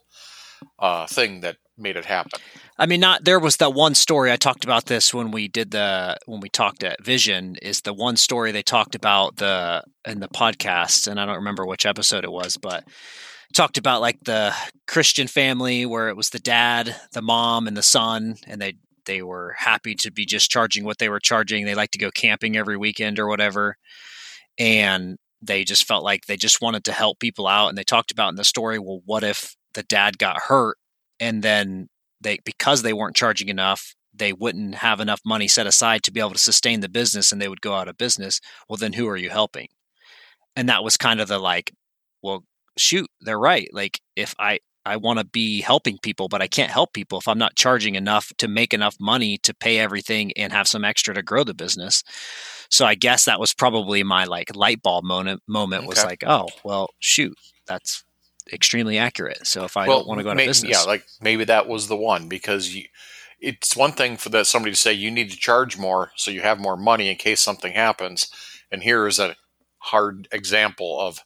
uh, 0.79 1.07
thing 1.07 1.41
that 1.41 1.57
made 1.77 1.97
it 1.97 2.05
happen. 2.05 2.39
I 2.77 2.85
mean, 2.85 2.99
not 2.99 3.23
there 3.23 3.39
was 3.39 3.57
that 3.57 3.73
one 3.73 3.95
story 3.95 4.31
I 4.31 4.35
talked 4.35 4.63
about 4.63 4.85
this 4.85 5.13
when 5.13 5.31
we 5.31 5.47
did 5.47 5.71
the 5.71 6.17
when 6.25 6.39
we 6.39 6.49
talked 6.49 6.83
at 6.83 7.03
Vision 7.03 7.55
is 7.61 7.81
the 7.81 7.93
one 7.93 8.17
story 8.17 8.51
they 8.51 8.63
talked 8.63 8.95
about 8.95 9.37
the 9.37 9.83
in 10.05 10.19
the 10.19 10.27
podcast, 10.27 11.07
and 11.07 11.19
I 11.19 11.25
don't 11.25 11.35
remember 11.35 11.65
which 11.65 11.85
episode 11.85 12.23
it 12.23 12.31
was, 12.31 12.57
but 12.57 12.83
talked 13.53 13.77
about 13.77 14.01
like 14.01 14.19
the 14.23 14.53
Christian 14.87 15.27
family 15.27 15.85
where 15.85 16.09
it 16.09 16.17
was 16.17 16.31
the 16.31 16.39
dad, 16.39 16.95
the 17.13 17.21
mom, 17.21 17.67
and 17.67 17.77
the 17.77 17.83
son, 17.83 18.35
and 18.47 18.59
they 18.59 18.73
they 19.05 19.21
were 19.21 19.53
happy 19.57 19.95
to 19.95 20.11
be 20.11 20.25
just 20.25 20.49
charging 20.49 20.83
what 20.83 20.97
they 20.97 21.09
were 21.09 21.19
charging. 21.19 21.65
They 21.65 21.75
like 21.75 21.91
to 21.91 21.99
go 21.99 22.09
camping 22.09 22.57
every 22.57 22.77
weekend 22.77 23.19
or 23.19 23.27
whatever, 23.27 23.77
and 24.57 25.17
they 25.45 25.63
just 25.63 25.85
felt 25.85 26.03
like 26.03 26.25
they 26.25 26.37
just 26.37 26.61
wanted 26.61 26.83
to 26.85 26.91
help 26.91 27.19
people 27.19 27.47
out 27.47 27.67
and 27.67 27.77
they 27.77 27.83
talked 27.83 28.11
about 28.11 28.29
in 28.29 28.35
the 28.35 28.43
story 28.43 28.79
well 28.79 29.01
what 29.05 29.23
if 29.23 29.55
the 29.73 29.83
dad 29.83 30.17
got 30.17 30.43
hurt? 30.43 30.77
And 31.19 31.41
then 31.43 31.89
they 32.21 32.39
because 32.45 32.81
they 32.81 32.93
weren't 32.93 33.15
charging 33.15 33.49
enough 33.49 33.93
they 34.15 34.31
wouldn't 34.31 34.75
have 34.75 34.99
enough 34.99 35.21
money 35.25 35.47
set 35.47 35.65
aside 35.65 36.03
to 36.03 36.11
be 36.11 36.19
able 36.19 36.29
to 36.31 36.37
sustain 36.37 36.81
the 36.81 36.89
business 36.89 37.31
and 37.31 37.41
they 37.41 37.47
would 37.47 37.61
go 37.61 37.73
out 37.73 37.87
of 37.87 37.97
business. 37.97 38.39
Well 38.69 38.77
then 38.77 38.93
who 38.93 39.07
are 39.07 39.17
you 39.17 39.31
helping? 39.31 39.69
And 40.55 40.69
that 40.69 40.83
was 40.83 40.97
kind 40.97 41.19
of 41.19 41.27
the 41.27 41.39
like 41.39 41.71
well 42.21 42.43
shoot 42.77 43.07
they're 43.21 43.39
right. 43.39 43.67
Like 43.73 43.99
if 44.15 44.35
i 44.39 44.59
I 44.85 44.97
want 44.97 45.19
to 45.19 45.25
be 45.25 45.61
helping 45.61 45.97
people, 45.97 46.27
but 46.27 46.41
I 46.41 46.47
can't 46.47 46.71
help 46.71 46.93
people 46.93 47.17
if 47.19 47.27
I'm 47.27 47.37
not 47.37 47.55
charging 47.55 47.95
enough 47.95 48.31
to 48.37 48.47
make 48.47 48.73
enough 48.73 48.95
money 48.99 49.37
to 49.39 49.53
pay 49.53 49.79
everything 49.79 50.31
and 50.33 50.51
have 50.51 50.67
some 50.67 50.83
extra 50.83 51.13
to 51.13 51.23
grow 51.23 51.43
the 51.43 51.53
business. 51.53 52.03
So 52.69 52.85
I 52.85 52.95
guess 52.95 53.25
that 53.25 53.39
was 53.39 53.53
probably 53.53 54.03
my 54.03 54.25
like 54.25 54.55
light 54.55 54.81
bulb 54.81 55.05
moment. 55.05 55.41
Moment 55.47 55.81
okay. 55.83 55.87
was 55.87 56.03
like, 56.03 56.23
oh 56.25 56.49
well, 56.63 56.89
shoot, 56.99 57.37
that's 57.65 58.03
extremely 58.51 58.97
accurate. 58.97 59.47
So 59.47 59.63
if 59.63 59.77
I 59.77 59.87
well, 59.87 59.99
don't 59.99 60.07
want 60.07 60.19
to 60.19 60.23
go 60.23 60.31
into 60.31 60.45
business, 60.45 60.71
yeah, 60.71 60.83
like 60.83 61.05
maybe 61.21 61.45
that 61.45 61.67
was 61.67 61.87
the 61.87 61.97
one 61.97 62.27
because 62.27 62.75
you, 62.75 62.85
it's 63.39 63.75
one 63.75 63.93
thing 63.93 64.17
for 64.17 64.29
that 64.29 64.47
somebody 64.47 64.73
to 64.73 64.79
say 64.79 64.91
you 64.91 65.11
need 65.11 65.31
to 65.31 65.37
charge 65.37 65.77
more 65.77 66.11
so 66.15 66.31
you 66.31 66.41
have 66.41 66.59
more 66.59 66.77
money 66.77 67.09
in 67.09 67.15
case 67.15 67.39
something 67.39 67.73
happens, 67.73 68.29
and 68.71 68.83
here 68.83 69.07
is 69.07 69.19
a 69.19 69.35
hard 69.77 70.27
example 70.31 70.99
of 70.99 71.19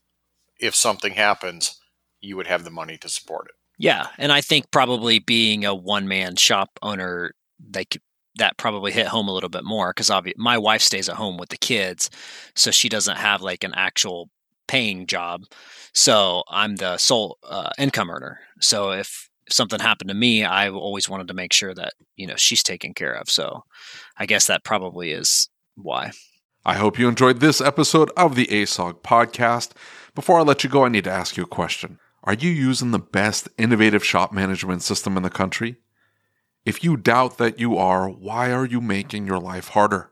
if 0.60 0.76
something 0.76 1.14
happens 1.14 1.80
you 2.22 2.36
would 2.38 2.48
have 2.48 2.64
the 2.64 2.72
money 2.72 2.98
to 2.98 3.10
support 3.10 3.48
it. 3.48 3.56
Yeah, 3.78 4.08
and 4.18 4.32
I 4.32 4.42
think 4.42 4.72
probably 4.72 5.20
being 5.20 5.66
a 5.66 5.76
one 5.76 6.08
man 6.08 6.36
shop 6.36 6.80
owner, 6.82 7.34
like 7.74 8.02
that 8.38 8.58
probably 8.58 8.92
hit 8.92 9.08
home 9.08 9.28
a 9.28 9.34
little 9.34 9.50
bit 9.50 9.64
more 9.64 9.90
because 9.90 10.10
obviously 10.10 10.42
my 10.42 10.58
wife 10.58 10.82
stays 10.82 11.10
at 11.10 11.16
home 11.16 11.38
with 11.38 11.50
the 11.50 11.58
kids, 11.58 12.10
so 12.56 12.72
she 12.72 12.90
doesn't 12.90 13.18
have 13.18 13.42
like 13.42 13.64
an 13.64 13.74
actual 13.76 14.30
paying 14.68 15.06
job. 15.06 15.44
So 15.94 16.44
I'm 16.50 16.76
the 16.76 16.98
sole 16.98 17.38
uh, 17.44 17.70
income 17.78 18.10
earner. 18.10 18.40
So 18.60 18.92
if 18.92 19.30
something 19.50 19.80
happened 19.80 20.10
to 20.10 20.16
me, 20.16 20.44
I 20.44 20.70
always 20.70 21.10
wanted 21.10 21.28
to 21.30 21.34
make 21.34 21.54
sure 21.54 21.74
that 21.74 21.94
you 22.16 22.28
know 22.28 22.36
she's 22.36 22.64
taken 22.64 22.94
care 22.94 23.14
of. 23.14 23.30
So 23.30 23.64
I 24.18 24.26
guess 24.26 24.48
that 24.48 24.64
probably 24.64 25.12
is 25.12 25.50
why. 25.76 26.12
I 26.66 26.74
hope 26.74 27.00
you 27.00 27.08
enjoyed 27.08 27.40
this 27.40 27.62
episode 27.62 28.12
of 28.18 28.36
the 28.36 28.48
ASOG 28.48 29.02
podcast. 29.02 29.72
Before 30.16 30.40
I 30.40 30.44
let 30.44 30.64
you 30.64 30.70
go, 30.70 30.84
I 30.84 30.90
need 30.90 31.06
to 31.06 31.12
ask 31.12 31.38
you 31.38 31.44
a 31.44 31.48
question. 31.48 32.00
Are 32.28 32.34
you 32.34 32.50
using 32.50 32.92
the 32.92 33.00
best 33.00 33.48
innovative 33.58 34.04
shop 34.04 34.34
management 34.34 34.84
system 34.84 35.16
in 35.16 35.24
the 35.24 35.30
country? 35.30 35.78
If 36.66 36.84
you 36.84 36.98
doubt 36.98 37.38
that 37.38 37.58
you 37.58 37.78
are, 37.78 38.10
why 38.10 38.52
are 38.52 38.66
you 38.66 38.82
making 38.82 39.26
your 39.26 39.40
life 39.40 39.70
harder? 39.70 40.12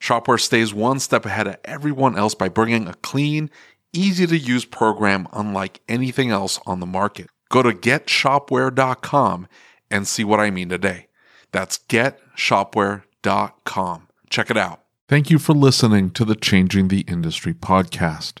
Shopware 0.00 0.40
stays 0.40 0.72
one 0.72 1.00
step 1.00 1.26
ahead 1.26 1.46
of 1.46 1.58
everyone 1.66 2.16
else 2.16 2.34
by 2.34 2.48
bringing 2.48 2.88
a 2.88 2.94
clean, 2.94 3.50
easy 3.92 4.26
to 4.26 4.38
use 4.38 4.64
program 4.64 5.28
unlike 5.34 5.82
anything 5.86 6.30
else 6.30 6.58
on 6.64 6.80
the 6.80 6.86
market. 6.86 7.26
Go 7.50 7.62
to 7.62 7.72
getshopware.com 7.72 9.46
and 9.90 10.08
see 10.08 10.24
what 10.24 10.40
I 10.40 10.50
mean 10.50 10.70
today. 10.70 11.08
That's 11.52 11.76
getshopware.com. 11.76 14.08
Check 14.30 14.50
it 14.50 14.56
out. 14.56 14.80
Thank 15.10 15.28
you 15.28 15.38
for 15.38 15.52
listening 15.52 16.08
to 16.12 16.24
the 16.24 16.36
Changing 16.36 16.88
the 16.88 17.02
Industry 17.02 17.52
podcast. 17.52 18.40